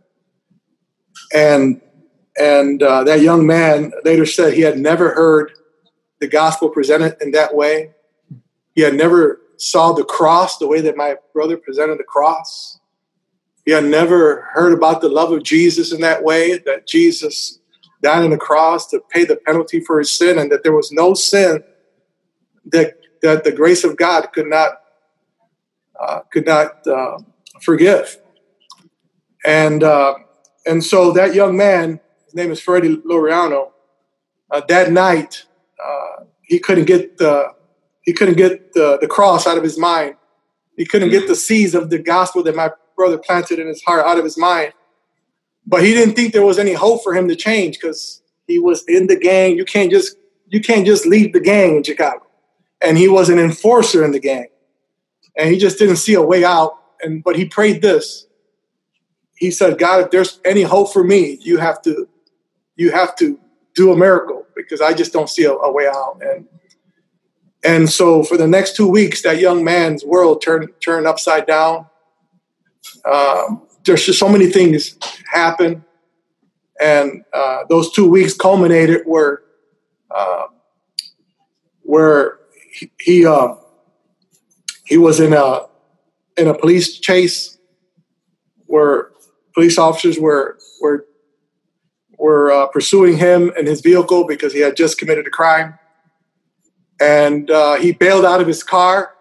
And 1.35 1.80
and 2.39 2.83
uh, 2.83 3.05
that 3.05 3.20
young 3.20 3.47
man 3.47 3.93
later 4.05 4.24
said 4.24 4.55
he 4.55 4.62
had 4.62 4.78
never 4.78 5.14
heard 5.14 5.53
the 6.20 6.26
gospel 6.26 6.70
presented 6.70 7.16
in 7.20 7.33
that 7.33 7.55
way. 7.55 7.91
He 8.74 8.80
had 8.80 8.95
never 8.95 9.41
saw 9.62 9.92
the 9.92 10.04
cross 10.04 10.58
the 10.58 10.66
way 10.66 10.80
that 10.80 10.96
my 10.96 11.16
brother 11.32 11.56
presented 11.56 11.98
the 11.98 12.04
cross. 12.04 12.80
He 13.64 13.70
had 13.70 13.84
never 13.84 14.48
heard 14.52 14.72
about 14.72 15.00
the 15.00 15.08
love 15.08 15.30
of 15.30 15.44
Jesus 15.44 15.92
in 15.92 16.00
that 16.00 16.24
way, 16.24 16.58
that 16.58 16.86
Jesus 16.86 17.60
died 18.02 18.24
on 18.24 18.30
the 18.30 18.36
cross 18.36 18.88
to 18.88 19.00
pay 19.10 19.24
the 19.24 19.36
penalty 19.36 19.78
for 19.80 20.00
his 20.00 20.10
sin, 20.10 20.38
and 20.38 20.50
that 20.50 20.64
there 20.64 20.74
was 20.74 20.90
no 20.90 21.14
sin 21.14 21.62
that, 22.66 22.98
that 23.22 23.44
the 23.44 23.52
grace 23.52 23.84
of 23.84 23.96
God 23.96 24.32
could 24.32 24.48
not 24.48 24.78
uh, 26.00 26.20
could 26.32 26.46
not 26.46 26.84
uh, 26.88 27.18
forgive. 27.60 28.18
And 29.44 29.84
uh, 29.84 30.14
and 30.66 30.82
so 30.82 31.12
that 31.12 31.32
young 31.32 31.56
man, 31.56 32.00
his 32.24 32.34
name 32.34 32.50
is 32.50 32.60
Freddie 32.60 32.96
Loriano, 32.96 33.70
uh, 34.50 34.62
that 34.66 34.90
night 34.90 35.44
uh, 35.84 36.24
he 36.42 36.58
couldn't 36.58 36.86
get 36.86 37.18
the 37.18 37.54
he 38.03 38.12
couldn't 38.12 38.36
get 38.36 38.72
the, 38.72 38.98
the 39.00 39.07
cross 39.07 39.46
out 39.46 39.57
of 39.57 39.64
his 39.64 39.78
mind. 39.78 40.16
He 40.76 40.84
couldn't 40.84 41.11
get 41.11 41.28
the 41.28 41.36
seeds 41.36 41.74
of 41.74 41.90
the 41.90 41.98
gospel 41.98 42.42
that 42.44 42.57
my 42.57 42.70
brother 42.96 43.18
planted 43.18 43.59
in 43.59 43.66
his 43.66 43.82
heart 43.82 44.05
out 44.07 44.18
of 44.18 44.24
his 44.24 44.38
mind. 44.38 44.72
But 45.66 45.84
he 45.84 45.94
didn't 45.94 46.14
think 46.14 46.32
there 46.32 46.44
was 46.44 46.59
any 46.59 46.72
hope 46.72 47.03
for 47.03 47.14
him 47.14 47.28
to 47.28 47.36
change 47.36 47.78
because 47.80 48.22
he 48.46 48.59
was 48.59 48.84
in 48.88 49.07
the 49.07 49.16
gang. 49.16 49.57
You 49.57 49.64
can't 49.64 49.90
just 49.90 50.16
you 50.48 50.61
can't 50.61 50.84
just 50.84 51.07
leave 51.07 51.32
the 51.32 51.40
gang 51.40 51.76
in 51.76 51.82
Chicago. 51.82 52.26
And 52.80 52.98
he 52.98 53.09
was 53.09 53.28
an 53.28 53.38
enforcer 53.38 54.05
in 54.05 54.11
the 54.11 54.18
gang. 54.18 54.48
And 55.36 55.50
he 55.50 55.59
just 55.59 55.78
didn't 55.78 55.96
see 55.96 56.14
a 56.14 56.22
way 56.22 56.44
out. 56.44 56.78
And 57.03 57.22
but 57.22 57.36
he 57.36 57.44
prayed 57.44 57.80
this. 57.80 58.26
He 59.36 59.50
said, 59.50 59.78
God, 59.78 60.05
if 60.05 60.11
there's 60.11 60.40
any 60.44 60.62
hope 60.62 60.92
for 60.92 61.05
me, 61.05 61.38
you 61.40 61.59
have 61.59 61.80
to 61.82 62.09
you 62.76 62.90
have 62.90 63.14
to 63.16 63.38
do 63.74 63.92
a 63.92 63.96
miracle 63.96 64.44
because 64.57 64.80
I 64.80 64.92
just 64.92 65.12
don't 65.12 65.30
see 65.30 65.44
a, 65.44 65.53
a 65.53 65.72
way 65.72 65.86
out. 65.86 66.20
And 66.20 66.46
and 67.64 67.88
so 67.88 68.22
for 68.24 68.36
the 68.36 68.46
next 68.46 68.76
two 68.76 68.88
weeks, 68.88 69.22
that 69.22 69.38
young 69.38 69.62
man's 69.62 70.04
world 70.04 70.42
turned 70.42 70.68
turned 70.80 71.06
upside 71.06 71.46
down. 71.46 71.86
Um, 73.04 73.62
there's 73.84 74.04
just 74.04 74.18
so 74.18 74.28
many 74.28 74.46
things 74.46 74.96
happen, 75.32 75.84
and 76.80 77.24
uh, 77.32 77.64
those 77.68 77.92
two 77.92 78.08
weeks 78.08 78.34
culminated 78.34 79.02
where 79.04 79.42
uh, 80.10 80.46
where 81.82 82.38
he 82.72 82.90
he, 83.00 83.26
uh, 83.26 83.54
he 84.84 84.98
was 84.98 85.20
in 85.20 85.32
a 85.32 85.66
in 86.36 86.48
a 86.48 86.54
police 86.54 86.98
chase 86.98 87.58
where 88.66 89.10
police 89.54 89.78
officers 89.78 90.18
were 90.18 90.58
were 90.80 91.06
were 92.18 92.50
uh, 92.50 92.66
pursuing 92.68 93.18
him 93.18 93.52
and 93.56 93.68
his 93.68 93.80
vehicle 93.80 94.26
because 94.26 94.52
he 94.52 94.60
had 94.60 94.76
just 94.76 94.98
committed 94.98 95.26
a 95.28 95.30
crime 95.30 95.78
and 97.03 97.50
uh, 97.50 97.74
he 97.74 97.90
bailed 97.90 98.24
out 98.24 98.40
of 98.40 98.46
his 98.46 98.62
car 98.62 99.14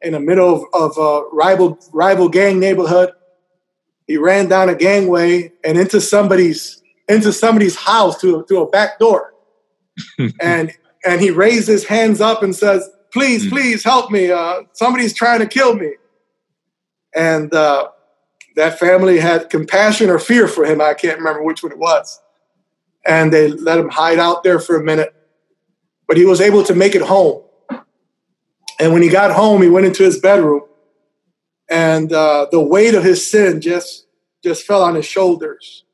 in 0.00 0.12
the 0.12 0.20
middle 0.20 0.66
of, 0.72 0.96
of 0.96 0.96
a 0.96 1.28
rival 1.30 1.78
rival 1.92 2.28
gang 2.28 2.58
neighborhood. 2.58 3.12
He 4.06 4.16
ran 4.16 4.48
down 4.48 4.70
a 4.70 4.74
gangway 4.74 5.52
and 5.62 5.78
into 5.78 6.00
somebody's 6.00 6.82
into 7.06 7.32
somebody's 7.32 7.76
house 7.76 8.18
through, 8.18 8.46
to 8.48 8.60
a 8.60 8.68
back 8.68 8.98
door, 8.98 9.34
and 10.40 10.72
and 11.04 11.20
he 11.20 11.30
raised 11.30 11.68
his 11.68 11.84
hands 11.84 12.22
up 12.22 12.42
and 12.42 12.56
says, 12.56 12.88
"Please, 13.12 13.44
hmm. 13.44 13.50
please 13.50 13.84
help 13.84 14.10
me! 14.10 14.30
Uh, 14.30 14.62
somebody's 14.72 15.12
trying 15.12 15.40
to 15.40 15.46
kill 15.46 15.74
me." 15.74 15.92
And 17.14 17.52
uh, 17.54 17.88
that 18.56 18.78
family 18.78 19.18
had 19.18 19.50
compassion 19.50 20.08
or 20.08 20.18
fear 20.18 20.48
for 20.48 20.64
him. 20.64 20.80
I 20.80 20.94
can't 20.94 21.18
remember 21.18 21.42
which 21.42 21.62
one 21.62 21.72
it 21.72 21.78
was. 21.78 22.20
And 23.06 23.32
they 23.32 23.48
let 23.48 23.78
him 23.78 23.88
hide 23.88 24.18
out 24.18 24.44
there 24.44 24.60
for 24.60 24.76
a 24.76 24.84
minute 24.84 25.14
but 26.08 26.16
he 26.16 26.24
was 26.24 26.40
able 26.40 26.64
to 26.64 26.74
make 26.74 26.94
it 26.94 27.02
home. 27.02 27.42
And 28.80 28.92
when 28.92 29.02
he 29.02 29.08
got 29.08 29.30
home, 29.30 29.62
he 29.62 29.68
went 29.68 29.86
into 29.86 30.02
his 30.02 30.18
bedroom, 30.18 30.62
and 31.68 32.12
uh, 32.12 32.46
the 32.50 32.60
weight 32.60 32.94
of 32.94 33.04
his 33.04 33.28
sin 33.28 33.60
just 33.60 34.06
just 34.42 34.64
fell 34.64 34.82
on 34.82 34.94
his 34.94 35.04
shoulders, 35.04 35.84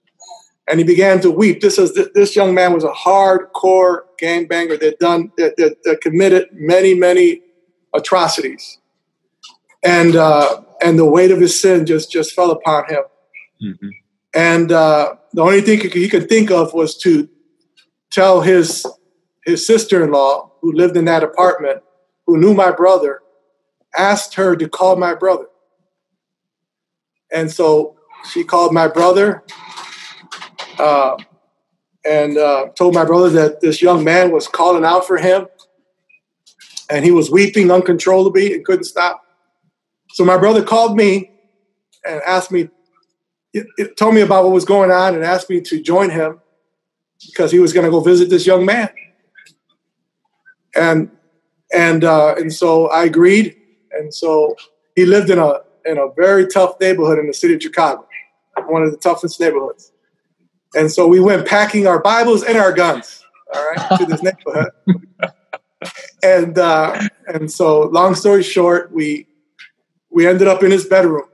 and 0.69 0.79
he 0.79 0.85
began 0.85 1.21
to 1.23 1.31
weep. 1.31 1.61
This 1.61 1.79
is 1.79 1.99
this 2.15 2.37
young 2.37 2.55
man 2.55 2.75
was 2.75 2.85
a 2.85 2.91
hardcore 2.91 4.03
gangbanger 4.23 4.79
that 4.81 4.99
done 4.99 5.33
that, 5.39 5.57
that, 5.57 5.83
that 5.85 6.03
committed 6.03 6.49
many 6.53 6.95
many 6.95 7.41
atrocities, 7.95 8.79
and 9.83 10.15
uh, 10.15 10.61
and 10.83 10.99
the 10.99 11.07
weight 11.07 11.31
of 11.31 11.41
his 11.41 11.59
sin 11.59 11.87
just 11.87 12.13
just 12.13 12.35
fell 12.35 12.51
upon 12.51 12.85
him. 12.87 13.03
Mm-hmm. 13.63 13.89
And 14.35 14.73
uh, 14.73 15.15
the 15.33 15.41
only 15.41 15.63
thing 15.63 15.81
he 15.91 16.09
could 16.09 16.29
think 16.29 16.51
of 16.51 16.75
was 16.75 16.99
to 16.99 17.29
tell 18.11 18.43
his 18.43 18.85
his 19.45 19.67
sister-in-law 19.67 20.51
who 20.61 20.73
lived 20.73 20.97
in 20.97 21.05
that 21.05 21.23
apartment 21.23 21.83
who 22.27 22.39
knew 22.39 22.55
my 22.55 22.71
brother 22.71 23.21
asked 23.97 24.35
her 24.35 24.57
to 24.57 24.69
call 24.69 24.97
my 24.97 25.15
brother. 25.15 25.47
And 27.33 27.51
so 27.51 27.97
she 28.31 28.45
called 28.45 28.73
my 28.73 28.89
brother 28.89 29.45
uh, 30.79 31.17
and 32.05 32.39
uh, 32.39 32.69
told 32.77 32.95
my 32.95 33.05
brother 33.05 33.31
that 33.31 33.61
this 33.61 33.83
young 33.83 34.05
man 34.05 34.31
was 34.31 34.49
calling 34.49 34.85
out 34.85 35.07
for 35.07 35.17
him 35.17 35.47
and 36.91 37.05
he 37.05 37.11
was 37.11 37.31
weeping 37.31 37.71
uncontrollably 37.71 38.55
and 38.55 38.65
couldn't 38.65 38.85
stop. 38.85 39.23
So 40.13 40.25
my 40.25 40.39
brother 40.39 40.63
called 40.63 40.97
me 40.97 41.31
and 42.07 42.23
asked 42.23 42.53
me 42.53 42.69
it 43.53 43.97
told 43.97 44.17
me 44.17 44.21
about 44.21 44.43
what 44.43 44.53
was 44.53 44.65
going 44.65 44.91
on 44.91 45.15
and 45.15 45.25
asked 45.25 45.49
me 45.49 45.61
to 45.61 45.81
join 45.81 46.11
him 46.11 46.41
because 47.27 47.53
he 47.53 47.61
was 47.61 47.73
going 47.73 47.85
to 47.85 47.91
go 47.91 48.01
visit 48.01 48.29
this 48.29 48.47
young 48.47 48.67
man 48.67 48.91
and 50.77 51.11
and 51.73 52.05
uh, 52.05 52.35
and 52.37 52.53
so 52.53 52.89
I 52.89 53.05
agreed. 53.05 53.57
And 53.93 54.13
so 54.13 54.57
he 54.97 55.07
lived 55.07 55.31
in 55.31 55.39
a 55.39 55.61
in 55.85 55.99
a 55.99 56.09
very 56.17 56.47
tough 56.47 56.81
neighborhood 56.81 57.19
in 57.19 57.27
the 57.27 57.35
city 57.35 57.55
of 57.55 57.63
Chicago, 57.63 58.07
one 58.67 58.83
of 58.83 58.91
the 58.91 58.97
toughest 58.97 59.41
neighborhoods. 59.41 59.93
And 60.75 60.91
so 60.91 61.07
we 61.07 61.21
went 61.21 61.47
packing 61.47 61.87
our 61.87 62.01
Bibles 62.01 62.43
and 62.43 62.59
our 62.59 62.73
guns, 62.73 63.23
all 63.55 63.65
right, 63.65 63.99
to 63.99 64.07
this 64.07 64.23
neighborhood. 64.23 64.71
and 66.23 66.59
uh, 66.59 67.01
and 67.29 67.51
so, 67.51 67.83
long 67.83 68.15
story 68.15 68.43
short, 68.43 68.93
we 68.93 69.27
we 70.11 70.27
ended 70.27 70.49
up 70.49 70.63
in 70.63 70.71
his 70.71 70.87
bedroom, 70.87 71.29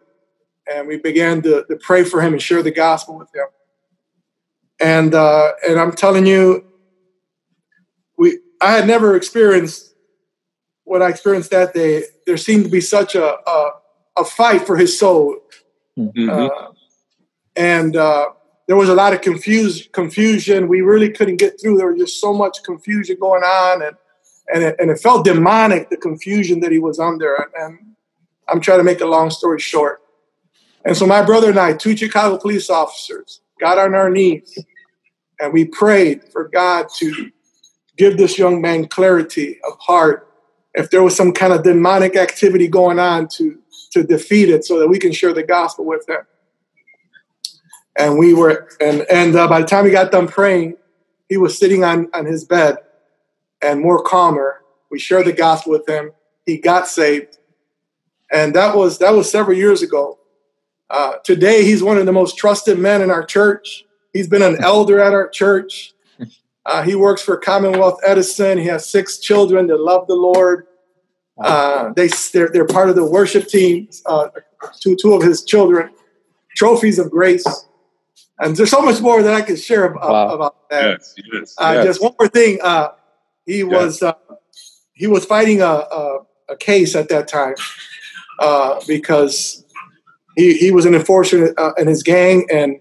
and 0.73 0.89
we 0.89 0.99
began 0.99 1.43
to, 1.43 1.65
to 1.69 1.77
pray 1.77 2.05
for 2.05 2.21
him 2.21 2.33
and 2.33 2.43
share 2.43 2.63
the 2.63 2.71
gospel 2.71 3.19
with 3.19 3.35
him. 3.35 3.47
And 4.81 5.15
uh, 5.15 5.53
and 5.67 5.79
I'm 5.79 5.93
telling 5.93 6.27
you, 6.27 6.65
I 8.61 8.73
had 8.73 8.87
never 8.87 9.17
experienced 9.17 9.95
what 10.85 11.03
I 11.03 11.09
experienced 11.09 11.51
that 11.51 11.75
day. 11.75 12.05
There 12.27 12.37
seemed 12.37 12.65
to 12.65 12.71
be 12.71 12.81
such 12.81 13.15
a 13.15 13.37
a, 13.49 13.71
a 14.19 14.25
fight 14.25 14.67
for 14.67 14.77
his 14.77 14.99
soul, 14.99 15.37
mm-hmm. 15.99 16.31
uh, 16.31 16.73
and 17.57 17.97
uh, 17.97 18.31
there 18.67 18.77
was 18.77 18.89
a 18.89 18.95
lot 18.95 19.13
of 19.13 19.21
confuse, 19.21 19.89
confusion. 19.93 20.69
We 20.69 20.81
really 20.81 21.11
couldn't 21.11 21.37
get 21.37 21.61
through. 21.61 21.79
There 21.79 21.93
was 21.93 21.99
just 21.99 22.21
so 22.21 22.33
much 22.33 22.63
confusion 22.65 23.17
going 23.21 23.43
on, 23.43 23.83
and 23.83 23.97
and 24.53 24.65
it, 24.65 24.77
and 24.79 24.91
it 24.91 24.99
felt 24.99 25.25
demonic 25.25 25.91
the 25.91 25.97
confusion 25.97 26.61
that 26.61 26.73
he 26.73 26.79
was 26.79 26.99
under. 26.99 27.49
And 27.59 27.79
I'm 28.49 28.61
trying 28.61 28.79
to 28.79 28.85
make 28.85 29.01
a 29.01 29.07
long 29.07 29.31
story 29.31 29.61
short. 29.61 30.03
And 30.85 30.97
so 30.97 31.07
my 31.07 31.23
brother 31.23 31.51
and 31.51 31.59
I, 31.59 31.75
two 31.75 31.97
Chicago 31.97 32.39
police 32.39 32.71
officers, 32.71 33.43
got 33.61 33.79
on 33.79 33.95
our 33.95 34.11
knees 34.11 34.59
and 35.41 35.53
we 35.53 35.65
prayed 35.65 36.23
for 36.31 36.49
God 36.49 36.87
to 36.97 37.31
give 38.01 38.17
this 38.17 38.39
young 38.39 38.63
man 38.63 38.89
clarity 38.89 39.61
of 39.69 39.79
heart. 39.79 40.27
If 40.73 40.89
there 40.91 41.03
was 41.03 41.15
some 41.15 41.33
kind 41.33 41.53
of 41.53 41.63
demonic 41.63 42.17
activity 42.17 42.67
going 42.67 42.99
on 42.99 43.29
to 43.37 43.59
to 43.93 44.03
defeat 44.03 44.49
it 44.49 44.65
so 44.65 44.79
that 44.79 44.89
we 44.89 44.99
can 44.99 45.13
share 45.13 45.35
the 45.35 45.43
gospel 45.43 45.85
with 45.85 46.09
him. 46.09 46.23
And 47.99 48.19
we 48.19 48.33
were 48.33 48.69
and 48.81 49.05
and 49.11 49.37
uh, 49.37 49.49
by 49.49 49.61
the 49.61 49.67
time 49.67 49.85
we 49.85 49.91
got 49.91 50.11
done 50.11 50.29
praying 50.29 50.77
he 51.29 51.37
was 51.37 51.59
sitting 51.59 51.85
on 51.85 52.09
on 52.15 52.25
his 52.25 52.45
bed 52.45 52.79
and 53.61 53.81
more 53.81 54.03
calmer. 54.03 54.63
We 54.91 54.99
shared 54.99 55.27
the 55.27 55.35
gospel 55.35 55.73
with 55.73 55.87
him. 55.87 56.13
He 56.47 56.57
got 56.57 56.89
saved. 56.89 57.39
And 58.33 58.55
that 58.55 58.75
was 58.75 58.99
that 58.99 59.13
was 59.13 59.31
several 59.31 59.59
years 59.59 59.83
ago. 59.83 60.19
Uh, 60.89 61.15
today 61.23 61.65
he's 61.65 61.83
one 61.83 61.99
of 61.99 62.07
the 62.07 62.13
most 62.13 62.39
trusted 62.39 62.79
men 62.79 63.03
in 63.03 63.11
our 63.11 63.25
church. 63.25 63.85
He's 64.15 64.29
been 64.29 64.43
an 64.43 64.65
elder 64.65 65.01
at 65.01 65.13
our 65.13 65.29
church 65.29 65.95
uh, 66.67 66.83
he 66.83 66.95
works 66.95 67.23
for 67.23 67.37
Commonwealth 67.37 68.01
Edison. 68.07 68.59
He 68.59 68.67
has 68.67 68.89
six 68.89 69.19
children 69.19 69.67
that 69.69 69.81
love 69.81 70.07
the 70.07 70.15
Lord. 70.15 70.67
Uh, 71.39 71.93
they 71.95 72.09
they're, 72.33 72.51
they're 72.53 72.67
part 72.67 72.91
of 72.91 72.97
the 72.97 73.05
worship 73.05 73.49
team. 73.49 73.89
Uh, 74.05 74.29
two 74.79 74.95
two 75.01 75.15
of 75.15 75.23
his 75.23 75.43
children, 75.43 75.91
trophies 76.55 76.99
of 76.99 77.11
grace, 77.11 77.45
and 78.41 78.55
there's 78.57 78.71
so 78.71 78.83
much 78.83 79.01
more 79.01 79.23
that 79.23 79.33
I 79.33 79.41
can 79.41 79.57
share 79.57 79.85
about, 79.85 80.11
wow. 80.11 80.29
about 80.35 80.69
that. 80.69 80.85
Yes, 80.85 81.15
yes, 81.33 81.55
uh, 81.57 81.73
yes. 81.77 81.85
Just 81.87 82.03
one 82.03 82.15
more 82.19 82.29
thing. 82.29 82.59
Uh, 82.63 82.89
he 83.47 83.65
was 83.65 84.03
uh, 84.03 84.13
he 84.93 85.07
was 85.07 85.25
fighting 85.25 85.63
a, 85.63 85.65
a, 85.65 86.19
a, 86.51 86.57
case 86.59 86.95
at 86.95 87.09
that 87.09 87.27
time 87.27 87.55
because 88.87 89.65
he 90.37 90.53
he 90.59 90.71
was 90.71 90.85
an 90.85 90.95
enforcer 90.95 91.55
in 91.79 91.87
his 91.87 92.03
gang 92.03 92.47
and 92.53 92.79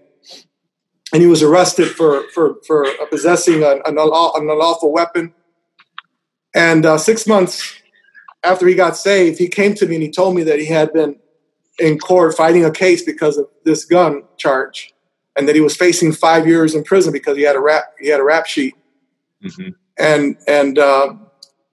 and 1.12 1.22
he 1.22 1.28
was 1.28 1.42
arrested 1.42 1.88
for 1.88 2.28
for 2.30 2.56
for 2.66 2.86
possessing 3.10 3.62
an, 3.62 3.80
an 3.84 3.98
unlawful 3.98 4.92
weapon. 4.92 5.34
And 6.54 6.84
uh, 6.84 6.98
six 6.98 7.26
months 7.26 7.80
after 8.42 8.66
he 8.66 8.74
got 8.74 8.96
saved, 8.96 9.38
he 9.38 9.48
came 9.48 9.74
to 9.74 9.86
me 9.86 9.96
and 9.96 10.02
he 10.02 10.10
told 10.10 10.34
me 10.34 10.42
that 10.44 10.58
he 10.58 10.66
had 10.66 10.92
been 10.92 11.16
in 11.78 11.98
court 11.98 12.36
fighting 12.36 12.64
a 12.64 12.70
case 12.70 13.02
because 13.02 13.38
of 13.38 13.46
this 13.64 13.84
gun 13.84 14.22
charge, 14.36 14.92
and 15.36 15.48
that 15.48 15.54
he 15.54 15.60
was 15.60 15.76
facing 15.76 16.12
five 16.12 16.46
years 16.46 16.74
in 16.74 16.84
prison 16.84 17.12
because 17.12 17.36
he 17.36 17.42
had 17.42 17.56
a 17.56 17.60
rap 17.60 17.94
he 18.00 18.08
had 18.08 18.20
a 18.20 18.24
rap 18.24 18.46
sheet, 18.46 18.74
mm-hmm. 19.42 19.70
and 19.98 20.36
and 20.46 20.78
uh, 20.78 21.14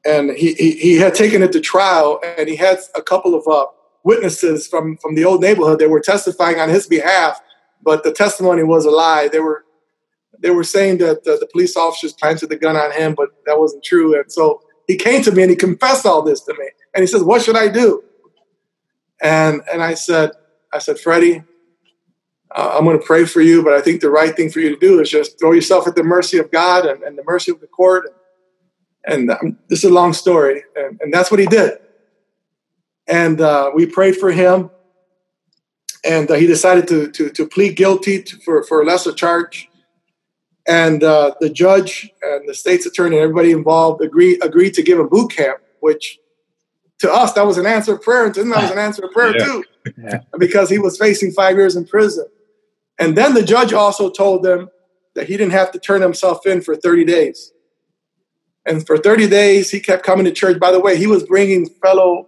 and 0.06 0.32
he, 0.32 0.54
he, 0.54 0.72
he 0.72 0.96
had 0.96 1.14
taken 1.14 1.44
it 1.44 1.52
to 1.52 1.60
trial, 1.60 2.22
and 2.38 2.48
he 2.48 2.56
had 2.56 2.80
a 2.96 3.02
couple 3.02 3.36
of 3.36 3.48
uh, 3.48 3.66
witnesses 4.04 4.68
from 4.68 4.98
from 4.98 5.16
the 5.16 5.26
old 5.26 5.42
neighborhood 5.42 5.80
that 5.80 5.90
were 5.90 6.00
testifying 6.00 6.60
on 6.60 6.70
his 6.70 6.88
behalf, 6.88 7.40
but 7.82 8.04
the 8.04 8.12
testimony 8.12 8.64
was 8.64 8.86
a 8.86 8.92
lie. 8.92 9.28
They 9.28 9.40
were 9.40 9.64
they 10.40 10.52
were 10.52 10.64
saying 10.64 11.00
that 11.00 11.20
uh, 11.20 11.38
the 11.40 11.48
police 11.52 11.76
officers 11.76 12.14
planted 12.14 12.50
the 12.50 12.58
gun 12.58 12.76
on 12.76 12.92
him, 12.92 13.16
but 13.16 13.30
that 13.46 13.58
wasn't 13.58 13.84
true, 13.84 14.20
and 14.20 14.32
so 14.32 14.62
he 14.88 14.96
came 14.96 15.22
to 15.24 15.32
me 15.32 15.44
and 15.44 15.50
he 15.50 15.56
confessed 15.56 16.06
all 16.06 16.22
this 16.22 16.42
to 16.42 16.54
me. 16.54 16.70
And 16.96 17.04
he 17.04 17.08
says, 17.08 17.24
What 17.24 17.42
should 17.42 17.58
I 17.58 17.68
do? 17.68 18.04
And 19.22 19.62
and 19.72 19.84
I 19.84 19.94
said, 19.94 20.32
I 20.74 20.80
said, 20.80 21.00
Freddie, 21.00 21.44
uh, 22.56 22.76
I'm 22.78 22.86
going 22.86 22.98
to 23.00 23.06
pray 23.06 23.26
for 23.26 23.42
you, 23.42 23.64
but 23.64 23.74
I 23.74 23.82
think 23.82 24.02
the 24.02 24.10
right 24.10 24.36
thing 24.36 24.50
for 24.50 24.60
you 24.60 24.70
to 24.70 24.80
do 24.80 25.00
is 25.00 25.10
just 25.10 25.40
throw 25.40 25.52
yourself 25.52 25.88
at 25.88 25.96
the 25.96 26.04
mercy 26.04 26.38
of 26.38 26.52
God 26.52 26.86
and, 26.86 27.04
and 27.04 27.18
the 27.18 27.24
mercy 27.26 27.52
of 27.52 27.60
the 27.60 27.68
court. 27.68 28.06
And, 29.06 29.30
and 29.30 29.32
um, 29.32 29.60
this 29.70 29.84
is 29.84 29.92
a 29.92 29.94
long 29.94 30.14
story. 30.14 30.64
And, 30.76 31.00
and 31.02 31.14
that's 31.14 31.30
what 31.30 31.40
he 31.40 31.46
did. 31.46 31.80
And 33.08 33.40
uh, 33.42 33.72
we 33.74 33.86
prayed 33.86 34.18
for 34.18 34.32
him. 34.32 34.70
And 36.04 36.30
uh, 36.30 36.36
he 36.36 36.48
decided 36.48 36.88
to, 36.90 37.12
to, 37.12 37.30
to 37.30 37.48
plead 37.48 37.76
guilty 37.76 38.24
to, 38.24 38.38
for, 38.38 38.64
for 38.64 38.82
a 38.82 38.86
lesser 38.86 39.12
charge. 39.12 39.70
And 40.68 41.04
uh, 41.04 41.34
the 41.40 41.50
judge 41.50 42.10
and 42.22 42.48
the 42.48 42.54
state's 42.54 42.86
attorney 42.86 43.16
and 43.16 43.24
everybody 43.24 43.52
involved 43.52 44.02
agreed 44.02 44.44
agreed 44.44 44.74
to 44.74 44.84
give 44.84 45.00
a 45.00 45.06
boot 45.06 45.32
camp, 45.32 45.60
which 45.80 46.20
to 47.00 47.12
us 47.12 47.34
that 47.34 47.46
was 47.46 47.58
an 47.58 47.66
answer 47.66 47.96
of 47.96 48.02
prayer, 48.02 48.26
and 48.26 48.34
to 48.34 48.42
him 48.42 48.50
that 48.50 48.64
was 48.64 48.72
an 48.72 48.78
answer 48.78 49.06
of 49.06 49.12
prayer 49.12 49.38
yeah. 49.38 49.46
too, 49.46 49.64
yeah. 49.98 50.20
because 50.38 50.70
he 50.70 50.78
was 50.78 50.98
facing 50.98 51.32
five 51.32 51.56
years 51.56 51.76
in 51.78 51.86
prison. 51.86 52.26
And 53.00 53.16
then 53.16 53.34
the 53.34 53.44
judge 53.44 53.72
also 53.72 54.10
told 54.10 54.44
them 54.44 54.70
that 55.16 55.28
he 55.28 55.38
didn't 55.38 55.54
have 55.54 55.72
to 55.72 55.80
turn 55.80 56.02
himself 56.02 56.46
in 56.46 56.62
for 56.62 56.76
30 56.76 57.06
days. 57.06 57.54
And 58.66 58.86
for 58.86 58.98
30 58.98 59.30
days, 59.30 59.70
he 59.70 59.80
kept 59.80 60.04
coming 60.04 60.26
to 60.26 60.32
church. 60.32 60.60
By 60.60 60.72
the 60.72 60.80
way, 60.80 60.98
he 60.98 61.08
was 61.08 61.24
bringing 61.24 61.70
fellow 61.82 62.28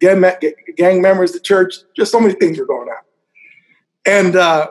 gang, 0.00 1.02
members 1.02 1.32
the 1.32 1.40
church. 1.40 1.76
Just 1.96 2.12
so 2.12 2.20
many 2.20 2.34
things 2.34 2.58
were 2.58 2.66
going 2.66 2.88
on. 2.88 3.02
And 4.06 4.36
uh, 4.36 4.68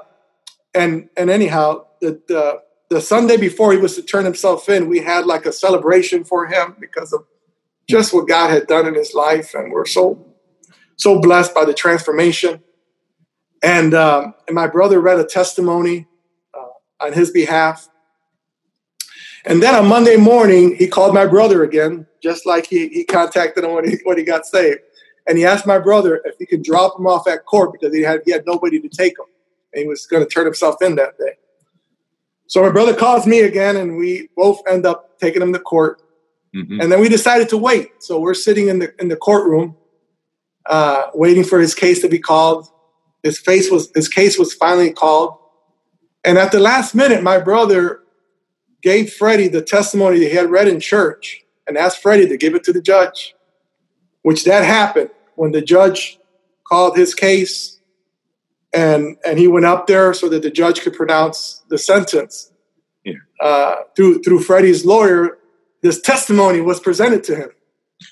and 0.74 1.10
and 1.16 1.30
anyhow, 1.30 1.86
the, 2.02 2.22
the 2.28 2.62
the 2.90 3.02
Sunday 3.02 3.38
before 3.38 3.72
he 3.72 3.78
was 3.78 3.96
to 3.96 4.02
turn 4.02 4.26
himself 4.26 4.68
in, 4.70 4.90
we 4.90 5.00
had 5.00 5.26
like 5.26 5.46
a 5.46 5.52
celebration 5.52 6.24
for 6.24 6.48
him 6.48 6.76
because 6.80 7.14
of 7.14 7.26
just 7.88 8.14
what 8.14 8.28
God 8.28 8.50
had 8.50 8.68
done 8.68 8.88
in 8.88 8.96
his 8.96 9.14
life, 9.14 9.54
and 9.54 9.72
we're 9.72 9.86
so 9.86 10.26
so 10.98 11.20
blessed 11.20 11.54
by 11.56 11.66
the 11.66 11.74
transformation. 11.74 12.62
And 13.62 13.94
um, 13.94 14.34
and 14.48 14.56
my 14.56 14.68
brother 14.68 15.00
read 15.00 15.20
a 15.20 15.26
testimony 15.26 16.08
uh, 16.54 17.06
on 17.06 17.14
his 17.14 17.32
behalf. 17.32 17.88
And 19.46 19.64
then 19.64 19.74
on 19.74 19.88
Monday 19.88 20.18
morning, 20.18 20.76
he 20.76 20.88
called 20.88 21.14
my 21.14 21.26
brother 21.26 21.64
again, 21.64 22.06
just 22.22 22.46
like 22.46 22.68
he, 22.68 22.90
he 22.90 23.06
contacted 23.06 23.64
him 23.64 23.74
when 23.74 23.90
he 23.90 23.98
when 24.04 24.18
he 24.18 24.24
got 24.24 24.46
saved. 24.46 24.80
And 25.30 25.38
he 25.38 25.46
asked 25.46 25.68
my 25.68 25.78
brother 25.78 26.22
if 26.26 26.36
he 26.40 26.48
could 26.48 26.64
drop 26.64 26.98
him 26.98 27.06
off 27.06 27.28
at 27.28 27.46
court 27.46 27.72
because 27.72 27.94
he 27.96 28.02
had 28.02 28.22
he 28.26 28.32
had 28.32 28.48
nobody 28.48 28.80
to 28.80 28.90
take 28.90 29.12
him, 29.12 29.28
and 29.72 29.84
he 29.84 29.88
was 29.88 30.08
going 30.08 30.24
to 30.24 30.28
turn 30.28 30.46
himself 30.46 30.82
in 30.82 30.96
that 30.96 31.20
day. 31.20 31.38
So 32.48 32.64
my 32.64 32.72
brother 32.72 32.96
calls 32.96 33.28
me 33.28 33.42
again, 33.42 33.78
and 33.78 33.96
we 33.96 34.30
both 34.36 34.60
end 34.68 34.88
up 34.88 35.20
taking 35.20 35.44
him 35.44 35.54
to 35.54 35.60
court. 35.60 36.02
Mm-hmm. 36.56 36.82
And 36.82 36.92
then 36.92 37.00
we 37.00 37.10
decided 37.10 37.48
to 37.50 37.58
wait. 37.58 37.92
So 38.00 38.20
we're 38.20 38.34
sitting 38.34 38.70
in 38.70 38.80
the 38.80 38.92
in 39.00 39.08
the 39.08 39.16
courtroom, 39.16 39.78
uh, 40.66 41.12
waiting 41.14 41.44
for 41.44 41.60
his 41.60 41.76
case 41.76 42.02
to 42.02 42.10
be 42.10 42.18
called. 42.18 42.68
His 43.22 43.38
face 43.38 43.70
was 43.70 43.92
his 43.94 44.10
case 44.10 44.40
was 44.40 44.56
finally 44.56 44.92
called, 44.92 45.38
and 46.26 46.40
at 46.40 46.52
the 46.52 46.60
last 46.60 46.96
minute, 46.96 47.22
my 47.22 47.38
brother 47.38 48.00
gave 48.82 49.14
Freddie 49.14 49.48
the 49.48 49.62
testimony 49.62 50.18
that 50.18 50.30
he 50.30 50.36
had 50.36 50.50
read 50.50 50.68
in 50.68 50.80
church, 50.80 51.44
and 51.68 51.78
asked 51.78 52.02
Freddie 52.02 52.28
to 52.30 52.38
give 52.38 52.56
it 52.56 52.64
to 52.64 52.74
the 52.74 52.82
judge. 52.82 53.36
Which 54.24 54.44
that 54.46 54.66
happened 54.66 55.12
when 55.40 55.54
the 55.54 55.62
judge 55.62 56.20
called 56.68 56.98
his 56.98 57.16
case 57.16 57.80
and 58.74 59.16
and 59.26 59.40
he 59.40 59.48
went 59.48 59.66
up 59.66 59.88
there 59.88 60.14
so 60.14 60.28
that 60.28 60.44
the 60.44 60.52
judge 60.52 60.82
could 60.82 60.94
pronounce 60.94 61.64
the 61.70 61.78
sentence. 61.78 62.52
Yeah. 63.06 63.14
Uh, 63.40 63.76
through 63.96 64.22
through 64.22 64.42
Freddie's 64.42 64.86
lawyer, 64.86 65.38
this 65.82 66.02
testimony 66.02 66.60
was 66.60 66.82
presented 66.82 67.24
to 67.24 67.36
him. 67.38 67.50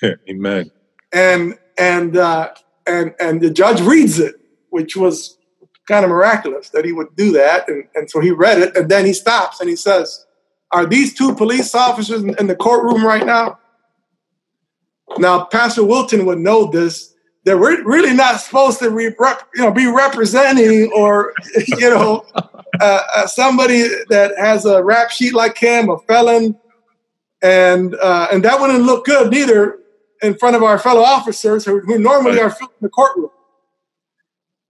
Amen. 0.30 0.72
And 1.12 1.60
and 1.78 2.16
uh, 2.16 2.54
and 2.88 3.14
and 3.20 3.42
the 3.42 3.50
judge 3.50 3.82
reads 3.82 4.20
it, 4.20 4.36
which 4.70 4.96
was 4.96 5.38
kind 5.86 6.06
of 6.06 6.10
miraculous 6.10 6.70
that 6.70 6.86
he 6.86 6.94
would 6.94 7.14
do 7.18 7.34
that. 7.34 7.68
And 7.68 7.84
and 7.94 8.10
so 8.10 8.22
he 8.22 8.32
read 8.32 8.60
it, 8.60 8.76
and 8.78 8.90
then 8.90 9.06
he 9.06 9.12
stops 9.12 9.60
and 9.60 9.70
he 9.70 9.76
says, 9.76 10.26
"Are 10.72 10.86
these 10.86 11.14
two 11.14 11.36
police 11.36 11.76
officers 11.76 12.24
in, 12.24 12.36
in 12.40 12.48
the 12.48 12.56
courtroom 12.56 13.06
right 13.06 13.26
now?" 13.26 13.60
Now, 15.18 15.46
Pastor 15.46 15.84
Wilton 15.84 16.26
would 16.26 16.40
know 16.40 16.70
this 16.70 17.14
that 17.48 17.58
we're 17.58 17.82
really 17.86 18.14
not 18.14 18.42
supposed 18.42 18.78
to 18.80 18.90
re- 18.90 19.16
rep, 19.18 19.48
you 19.56 19.64
know 19.64 19.72
be 19.72 19.88
representing 19.88 20.92
or 20.94 21.34
you 21.68 21.90
know 21.90 22.26
uh, 22.36 23.00
uh, 23.16 23.26
somebody 23.26 23.84
that 24.10 24.38
has 24.38 24.66
a 24.66 24.84
rap 24.84 25.12
sheet 25.12 25.34
like 25.34 25.58
him, 25.58 25.90
a 25.90 25.98
felon, 26.00 26.60
and 27.42 27.96
uh, 27.96 28.28
and 28.34 28.44
that 28.44 28.60
wouldn't 28.60 28.84
look 28.84 29.06
good 29.06 29.32
neither 29.32 29.80
in 30.22 30.38
front 30.38 30.58
of 30.58 30.64
our 30.64 30.78
fellow 30.78 31.02
officers 31.02 31.64
who, 31.64 31.80
who 31.80 31.98
normally 31.98 32.38
are 32.42 32.50
in 32.50 32.68
the 32.82 32.90
courtroom. 32.90 33.30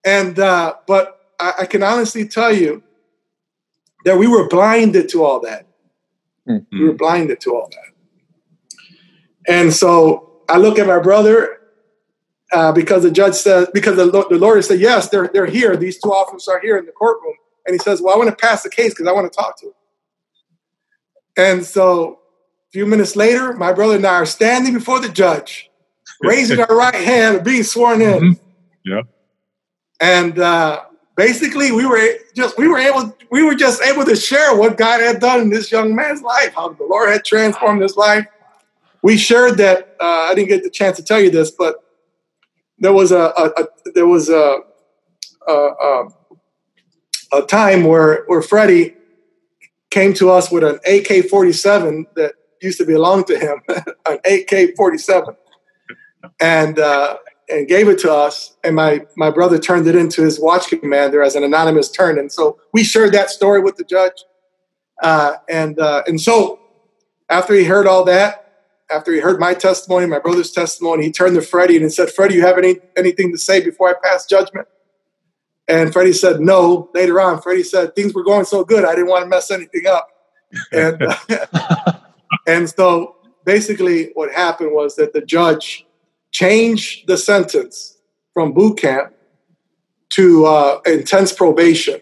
And 0.06 0.38
uh, 0.38 0.76
but 0.86 1.20
I, 1.40 1.54
I, 1.62 1.66
can 1.66 1.82
honestly 1.82 2.28
tell 2.28 2.54
you 2.54 2.84
that 4.06 4.20
we 4.20 4.28
were 4.28 4.48
blinded 4.48 5.10
to 5.10 5.24
all 5.24 5.40
that. 5.40 5.66
Mm-hmm. 6.48 6.78
We 6.78 6.86
were 6.86 6.94
blinded 6.94 7.42
to 7.42 7.56
all 7.56 7.72
that. 7.72 9.52
And 9.52 9.74
so 9.74 10.44
I 10.48 10.58
look 10.58 10.78
at 10.78 10.86
my 10.86 11.00
brother 11.00 11.57
uh, 12.54 12.72
because 12.72 13.04
the 13.04 13.12
judge 13.12 13.36
said, 13.36 13.68
because 13.74 13.98
the, 13.98 14.06
the 14.06 14.38
lawyer 14.38 14.62
said, 14.62 14.80
yes, 14.80 15.10
they're, 15.10 15.28
they're 15.28 15.46
here. 15.46 15.76
These 15.76 16.00
two 16.00 16.12
officers 16.12 16.48
are 16.48 16.60
here 16.60 16.78
in 16.78 16.86
the 16.86 16.92
courtroom. 16.92 17.36
And 17.66 17.74
he 17.74 17.80
says, 17.80 18.02
well, 18.02 18.16
I 18.16 18.18
want 18.18 18.30
to 18.30 18.36
pass 18.36 18.64
the 18.64 18.70
case 18.70 18.94
because 18.94 19.08
I 19.08 19.12
want 19.12 19.32
to 19.32 19.36
talk 19.36 19.60
to 19.60 19.68
him. 19.68 19.74
And 21.38 21.66
so 21.66 22.20
a 22.70 22.72
few 22.72 22.86
minutes 22.86 23.16
later, 23.16 23.54
my 23.54 23.74
brother 23.74 23.96
and 23.96 24.06
I 24.06 24.16
are 24.16 24.26
standing 24.26 24.74
before 24.74 25.00
the 25.00 25.10
judge, 25.10 25.70
raising 26.22 26.60
our 26.60 26.76
right 26.76 26.96
hand, 26.96 27.38
and 27.38 27.46
being 27.46 27.64
sworn 27.64 28.02
in. 28.02 28.20
Mm-hmm. 28.20 28.44
Yeah. 28.86 29.02
And 30.00 30.40
uh, 30.40 30.84
basically, 31.16 31.72
we 31.72 31.86
were 31.86 32.00
just 32.36 32.58
we 32.58 32.68
were 32.68 32.78
able 32.78 33.16
we 33.32 33.44
were 33.44 33.56
just 33.56 33.82
able 33.82 34.06
to 34.06 34.16
share 34.16 34.56
what 34.56 34.78
God 34.78 35.02
had 35.02 35.20
done 35.20 35.42
in 35.42 35.50
this 35.50 35.72
young 35.72 35.96
man's 35.96 36.22
life, 36.22 36.54
how 36.56 36.70
the 36.70 36.86
Lord 36.86 37.10
had 37.10 37.26
transformed 37.26 37.82
his 37.82 37.98
life. 37.98 38.26
We 39.02 39.18
shared 39.18 39.58
that. 39.58 39.96
Uh, 40.00 40.30
I 40.30 40.36
didn't 40.36 40.50
get 40.50 40.64
the 40.64 40.70
chance 40.70 40.98
to 40.98 41.04
tell 41.04 41.20
you 41.20 41.30
this, 41.30 41.52
but 41.52 41.84
there 42.80 42.94
was 42.94 43.12
a, 43.12 43.34
a, 43.38 43.52
a 43.58 43.66
there 43.94 44.08
was 44.08 44.30
a, 44.30 44.58
a, 45.48 46.04
a 47.34 47.42
time 47.44 47.84
where 47.84 48.24
where 48.28 48.42
Freddie 48.42 48.96
came 49.90 50.14
to 50.16 50.30
us 50.30 50.52
with 50.52 50.64
an 50.64 50.80
AK 50.86 51.30
forty 51.30 51.54
seven 51.54 52.06
that 52.16 52.34
used 52.62 52.78
to 52.80 52.86
belong 52.86 53.24
to 53.26 53.38
him, 53.38 53.62
an 54.06 54.20
AK 54.26 54.76
forty 54.76 54.98
seven, 54.98 55.36
and 56.40 56.80
uh, 56.80 57.18
and 57.50 57.68
gave 57.68 57.88
it 57.88 58.00
to 58.00 58.12
us. 58.14 58.56
And 58.64 58.76
my 58.76 59.06
my 59.16 59.30
brother 59.30 59.58
turned 59.58 59.88
it 59.88 59.96
into 59.96 60.22
his 60.22 60.40
watch 60.40 60.68
commander 60.68 61.24
as 61.24 61.36
an 61.36 61.44
anonymous 61.44 61.90
turn. 61.90 62.20
And 62.20 62.32
so 62.32 62.60
we 62.74 62.84
shared 62.84 63.14
that 63.14 63.30
story 63.30 63.62
with 63.62 63.78
the 63.78 63.84
judge. 63.84 64.24
Uh, 65.02 65.34
and 65.50 65.80
uh, 65.80 66.04
and 66.08 66.20
so 66.20 66.60
after 67.30 67.54
he 67.54 67.64
heard 67.64 67.88
all 67.88 68.04
that, 68.06 68.47
after 68.90 69.12
he 69.12 69.20
heard 69.20 69.40
my 69.40 69.54
testimony, 69.54 70.06
my 70.06 70.20
brother's 70.20 70.52
testimony, 70.52 71.06
he 71.06 71.12
turned 71.12 71.36
to 71.36 71.42
Freddie 71.42 71.78
and 71.78 71.92
said, 71.92 72.10
Freddie, 72.10 72.36
you 72.36 72.42
have 72.42 72.58
any, 72.58 72.78
anything 72.96 73.32
to 73.32 73.38
say 73.38 73.64
before 73.64 73.90
I 73.90 73.94
pass 74.02 74.26
judgment? 74.26 74.68
And 75.68 75.92
Freddie 75.92 76.14
said, 76.14 76.40
no. 76.40 76.90
Later 76.94 77.20
on, 77.20 77.42
Freddie 77.42 77.64
said, 77.64 77.96
things 77.96 78.14
were 78.14 78.24
going 78.24 78.46
so 78.46 78.64
good, 78.64 78.86
I 78.86 78.96
didn't 78.96 79.10
want 79.10 79.24
to 79.24 79.30
mess 79.30 79.52
anything 79.52 79.88
up. 79.88 80.08
And, 80.72 81.04
and 82.48 82.70
so 82.70 83.18
basically 83.46 84.12
what 84.14 84.32
happened 84.32 84.72
was 84.74 84.96
that 84.96 85.14
the 85.14 85.22
judge 85.22 85.86
changed 86.32 87.08
the 87.08 87.18
sentence 87.18 87.98
from 88.34 88.54
boot 88.54 88.78
camp 88.78 89.14
to 90.10 90.46
uh, 90.46 90.80
intense 90.86 91.34
probation. 91.34 92.00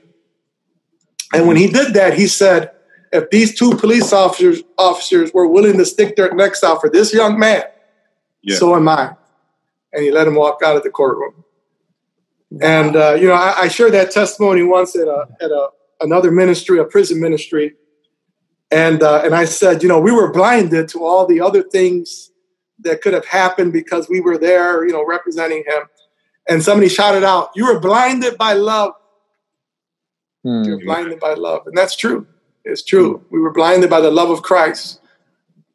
And 1.33 1.47
when 1.47 1.57
he 1.57 1.67
did 1.67 1.93
that, 1.95 2.13
he 2.13 2.27
said, 2.27 2.71
if 3.15 3.29
these 3.29 3.57
two 3.57 3.71
police 3.75 4.13
officers 4.13 4.63
officers 4.77 5.33
were 5.33 5.47
willing 5.47 5.77
to 5.77 5.85
stick 5.85 6.15
their 6.15 6.33
necks 6.33 6.63
out 6.63 6.81
for 6.81 6.89
this 6.89 7.13
young 7.13 7.39
man, 7.39 7.63
yeah. 8.41 8.57
so 8.57 8.75
am 8.75 8.87
I. 8.87 9.15
And 9.93 10.03
he 10.03 10.11
let 10.11 10.27
him 10.27 10.35
walk 10.35 10.61
out 10.63 10.75
of 10.75 10.83
the 10.83 10.89
courtroom. 10.89 11.43
And 12.61 12.95
uh, 12.95 13.13
you 13.13 13.27
know, 13.27 13.33
I, 13.33 13.63
I, 13.63 13.67
shared 13.67 13.93
that 13.93 14.11
testimony 14.11 14.63
once 14.63 14.95
at 14.95 15.07
a 15.07 15.27
at 15.41 15.51
a 15.51 15.69
another 16.01 16.31
ministry, 16.31 16.79
a 16.79 16.85
prison 16.85 17.19
ministry, 17.19 17.75
and 18.71 19.01
uh, 19.01 19.21
and 19.23 19.33
I 19.33 19.45
said, 19.45 19.81
you 19.81 19.89
know, 19.89 19.99
we 19.99 20.11
were 20.11 20.31
blinded 20.31 20.87
to 20.89 21.03
all 21.03 21.25
the 21.25 21.41
other 21.41 21.63
things 21.63 22.31
that 22.79 23.01
could 23.01 23.13
have 23.13 23.25
happened 23.25 23.73
because 23.73 24.09
we 24.09 24.21
were 24.21 24.37
there, 24.37 24.85
you 24.85 24.93
know, 24.93 25.05
representing 25.05 25.63
him. 25.67 25.83
And 26.47 26.61
somebody 26.61 26.89
shouted 26.89 27.23
out, 27.23 27.49
You 27.55 27.65
were 27.65 27.79
blinded 27.79 28.37
by 28.37 28.53
love. 28.53 28.93
Mm. 30.45 30.65
You're 30.65 30.79
blinded 30.79 31.19
by 31.19 31.33
love. 31.33 31.65
And 31.65 31.75
that's 31.75 31.95
true. 31.95 32.27
It's 32.65 32.83
true. 32.83 33.17
Mm. 33.17 33.23
We 33.31 33.39
were 33.39 33.51
blinded 33.51 33.89
by 33.89 34.01
the 34.01 34.11
love 34.11 34.29
of 34.29 34.41
Christ. 34.41 34.99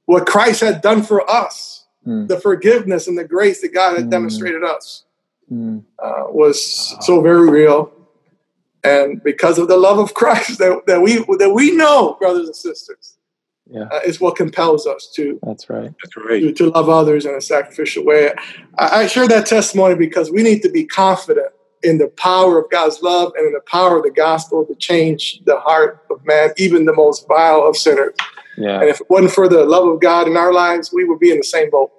What 0.06 0.26
Christ 0.26 0.60
had 0.60 0.82
done 0.82 1.02
for 1.02 1.28
us, 1.30 1.86
mm. 2.06 2.26
the 2.28 2.38
forgiveness 2.38 3.06
and 3.06 3.16
the 3.16 3.24
grace 3.24 3.60
that 3.62 3.72
God 3.72 3.94
had 3.94 4.04
hmm. 4.04 4.10
demonstrated 4.10 4.64
us, 4.64 5.04
hmm. 5.48 5.78
uh, 6.00 6.24
was 6.28 6.96
so 7.06 7.22
very 7.22 7.48
real. 7.48 7.92
And 8.82 9.22
because 9.22 9.58
of 9.58 9.68
the 9.68 9.76
love 9.76 9.98
of 9.98 10.14
Christ 10.14 10.58
that, 10.58 10.82
that 10.86 11.00
we 11.00 11.24
that 11.38 11.52
we 11.54 11.76
know, 11.76 12.16
brothers 12.18 12.46
and 12.46 12.56
sisters, 12.56 13.16
yeah. 13.72 13.84
Uh, 13.84 14.00
is 14.04 14.20
what 14.20 14.34
compels 14.34 14.84
us 14.84 15.12
to. 15.14 15.38
That's 15.44 15.70
right. 15.70 15.94
That's 16.02 16.16
right. 16.16 16.40
To, 16.40 16.52
to 16.52 16.70
love 16.70 16.88
others 16.88 17.24
in 17.24 17.36
a 17.36 17.40
sacrificial 17.40 18.04
way. 18.04 18.32
I, 18.78 19.02
I, 19.02 19.06
share 19.06 19.28
that 19.28 19.46
testimony 19.46 19.94
because 19.94 20.28
we 20.28 20.42
need 20.42 20.60
to 20.62 20.70
be 20.70 20.84
confident 20.84 21.52
in 21.82 21.98
the 21.98 22.08
power 22.08 22.58
of 22.58 22.70
God's 22.70 23.02
love 23.02 23.32
and 23.36 23.46
in 23.46 23.52
the 23.52 23.60
power 23.60 23.96
of 23.96 24.02
the 24.02 24.10
gospel 24.10 24.64
to 24.66 24.74
change 24.74 25.40
the 25.44 25.58
heart 25.58 26.04
of 26.10 26.24
man, 26.26 26.50
even 26.56 26.84
the 26.84 26.94
most 26.94 27.26
vile 27.26 27.66
of 27.66 27.76
sinners. 27.76 28.14
Yeah. 28.56 28.80
And 28.80 28.88
if 28.88 29.00
it 29.00 29.08
wasn't 29.08 29.32
for 29.32 29.48
the 29.48 29.64
love 29.64 29.88
of 29.88 30.00
God 30.00 30.26
in 30.26 30.36
our 30.36 30.52
lives, 30.52 30.92
we 30.92 31.04
would 31.04 31.18
be 31.18 31.30
in 31.30 31.38
the 31.38 31.44
same 31.44 31.70
boat. 31.70 31.90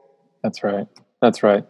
That's 0.44 0.64
right. 0.64 0.88
That's 1.22 1.44
right. 1.44 1.66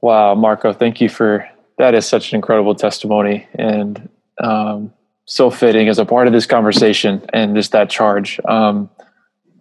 Wow, 0.00 0.34
Marco, 0.34 0.72
thank 0.72 1.00
you 1.00 1.08
for 1.08 1.48
that. 1.78 1.94
Is 1.94 2.06
such 2.06 2.32
an 2.32 2.36
incredible 2.36 2.74
testimony, 2.74 3.46
and 3.54 4.08
um, 4.42 4.92
so 5.26 5.48
fitting 5.48 5.88
as 5.88 5.98
a 5.98 6.04
part 6.04 6.26
of 6.26 6.32
this 6.32 6.44
conversation 6.44 7.24
and 7.32 7.54
just 7.54 7.70
that 7.70 7.88
charge 7.88 8.40
um, 8.44 8.90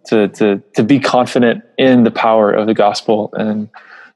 to 0.08 0.28
to 0.30 0.62
to 0.76 0.84
be 0.84 1.00
confident 1.00 1.64
in 1.78 2.04
the 2.04 2.12
power 2.12 2.52
of 2.52 2.66
the 2.66 2.74
gospel 2.74 3.30
and 3.34 3.70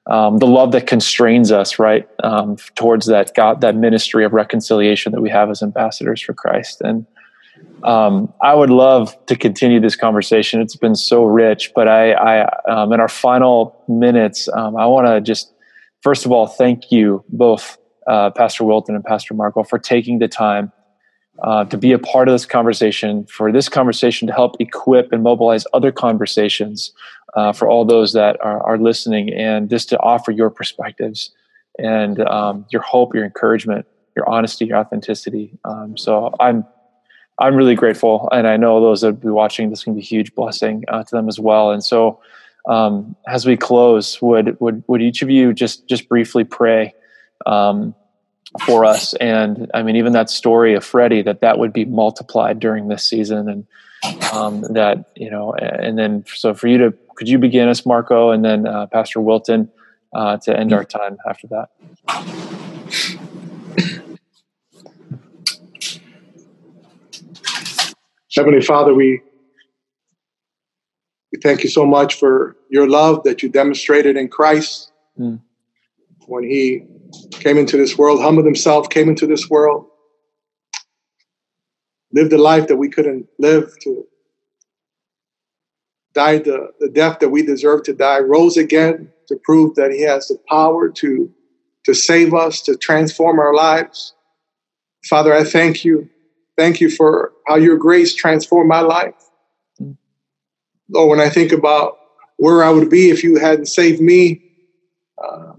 um, 0.08 0.38
the 0.38 0.48
love 0.48 0.72
that 0.72 0.88
constrains 0.88 1.52
us 1.52 1.80
right 1.80 2.08
um, 2.24 2.58
towards 2.76 3.08
that 3.08 3.34
God 3.36 3.62
that 3.62 3.76
ministry 3.76 4.26
of 4.26 4.34
reconciliation 4.34 5.12
that 5.12 5.22
we 5.22 5.30
have 5.30 5.50
as 5.50 5.62
ambassadors 5.64 6.22
for 6.22 6.34
Christ 6.34 6.82
and 6.82 7.06
um, 7.84 8.34
I 8.42 8.54
would 8.54 8.70
love 8.70 9.16
to 9.28 9.36
continue 9.36 9.80
this 9.80 9.96
conversation. 9.96 10.60
It's 10.60 10.76
been 10.76 10.96
so 10.96 11.24
rich, 11.24 11.72
but 11.76 11.88
I, 11.88 12.14
I 12.14 12.50
um, 12.70 12.92
in 12.94 13.00
our 13.00 13.08
final 13.08 13.82
minutes, 13.88 14.50
um, 14.50 14.76
I 14.76 14.86
want 14.88 15.08
to 15.08 15.22
just 15.22 15.54
first 16.02 16.26
of 16.26 16.32
all 16.32 16.48
thank 16.48 16.92
you 16.92 17.24
both, 17.30 17.78
uh, 18.08 18.32
Pastor 18.32 18.64
Wilton 18.64 18.96
and 18.96 19.04
Pastor 19.04 19.34
Marco, 19.34 19.64
for 19.64 19.78
taking 19.78 20.20
the 20.20 20.28
time 20.28 20.72
uh, 21.44 21.66
to 21.66 21.78
be 21.78 21.92
a 21.92 22.00
part 22.00 22.28
of 22.28 22.34
this 22.34 22.46
conversation, 22.46 23.26
for 23.26 23.52
this 23.52 23.68
conversation 23.68 24.28
to 24.28 24.34
help 24.34 24.56
equip 24.60 25.12
and 25.12 25.22
mobilize 25.22 25.66
other 25.74 25.92
conversations 25.92 26.92
uh, 27.36 27.52
for 27.52 27.68
all 27.68 27.84
those 27.84 28.14
that 28.14 28.38
are, 28.42 28.62
are, 28.64 28.78
listening, 28.78 29.34
and 29.34 29.70
just 29.70 29.90
to 29.90 30.00
offer 30.00 30.32
your 30.32 30.50
perspectives 30.50 31.32
and 31.78 32.22
um, 32.22 32.66
your 32.70 32.82
hope, 32.82 33.14
your 33.14 33.26
encouragement, 33.26 33.86
your 34.16 34.28
honesty, 34.30 34.66
your 34.66 34.78
authenticity. 34.78 35.58
Um, 35.66 35.98
so 35.98 36.34
I'm 36.40 36.66
I'm 37.38 37.56
really 37.56 37.76
grateful, 37.76 38.30
and 38.32 38.48
I 38.48 38.56
know 38.56 38.80
those 38.80 39.02
that 39.02 39.20
be 39.20 39.28
watching 39.28 39.70
this 39.70 39.84
can 39.84 39.94
be 39.94 40.00
a 40.00 40.04
huge 40.04 40.34
blessing 40.36 40.86
uh, 40.88 41.04
to 41.04 41.16
them 41.16 41.28
as 41.28 41.38
well. 41.38 41.72
And 41.72 41.84
so, 41.84 42.22
um, 42.70 43.14
as 43.28 43.46
we 43.46 43.58
close, 43.58 44.22
would 44.22 44.58
would 44.62 44.86
would 44.88 45.02
each 45.02 45.22
of 45.22 45.30
you 45.30 45.54
just 45.54 45.86
just 45.88 46.08
briefly 46.08 46.46
pray? 46.46 46.94
Um, 47.46 47.94
for 48.66 48.86
us. 48.86 49.14
And 49.16 49.70
I 49.74 49.84
mean, 49.84 49.96
even 49.96 50.14
that 50.14 50.30
story 50.30 50.74
of 50.76 50.84
Freddie, 50.84 51.22
that 51.24 51.42
that 51.42 51.60
would 51.60 51.74
be 51.74 51.86
multiplied 51.86 52.60
during 52.60 52.88
this 52.88 53.08
season, 53.08 53.50
and 53.50 53.68
um, 54.34 54.62
that 54.74 55.10
you 55.16 55.30
know, 55.30 55.54
and 55.54 55.98
then 55.98 56.24
so 56.28 56.54
for 56.54 56.68
you 56.68 56.78
to 56.78 56.94
could 57.16 57.28
you 57.28 57.38
begin 57.38 57.70
us, 57.70 57.86
Marco, 57.86 58.32
and 58.32 58.44
then 58.44 58.68
uh, 58.68 58.88
Pastor 58.88 59.22
Wilton 59.22 59.70
uh, 60.14 60.38
to 60.38 60.58
end 60.58 60.74
our 60.74 60.84
time 60.84 61.18
after 61.28 61.48
that. 61.48 61.70
Heavenly 68.36 68.62
Father, 68.62 68.94
we 68.94 69.22
we 71.32 71.40
thank 71.42 71.64
you 71.64 71.70
so 71.70 71.86
much 71.86 72.16
for 72.16 72.58
your 72.70 72.88
love 72.88 73.24
that 73.24 73.42
you 73.42 73.50
demonstrated 73.50 74.18
in 74.18 74.28
Christ 74.28 74.92
mm. 75.18 75.40
when 76.28 76.44
He 76.44 76.86
came 77.32 77.58
into 77.58 77.78
this 77.78 77.98
world, 77.98 78.22
humbled 78.22 78.46
himself, 78.46 78.90
came 78.90 79.10
into 79.10 79.28
this 79.28 79.50
world, 79.50 79.86
lived 82.12 82.34
a 82.34 82.38
life 82.38 82.68
that 82.68 82.78
we 82.78 82.90
couldn't 82.90 83.28
live, 83.40 83.72
to 83.82 84.06
died 86.16 86.46
the, 86.46 86.72
the 86.80 86.90
death 86.90 87.20
that 87.20 87.30
we 87.30 87.44
deserve 87.44 87.84
to 87.84 87.94
die, 87.94 88.20
rose 88.20 88.58
again 88.58 89.12
to 89.28 89.36
prove 89.44 89.76
that 89.76 89.92
he 89.92 90.02
has 90.02 90.28
the 90.28 90.40
power 90.50 90.90
to, 90.90 91.32
to 91.84 91.94
save 91.94 92.34
us, 92.34 92.62
to 92.62 92.76
transform 92.78 93.38
our 93.40 93.54
lives. 93.54 94.16
Father, 95.04 95.34
I 95.34 95.44
thank 95.44 95.84
you. 95.84 96.10
Thank 96.58 96.80
you 96.80 96.90
for 96.90 97.34
how 97.48 97.58
your 97.58 97.78
grace 97.78 98.16
transformed 98.16 98.70
my 98.70 98.80
life. 98.80 99.14
Lord, 100.90 101.10
when 101.10 101.20
I 101.20 101.30
think 101.30 101.52
about 101.52 101.98
where 102.38 102.64
I 102.64 102.70
would 102.70 102.90
be 102.90 103.10
if 103.10 103.24
you 103.24 103.38
hadn't 103.38 103.66
saved 103.66 104.02
me, 104.02 104.42
uh, 105.24 105.54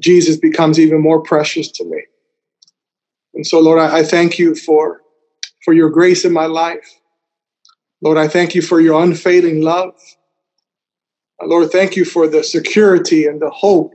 Jesus 0.00 0.36
becomes 0.36 0.78
even 0.78 1.00
more 1.00 1.20
precious 1.20 1.70
to 1.72 1.84
me. 1.84 2.02
And 3.34 3.46
so, 3.46 3.60
Lord, 3.60 3.80
I, 3.80 3.98
I 3.98 4.02
thank 4.02 4.38
you 4.38 4.54
for, 4.54 5.00
for 5.64 5.74
your 5.74 5.90
grace 5.90 6.24
in 6.24 6.32
my 6.32 6.46
life. 6.46 6.88
Lord, 8.00 8.18
I 8.18 8.28
thank 8.28 8.54
you 8.54 8.62
for 8.62 8.80
your 8.80 9.02
unfailing 9.02 9.62
love. 9.62 9.94
Lord, 11.42 11.70
thank 11.70 11.96
you 11.96 12.04
for 12.04 12.28
the 12.28 12.42
security 12.42 13.26
and 13.26 13.40
the 13.40 13.50
hope 13.50 13.94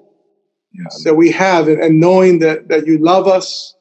yes. 0.73 1.03
that 1.03 1.15
we 1.15 1.31
have 1.31 1.67
and, 1.67 1.81
and, 1.81 1.99
knowing 1.99 2.39
that, 2.39 2.67
that 2.67 2.85
you 2.85 2.97
love 2.97 3.27
us, 3.27 3.75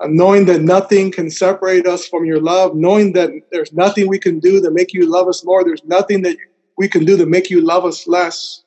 and 0.00 0.16
knowing 0.16 0.46
that 0.46 0.62
nothing 0.62 1.10
can 1.10 1.30
separate 1.30 1.86
us 1.86 2.06
from 2.06 2.24
your 2.24 2.40
love, 2.40 2.74
knowing 2.74 3.12
that 3.14 3.30
there's 3.50 3.72
nothing 3.72 4.08
we 4.08 4.18
can 4.18 4.38
do 4.38 4.60
to 4.62 4.70
make 4.70 4.92
you 4.92 5.06
love 5.06 5.28
us 5.28 5.44
more, 5.44 5.64
there's 5.64 5.84
nothing 5.84 6.22
that 6.22 6.36
we 6.76 6.88
can 6.88 7.04
do 7.04 7.16
to 7.16 7.26
make 7.26 7.50
you 7.50 7.60
love 7.60 7.84
us 7.84 8.06
less. 8.06 8.62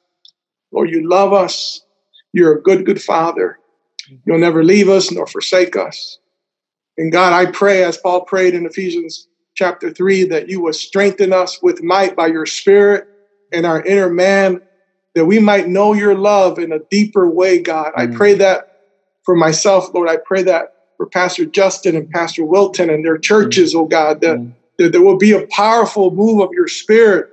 Lord, 0.72 0.90
you 0.90 1.08
love 1.08 1.34
us. 1.34 1.82
You're 2.34 2.58
a 2.58 2.62
good, 2.62 2.86
good 2.86 3.02
father. 3.02 3.60
You'll 4.26 4.40
never 4.40 4.64
leave 4.64 4.90
us 4.90 5.12
nor 5.12 5.28
forsake 5.28 5.76
us. 5.76 6.20
And 6.98 7.12
God, 7.12 7.34
I 7.34 7.52
pray, 7.52 7.84
as 7.84 7.98
Paul 7.98 8.22
prayed 8.22 8.54
in 8.54 8.66
Ephesians 8.66 9.28
chapter 9.56 9.92
3, 9.92 10.26
that 10.26 10.50
you 10.50 10.62
will 10.62 10.74
strengthen 10.74 11.34
us 11.34 11.62
with 11.62 11.84
might 11.84 12.16
by 12.16 12.28
your 12.28 12.46
spirit 12.46 13.08
and 13.52 13.66
our 13.66 13.84
inner 13.84 14.10
man, 14.10 14.62
that 15.16 15.26
we 15.26 15.40
might 15.40 15.68
know 15.68 15.94
your 15.94 16.16
love 16.16 16.60
in 16.60 16.72
a 16.72 16.80
deeper 16.90 17.30
way, 17.30 17.60
God. 17.60 17.94
Mm. 17.94 18.14
I 18.14 18.16
pray 18.16 18.34
that 18.36 18.82
for 19.24 19.36
myself, 19.36 19.94
Lord. 19.94 20.10
I 20.10 20.18
pray 20.18 20.44
that 20.44 20.76
for 20.98 21.06
Pastor 21.06 21.46
Justin 21.46 21.96
and 21.96 22.10
Pastor 22.10 22.46
Wilton 22.46 22.90
and 22.90 23.06
their 23.06 23.18
churches, 23.18 23.74
mm. 23.74 23.80
oh 23.80 23.86
God, 23.86 24.22
that, 24.22 24.38
mm. 24.38 24.54
that 24.78 24.92
there 24.92 25.02
will 25.02 25.18
be 25.18 25.32
a 25.32 25.48
powerful 25.48 26.12
move 26.12 26.42
of 26.42 26.52
your 26.54 26.68
spirit 26.68 27.30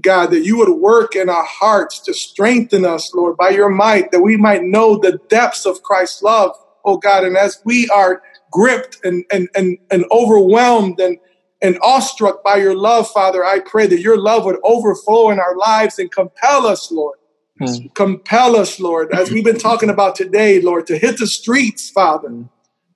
God, 0.00 0.30
that 0.30 0.44
you 0.44 0.56
would 0.58 0.68
work 0.68 1.16
in 1.16 1.28
our 1.28 1.44
hearts 1.44 2.00
to 2.00 2.14
strengthen 2.14 2.84
us, 2.84 3.12
Lord, 3.14 3.36
by 3.36 3.50
your 3.50 3.68
might, 3.68 4.12
that 4.12 4.20
we 4.20 4.36
might 4.36 4.62
know 4.62 4.96
the 4.96 5.18
depths 5.28 5.66
of 5.66 5.82
Christ's 5.82 6.22
love, 6.22 6.52
oh 6.84 6.96
God. 6.96 7.24
And 7.24 7.36
as 7.36 7.60
we 7.64 7.88
are 7.88 8.22
gripped 8.52 9.04
and, 9.04 9.24
and, 9.32 9.48
and, 9.54 9.78
and 9.90 10.04
overwhelmed 10.12 11.00
and, 11.00 11.18
and 11.60 11.78
awestruck 11.82 12.44
by 12.44 12.56
your 12.56 12.74
love, 12.74 13.10
Father, 13.10 13.44
I 13.44 13.60
pray 13.60 13.86
that 13.88 14.00
your 14.00 14.18
love 14.18 14.44
would 14.44 14.58
overflow 14.62 15.30
in 15.30 15.40
our 15.40 15.56
lives 15.56 15.98
and 15.98 16.10
compel 16.10 16.66
us, 16.66 16.90
Lord. 16.92 17.18
Mm. 17.60 17.92
Compel 17.94 18.56
us, 18.56 18.80
Lord, 18.80 19.12
as 19.12 19.30
we've 19.30 19.44
been 19.44 19.58
talking 19.58 19.90
about 19.90 20.14
today, 20.14 20.62
Lord, 20.62 20.86
to 20.86 20.96
hit 20.96 21.18
the 21.18 21.26
streets, 21.26 21.90
Father. 21.90 22.28
Mm 22.28 22.48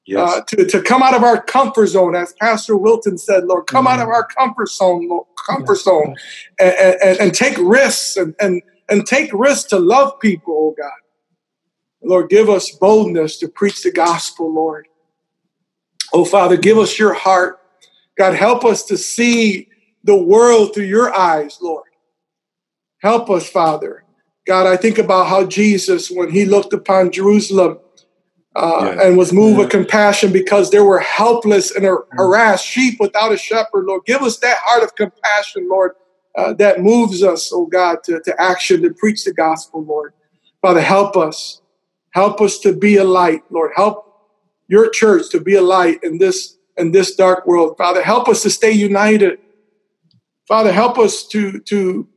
yes. 0.07 0.37
uh, 0.37 0.41
to, 0.43 0.67
to 0.67 0.83
come 0.83 1.03
out 1.03 1.15
of 1.15 1.23
our 1.23 1.43
comfort 1.43 1.87
zone, 1.87 2.15
as 2.15 2.33
Pastor 2.35 2.77
Wilton 2.77 3.19
said, 3.19 3.45
Lord, 3.45 3.67
come 3.67 3.87
mm-hmm. 3.87 4.01
out 4.01 4.03
of 4.03 4.09
our 4.09 4.27
comfort 4.27 4.69
zone, 4.69 5.09
Lord, 5.09 5.27
comfort 5.47 5.75
yes. 5.75 5.85
zone, 5.85 6.17
and, 6.59 6.97
and, 7.03 7.21
and, 7.21 7.35
take 7.35 7.57
risks 7.59 8.17
and, 8.17 8.35
and, 8.41 8.63
and 8.89 9.07
take 9.07 9.33
risks 9.33 9.65
to 9.71 9.79
love 9.79 10.19
people, 10.21 10.55
oh 10.55 10.75
God. 10.77 10.91
Lord, 12.03 12.29
give 12.29 12.51
us 12.51 12.71
boldness 12.71 13.39
to 13.39 13.49
preach 13.49 13.83
the 13.83 13.91
gospel, 13.91 14.53
Lord. 14.53 14.87
Oh, 16.13 16.25
Father, 16.25 16.57
give 16.57 16.79
us 16.79 16.99
your 16.99 17.15
heart. 17.15 17.61
God, 18.17 18.35
help 18.35 18.65
us 18.65 18.85
to 18.85 18.99
see 18.99 19.69
the 20.05 20.17
world 20.17 20.75
through 20.75 20.85
your 20.85 21.15
eyes, 21.15 21.59
Lord. 21.63 21.89
Help 22.99 23.31
us, 23.31 23.49
Father. 23.49 24.05
God, 24.47 24.67
I 24.67 24.77
think 24.77 24.99
about 24.99 25.29
how 25.29 25.47
Jesus, 25.47 26.11
when 26.11 26.31
he 26.31 26.45
looked 26.45 26.75
upon 26.75 27.11
Jerusalem, 27.11 27.79
uh, 28.57 28.95
yeah. 28.97 29.07
and 29.07 29.17
was 29.17 29.33
moved 29.33 29.57
yeah. 29.57 29.65
with 29.65 29.71
compassion 29.71 30.33
because 30.33 30.71
they 30.71 30.81
were 30.81 31.01
helpless 31.01 31.75
and 31.75 31.85
mm-hmm. 31.85 32.17
harassed 32.17 32.67
sheep 32.67 32.99
without 33.01 33.33
a 33.33 33.37
shepherd. 33.37 33.85
Lord, 33.87 34.03
give 34.07 34.23
us 34.23 34.39
that 34.39 34.59
heart 34.59 34.83
of 34.83 34.95
compassion, 34.95 35.69
Lord, 35.69 35.93
uh, 36.37 36.53
that 36.55 36.81
moves 36.81 37.23
us, 37.23 37.51
oh 37.53 37.67
God, 37.67 37.99
to, 38.05 38.21
to 38.25 38.41
action 38.41 38.83
to 38.83 38.91
preach 38.91 39.25
the 39.25 39.33
gospel, 39.33 39.85
Lord. 39.85 40.13
Father, 40.63 40.81
help 40.81 41.17
us. 41.17 41.61
Help 42.11 42.41
us 42.41 42.59
to 42.61 42.73
be 42.73 42.97
a 42.97 43.05
light, 43.05 43.43
Lord. 43.51 43.73
Help 43.75 44.05
your 44.69 44.89
church 44.89 45.31
to 45.31 45.41
be 45.41 45.57
a 45.57 45.61
light 45.61 45.99
in 46.03 46.19
this 46.19 46.57
in 46.77 46.93
this 46.93 47.15
dark 47.15 47.47
world. 47.47 47.77
Father, 47.77 48.03
help 48.03 48.29
us 48.29 48.43
to 48.43 48.51
stay 48.51 48.71
united. 48.71 49.39
Father, 50.47 50.73
help 50.73 50.99
us 50.99 51.27
to 51.29 51.59
to 51.61 52.09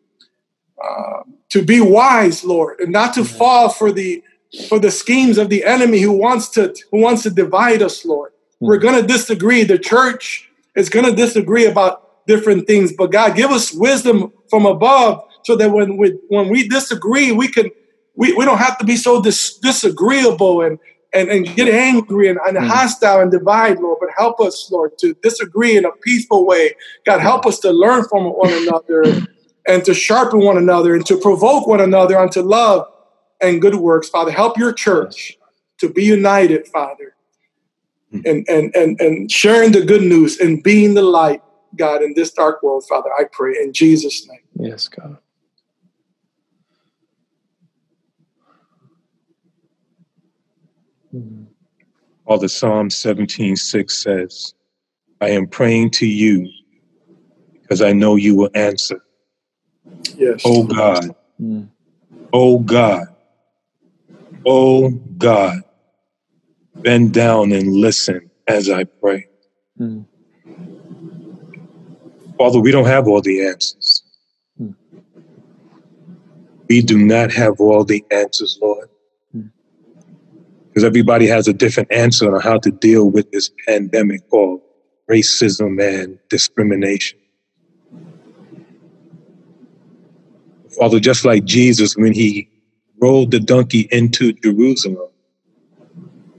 uh, 0.83 1.23
to 1.49 1.63
be 1.63 1.81
wise, 1.81 2.43
Lord, 2.43 2.79
and 2.79 2.91
not 2.91 3.13
to 3.15 3.23
fall 3.23 3.69
for 3.69 3.91
the 3.91 4.23
for 4.67 4.79
the 4.79 4.91
schemes 4.91 5.37
of 5.37 5.49
the 5.49 5.63
enemy 5.65 5.99
who 5.99 6.11
wants 6.11 6.49
to 6.49 6.73
who 6.91 7.01
wants 7.01 7.23
to 7.23 7.29
divide 7.29 7.81
us, 7.81 8.05
Lord. 8.05 8.31
Hmm. 8.59 8.67
We're 8.67 8.77
going 8.77 8.99
to 8.99 9.05
disagree. 9.05 9.63
The 9.63 9.79
church 9.79 10.49
is 10.75 10.89
going 10.89 11.05
to 11.05 11.15
disagree 11.15 11.65
about 11.65 12.25
different 12.27 12.67
things, 12.67 12.91
but 12.91 13.11
God, 13.11 13.35
give 13.35 13.51
us 13.51 13.73
wisdom 13.73 14.31
from 14.49 14.65
above 14.65 15.23
so 15.43 15.55
that 15.55 15.71
when 15.71 15.97
we 15.97 16.17
when 16.29 16.49
we 16.49 16.67
disagree, 16.67 17.31
we 17.31 17.47
can 17.47 17.69
we, 18.15 18.33
we 18.33 18.45
don't 18.45 18.57
have 18.57 18.77
to 18.79 18.85
be 18.85 18.95
so 18.95 19.21
dis- 19.21 19.57
disagreeable 19.57 20.61
and 20.61 20.79
and, 21.13 21.29
and 21.29 21.55
get 21.55 21.69
angry 21.69 22.29
and, 22.29 22.37
and 22.45 22.57
hmm. 22.57 22.65
hostile 22.65 23.21
and 23.21 23.31
divide, 23.31 23.79
Lord. 23.79 23.97
But 23.99 24.09
help 24.17 24.39
us, 24.39 24.69
Lord, 24.71 24.97
to 24.99 25.13
disagree 25.23 25.77
in 25.77 25.85
a 25.85 25.91
peaceful 25.91 26.45
way. 26.45 26.75
God, 27.05 27.21
help 27.21 27.45
us 27.45 27.59
to 27.59 27.71
learn 27.71 28.05
from 28.05 28.25
one 28.25 28.51
another 28.51 29.25
and 29.67 29.83
to 29.85 29.93
sharpen 29.93 30.39
one 30.39 30.57
another 30.57 30.95
and 30.95 31.05
to 31.05 31.17
provoke 31.17 31.67
one 31.67 31.81
another 31.81 32.17
unto 32.17 32.41
love 32.41 32.87
and 33.41 33.61
good 33.61 33.75
works, 33.75 34.09
Father. 34.09 34.31
Help 34.31 34.57
your 34.57 34.73
church 34.73 35.37
to 35.79 35.89
be 35.89 36.03
united, 36.03 36.67
Father, 36.67 37.15
hmm. 38.11 38.21
and, 38.25 38.45
and, 38.49 38.75
and, 38.75 38.99
and 38.99 39.31
sharing 39.31 39.71
the 39.71 39.85
good 39.85 40.01
news 40.01 40.39
and 40.39 40.63
being 40.63 40.93
the 40.93 41.03
light, 41.03 41.41
God, 41.75 42.01
in 42.01 42.13
this 42.15 42.31
dark 42.31 42.63
world, 42.63 42.85
Father. 42.87 43.09
I 43.13 43.25
pray 43.31 43.53
in 43.61 43.73
Jesus' 43.73 44.27
name. 44.27 44.39
Yes, 44.59 44.87
God. 44.87 45.17
All 52.25 52.37
the 52.37 52.49
Psalm 52.49 52.89
17 52.89 53.55
6 53.55 54.03
says, 54.03 54.53
I 55.21 55.29
am 55.29 55.47
praying 55.47 55.91
to 55.91 56.05
you 56.05 56.49
because 57.61 57.81
I 57.81 57.93
know 57.93 58.17
you 58.17 58.35
will 58.35 58.49
answer. 58.53 59.01
Yes. 60.15 60.41
Oh 60.43 60.63
God. 60.63 61.15
Mm. 61.41 61.69
Oh 62.33 62.59
God. 62.59 63.07
Oh 64.49 64.89
God. 65.17 65.61
Bend 66.75 67.13
down 67.13 67.51
and 67.51 67.73
listen 67.73 68.31
as 68.47 68.69
I 68.69 68.85
pray. 68.85 69.27
Mm. 69.77 70.05
Father, 72.37 72.59
we 72.61 72.71
don't 72.71 72.85
have 72.85 73.09
all 73.09 73.19
the 73.19 73.45
answers. 73.45 74.03
Mm. 74.61 74.73
We 76.69 76.81
do 76.81 76.97
not 76.97 77.33
have 77.33 77.59
all 77.59 77.83
the 77.83 78.05
answers, 78.09 78.57
Lord. 78.61 78.89
Because 80.69 80.85
everybody 80.85 81.27
has 81.27 81.47
a 81.49 81.53
different 81.53 81.91
answer 81.91 82.33
on 82.33 82.39
how 82.39 82.59
to 82.59 82.71
deal 82.71 83.09
with 83.09 83.29
this 83.31 83.51
pandemic 83.67 84.29
called 84.29 84.61
racism 85.09 85.81
and 85.81 86.19
discrimination. 86.29 87.19
Father, 90.77 90.99
just 90.99 91.25
like 91.25 91.43
Jesus, 91.43 91.97
when 91.97 92.13
he 92.13 92.47
rolled 92.99 93.31
the 93.31 93.39
donkey 93.39 93.87
into 93.91 94.33
Jerusalem, 94.33 95.09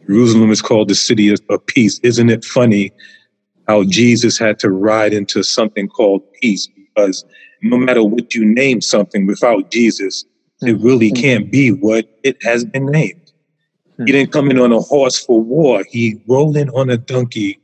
Jerusalem 0.09 0.51
is 0.51 0.62
called 0.62 0.89
the 0.89 0.94
city 0.94 1.28
of 1.30 1.66
peace. 1.66 2.01
Isn't 2.02 2.30
it 2.30 2.43
funny 2.43 2.93
how 3.66 3.85
Jesus 3.85 4.39
had 4.39 4.59
to 4.60 4.70
ride 4.70 5.12
into 5.12 5.43
something 5.43 5.86
called 5.86 6.22
peace? 6.40 6.66
Because 6.66 7.26
no 7.62 7.76
matter 7.76 8.02
what 8.02 8.35
you 8.35 8.44
name 8.44 8.80
something 8.80 9.26
without 9.26 9.70
Jesus, 9.70 10.24
it 10.62 10.72
hmm. 10.72 10.82
really 10.82 11.12
mm-hmm. 11.12 11.22
can't 11.22 11.51
be 11.52 11.72
what 11.72 12.09
it 12.22 12.43
has 12.43 12.64
been 12.64 12.86
named. 12.86 13.32
He 13.98 14.02
hmm. 14.02 14.05
didn't 14.06 14.32
come 14.32 14.51
in 14.51 14.59
on 14.59 14.72
a 14.72 14.80
horse 14.80 15.22
for 15.22 15.43
war. 15.43 15.85
He 15.86 16.20
rolled 16.26 16.56
in 16.56 16.70
on 16.70 16.89
a 16.89 16.97
donkey 16.97 17.60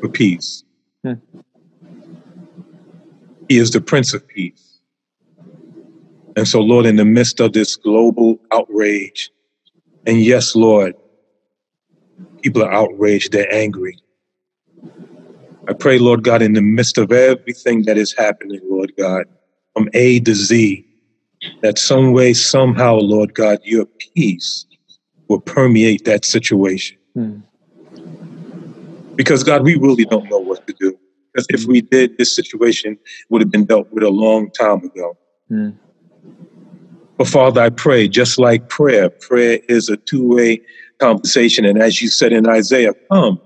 for 0.00 0.08
peace. 0.08 0.64
Hmm. 1.04 1.14
He 3.48 3.58
is 3.58 3.70
the 3.70 3.80
Prince 3.80 4.14
of 4.14 4.26
Peace. 4.26 4.61
And 6.36 6.48
so, 6.48 6.60
Lord, 6.60 6.86
in 6.86 6.96
the 6.96 7.04
midst 7.04 7.40
of 7.40 7.52
this 7.52 7.76
global 7.76 8.38
outrage, 8.52 9.30
and 10.06 10.20
yes, 10.20 10.56
Lord, 10.56 10.94
people 12.42 12.62
are 12.62 12.72
outraged, 12.72 13.32
they're 13.32 13.52
angry. 13.52 13.98
I 15.68 15.74
pray, 15.74 15.98
Lord 15.98 16.24
God, 16.24 16.42
in 16.42 16.54
the 16.54 16.62
midst 16.62 16.98
of 16.98 17.12
everything 17.12 17.84
that 17.84 17.96
is 17.96 18.14
happening, 18.16 18.60
Lord 18.64 18.92
God, 18.98 19.26
from 19.74 19.88
A 19.94 20.20
to 20.20 20.34
Z, 20.34 20.84
that 21.62 21.78
some 21.78 22.12
way, 22.12 22.32
somehow, 22.32 22.96
Lord 22.96 23.34
God, 23.34 23.58
your 23.62 23.86
peace 23.86 24.66
will 25.28 25.40
permeate 25.40 26.04
that 26.04 26.24
situation. 26.24 26.98
Hmm. 27.14 27.40
Because, 29.14 29.44
God, 29.44 29.62
we 29.62 29.76
really 29.76 30.04
don't 30.04 30.28
know 30.30 30.38
what 30.38 30.66
to 30.66 30.74
do. 30.80 30.98
Because 31.32 31.46
if 31.50 31.64
we 31.66 31.80
did, 31.80 32.18
this 32.18 32.34
situation 32.34 32.98
would 33.28 33.40
have 33.40 33.50
been 33.50 33.64
dealt 33.64 33.90
with 33.92 34.02
a 34.02 34.10
long 34.10 34.50
time 34.50 34.82
ago. 34.84 35.16
Hmm. 35.48 35.70
But 37.22 37.28
Father, 37.28 37.60
I 37.60 37.70
pray, 37.70 38.08
just 38.08 38.36
like 38.36 38.68
prayer, 38.68 39.08
prayer 39.08 39.60
is 39.68 39.88
a 39.88 39.96
two 39.96 40.26
way 40.26 40.60
conversation. 40.98 41.64
And 41.64 41.80
as 41.80 42.02
you 42.02 42.08
said 42.08 42.32
in 42.32 42.48
Isaiah, 42.48 42.94
come, 43.12 43.40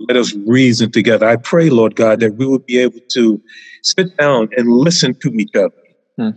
let 0.00 0.18
us 0.18 0.34
reason 0.46 0.92
together. 0.92 1.26
I 1.26 1.36
pray, 1.36 1.70
Lord 1.70 1.96
God, 1.96 2.20
that 2.20 2.34
we 2.34 2.44
will 2.44 2.58
be 2.58 2.76
able 2.76 3.00
to 3.12 3.40
sit 3.82 4.14
down 4.18 4.50
and 4.58 4.68
listen 4.68 5.14
to 5.20 5.30
each 5.30 5.54
other. 5.54 5.72
Hmm. 6.18 6.30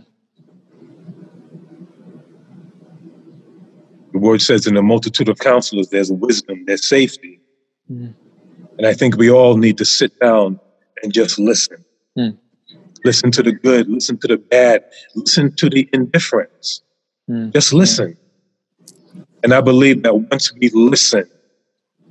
The 4.12 4.18
word 4.18 4.40
says, 4.40 4.66
in 4.66 4.78
a 4.78 4.82
multitude 4.82 5.28
of 5.28 5.38
counselors, 5.38 5.90
there's 5.90 6.10
wisdom, 6.10 6.64
there's 6.66 6.88
safety. 6.88 7.42
Hmm. 7.88 8.12
And 8.78 8.86
I 8.86 8.94
think 8.94 9.18
we 9.18 9.30
all 9.30 9.58
need 9.58 9.76
to 9.76 9.84
sit 9.84 10.18
down 10.18 10.58
and 11.02 11.12
just 11.12 11.38
listen. 11.38 11.84
Hmm. 12.16 12.30
Listen 13.04 13.30
to 13.32 13.42
the 13.42 13.52
good, 13.52 13.86
listen 13.86 14.16
to 14.20 14.28
the 14.28 14.38
bad, 14.38 14.82
listen 15.14 15.54
to 15.56 15.68
the 15.68 15.90
indifference. 15.92 16.80
Mm. 17.28 17.52
Just 17.52 17.72
listen. 17.72 18.16
And 19.42 19.52
I 19.52 19.60
believe 19.60 20.02
that 20.02 20.14
once 20.14 20.52
we 20.54 20.70
listen, 20.70 21.28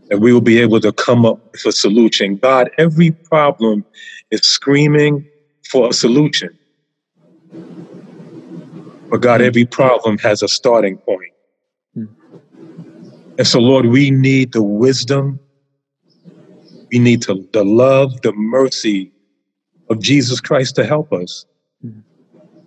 that 0.09 0.19
we 0.19 0.31
will 0.31 0.41
be 0.41 0.59
able 0.59 0.79
to 0.81 0.91
come 0.93 1.25
up 1.25 1.39
with 1.51 1.65
a 1.65 1.71
solution. 1.71 2.37
God, 2.37 2.69
every 2.77 3.11
problem 3.11 3.85
is 4.31 4.41
screaming 4.41 5.27
for 5.69 5.89
a 5.89 5.93
solution. 5.93 6.57
But 9.09 9.21
God, 9.21 9.41
hmm. 9.41 9.47
every 9.47 9.65
problem 9.65 10.17
has 10.19 10.41
a 10.41 10.47
starting 10.47 10.97
point. 10.97 11.31
Mm. 11.97 12.09
And 13.37 13.47
so, 13.47 13.59
Lord, 13.59 13.87
we 13.87 14.11
need 14.11 14.53
the 14.53 14.63
wisdom, 14.63 15.39
we 16.91 16.99
need 16.99 17.21
to, 17.23 17.47
the 17.53 17.63
love, 17.63 18.21
the 18.21 18.33
mercy 18.33 19.11
of 19.89 19.99
Jesus 19.99 20.39
Christ 20.39 20.75
to 20.77 20.85
help 20.85 21.11
us. 21.13 21.45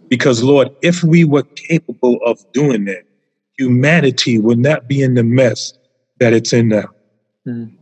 Because, 0.08 0.42
Lord, 0.42 0.74
if 0.82 1.02
we 1.02 1.24
were 1.24 1.42
capable 1.42 2.18
of 2.24 2.40
doing 2.52 2.86
that, 2.86 3.04
humanity 3.58 4.38
would 4.38 4.58
not 4.58 4.88
be 4.88 5.02
in 5.02 5.14
the 5.14 5.22
mess 5.22 5.74
that 6.20 6.32
it's 6.32 6.52
in 6.52 6.68
now. 6.68 6.88
Mm. 7.46 7.72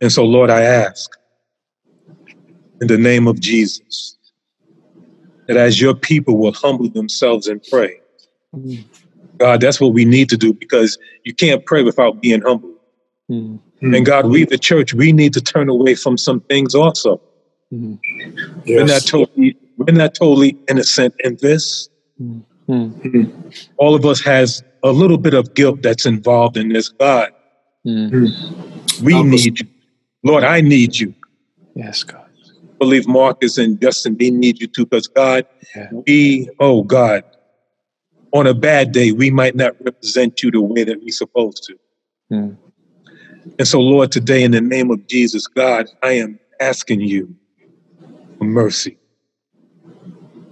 And 0.00 0.12
so, 0.12 0.24
Lord, 0.24 0.50
I 0.50 0.62
ask 0.62 1.10
in 2.80 2.88
the 2.88 2.98
name 2.98 3.26
of 3.26 3.40
Jesus 3.40 4.18
that 5.46 5.56
as 5.56 5.80
your 5.80 5.94
people 5.94 6.36
will 6.36 6.52
humble 6.52 6.88
themselves 6.88 7.46
and 7.46 7.62
pray, 7.70 8.00
mm. 8.54 8.84
God, 9.38 9.60
that's 9.60 9.80
what 9.80 9.92
we 9.92 10.04
need 10.04 10.28
to 10.30 10.36
do 10.36 10.52
because 10.52 10.98
you 11.24 11.34
can't 11.34 11.64
pray 11.64 11.82
without 11.82 12.20
being 12.20 12.42
humble. 12.42 12.74
Mm. 13.30 13.58
And 13.80 14.06
God, 14.06 14.26
we, 14.26 14.44
the 14.44 14.58
church, 14.58 14.94
we 14.94 15.12
need 15.12 15.32
to 15.34 15.40
turn 15.40 15.68
away 15.68 15.94
from 15.94 16.16
some 16.16 16.40
things 16.40 16.74
also. 16.74 17.20
Mm. 17.72 17.98
Yes. 18.64 18.66
We're 18.66 18.84
not 18.86 19.02
totally 19.02 19.56
we're 19.76 19.94
not 19.94 20.14
totally 20.14 20.56
innocent 20.68 21.14
in 21.20 21.36
this. 21.40 21.88
Mm-hmm. 22.20 23.48
All 23.76 23.94
of 23.94 24.04
us 24.04 24.20
has 24.22 24.62
a 24.82 24.92
little 24.92 25.18
bit 25.18 25.34
of 25.34 25.54
guilt 25.54 25.82
that's 25.82 26.06
involved 26.06 26.56
in 26.56 26.68
this. 26.68 26.88
God, 26.88 27.32
mm-hmm. 27.86 29.04
we 29.04 29.22
need 29.22 29.60
you. 29.60 29.66
Lord, 30.22 30.44
I 30.44 30.60
need 30.60 30.98
you. 30.98 31.14
Yes, 31.74 32.02
God. 32.02 32.26
I 32.46 32.76
believe 32.78 33.06
Marcus 33.06 33.58
and 33.58 33.80
Justin, 33.80 34.16
they 34.16 34.30
need 34.30 34.60
you 34.60 34.66
too, 34.66 34.86
because 34.86 35.08
God, 35.08 35.46
yeah. 35.74 35.90
we, 36.06 36.48
oh 36.60 36.82
God, 36.82 37.24
on 38.32 38.46
a 38.46 38.54
bad 38.54 38.92
day, 38.92 39.12
we 39.12 39.30
might 39.30 39.54
not 39.54 39.74
represent 39.84 40.42
you 40.42 40.50
the 40.50 40.60
way 40.60 40.84
that 40.84 41.00
we're 41.00 41.10
supposed 41.10 41.62
to. 41.64 41.78
Mm. 42.32 42.56
And 43.58 43.68
so, 43.68 43.80
Lord, 43.80 44.10
today, 44.10 44.42
in 44.42 44.50
the 44.52 44.60
name 44.60 44.90
of 44.90 45.06
Jesus, 45.06 45.46
God, 45.46 45.86
I 46.02 46.12
am 46.12 46.40
asking 46.60 47.00
you 47.00 47.34
for 48.38 48.44
mercy. 48.44 48.96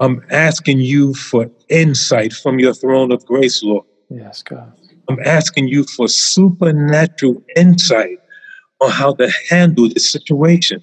I'm 0.00 0.24
asking 0.30 0.80
you 0.80 1.14
for 1.14 1.50
insight 1.68 2.32
from 2.32 2.58
your 2.58 2.74
throne 2.74 3.12
of 3.12 3.24
grace, 3.24 3.62
Lord. 3.62 3.84
Yes, 4.08 4.42
God. 4.42 4.72
I'm 5.08 5.18
asking 5.24 5.68
you 5.68 5.84
for 5.84 6.08
supernatural 6.08 7.42
insight 7.56 8.18
on 8.80 8.90
how 8.90 9.14
to 9.14 9.30
handle 9.48 9.88
this 9.88 10.10
situation 10.10 10.82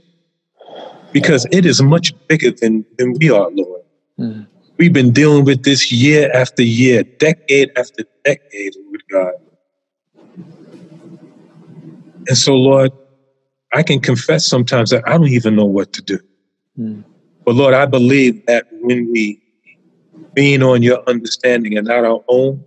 because 1.11 1.45
it 1.51 1.65
is 1.65 1.81
much 1.81 2.13
bigger 2.27 2.51
than, 2.51 2.85
than 2.97 3.13
we 3.19 3.29
are, 3.29 3.49
Lord. 3.51 3.81
Mm. 4.19 4.47
We've 4.77 4.93
been 4.93 5.11
dealing 5.11 5.45
with 5.45 5.63
this 5.63 5.91
year 5.91 6.31
after 6.33 6.63
year, 6.63 7.03
decade 7.17 7.71
after 7.75 8.03
decade, 8.23 8.75
Lord 8.85 9.03
God. 9.11 9.33
And 12.27 12.37
so, 12.37 12.55
Lord, 12.55 12.91
I 13.73 13.83
can 13.83 13.99
confess 13.99 14.45
sometimes 14.45 14.91
that 14.91 15.03
I 15.07 15.17
don't 15.17 15.27
even 15.27 15.55
know 15.55 15.65
what 15.65 15.91
to 15.93 16.01
do. 16.01 16.19
Mm. 16.77 17.03
But 17.49 17.55
Lord, 17.55 17.73
I 17.73 17.87
believe 17.87 18.45
that 18.45 18.67
when 18.69 19.11
we 19.11 19.41
being 20.35 20.61
on 20.61 20.83
your 20.83 21.01
understanding 21.09 21.75
and 21.79 21.87
not 21.87 22.05
our 22.05 22.23
own. 22.27 22.63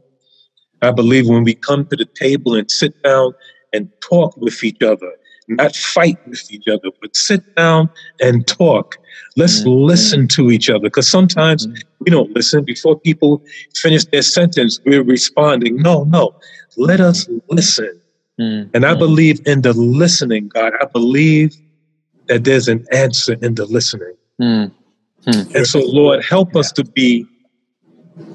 I 0.82 0.90
believe 0.90 1.28
when 1.28 1.44
we 1.44 1.54
come 1.54 1.86
to 1.86 1.94
the 1.94 2.04
table 2.04 2.56
and 2.56 2.68
sit 2.68 3.00
down 3.04 3.32
and 3.72 3.88
talk 4.00 4.36
with 4.36 4.64
each 4.64 4.82
other, 4.82 5.12
not 5.46 5.76
fight 5.76 6.18
with 6.26 6.50
each 6.50 6.66
other, 6.66 6.90
but 7.00 7.14
sit 7.14 7.54
down 7.54 7.90
and 8.20 8.44
talk. 8.48 8.96
Let's 9.36 9.60
mm-hmm. 9.60 9.70
listen 9.70 10.26
to 10.34 10.50
each 10.50 10.68
other 10.68 10.80
because 10.80 11.06
sometimes 11.06 11.68
mm-hmm. 11.68 11.80
we 12.00 12.10
don't 12.10 12.34
listen. 12.34 12.64
Before 12.64 12.98
people 12.98 13.40
finish 13.76 14.04
their 14.06 14.22
sentence, 14.22 14.80
we're 14.84 15.04
responding. 15.04 15.76
No, 15.76 16.02
no. 16.02 16.34
Let 16.76 17.00
us 17.00 17.28
listen. 17.48 18.00
Mm-hmm. 18.40 18.70
And 18.74 18.84
I 18.84 18.94
believe 18.94 19.46
in 19.46 19.62
the 19.62 19.74
listening, 19.74 20.48
God. 20.48 20.72
I 20.80 20.86
believe 20.86 21.54
that 22.26 22.42
there's 22.42 22.66
an 22.66 22.84
answer 22.90 23.36
in 23.42 23.54
the 23.54 23.66
listening. 23.66 24.16
Mm-hmm. 24.42 25.56
And 25.56 25.66
so, 25.66 25.80
Lord, 25.80 26.24
help 26.24 26.56
us 26.56 26.72
to 26.72 26.84
be 26.84 27.26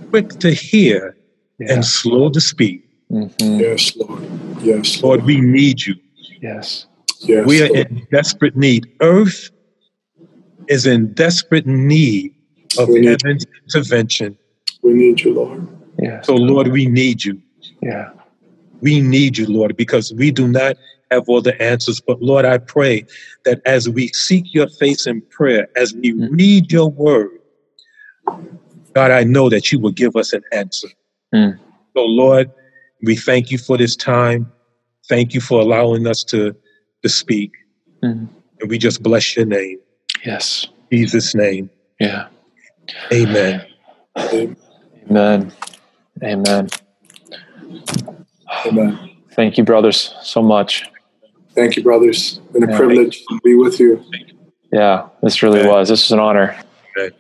quick 0.10 0.30
to 0.40 0.52
hear 0.52 1.18
yeah. 1.60 1.74
and 1.74 1.86
slow 1.86 2.30
to 2.30 2.40
speak. 2.40 2.88
Mm-hmm. 3.12 3.60
Yes, 3.60 3.96
Lord. 3.98 4.24
Yes, 4.62 5.02
Lord. 5.02 5.20
Lord, 5.20 5.28
we 5.28 5.42
need 5.42 5.86
you. 5.86 5.96
Yes. 6.42 6.86
Yes. 7.20 7.46
We 7.46 7.62
are 7.62 7.68
Lord. 7.68 7.92
in 7.92 8.08
desperate 8.12 8.56
need. 8.56 8.88
Earth 9.02 9.50
is 10.68 10.86
in 10.86 11.14
desperate 11.14 11.66
need 11.66 12.34
of 12.78 12.90
we 12.90 13.06
heaven's 13.06 13.46
need 13.46 13.64
intervention. 13.64 14.38
We 14.82 14.94
need 14.94 15.22
you, 15.22 15.34
Lord. 15.34 15.68
Yeah. 16.00 16.22
So, 16.22 16.36
Lord, 16.36 16.68
we 16.68 16.86
need 16.86 17.24
you. 17.24 17.42
Yeah. 17.82 18.12
We 18.82 19.02
need 19.02 19.38
you, 19.38 19.48
Lord, 19.48 19.76
because 19.76 20.14
we 20.14 20.32
do 20.32 20.48
not 20.48 20.78
have 21.12 21.28
all 21.28 21.42
the 21.42 21.60
answers. 21.62 22.00
But, 22.00 22.22
Lord, 22.22 22.46
I 22.46 22.58
pray 22.58 23.06
that 23.46 23.62
as 23.66 23.90
we 23.90 24.10
seek 24.10 24.54
your 24.54 24.68
face 24.68 25.08
in 25.08 25.22
prayer, 25.22 25.68
as 25.76 25.94
we 25.94 26.14
mm-hmm. 26.14 26.36
read 26.36 26.72
your 26.72 26.90
word, 26.90 27.32
God, 28.94 29.12
I 29.12 29.24
know 29.24 29.50
that 29.50 29.72
you 29.72 29.80
will 29.80 29.92
give 29.92 30.16
us 30.16 30.34
an 30.34 30.44
answer. 30.52 30.88
Mm. 31.34 31.60
So, 31.96 32.04
Lord, 32.04 32.52
we 33.04 33.16
thank 33.16 33.52
you 33.52 33.58
for 33.58 33.78
this 33.78 33.96
time. 33.96 34.52
Thank 35.08 35.34
you 35.34 35.42
for 35.42 35.62
allowing 35.62 36.08
us 36.08 36.24
to, 36.26 36.56
to 37.04 37.10
speak. 37.10 37.52
Mm. 38.04 38.28
And 38.60 38.70
we 38.70 38.78
just 38.78 39.04
bless 39.04 39.36
your 39.36 39.46
name. 39.46 39.78
Yes. 40.26 40.68
Jesus' 40.92 41.36
name. 41.36 41.70
Yeah. 42.00 42.28
Amen. 43.12 43.66
Amen. 44.18 45.54
Amen. 46.24 46.70
Amen. 48.66 49.10
Thank 49.34 49.58
you, 49.58 49.64
brothers, 49.64 50.16
so 50.24 50.42
much. 50.42 50.86
Thank 51.58 51.76
you, 51.76 51.82
brothers. 51.82 52.38
Been 52.54 52.66
a 52.66 52.70
yeah. 52.70 52.78
privilege 52.78 53.26
to 53.26 53.40
be 53.44 53.56
with 53.56 53.80
you. 53.80 54.06
Yeah, 54.72 55.10
this 55.24 55.42
really 55.42 55.68
was. 55.68 55.90
This 55.90 56.04
was 56.04 56.12
an 56.12 56.20
honor. 56.20 56.56
Okay. 56.96 57.16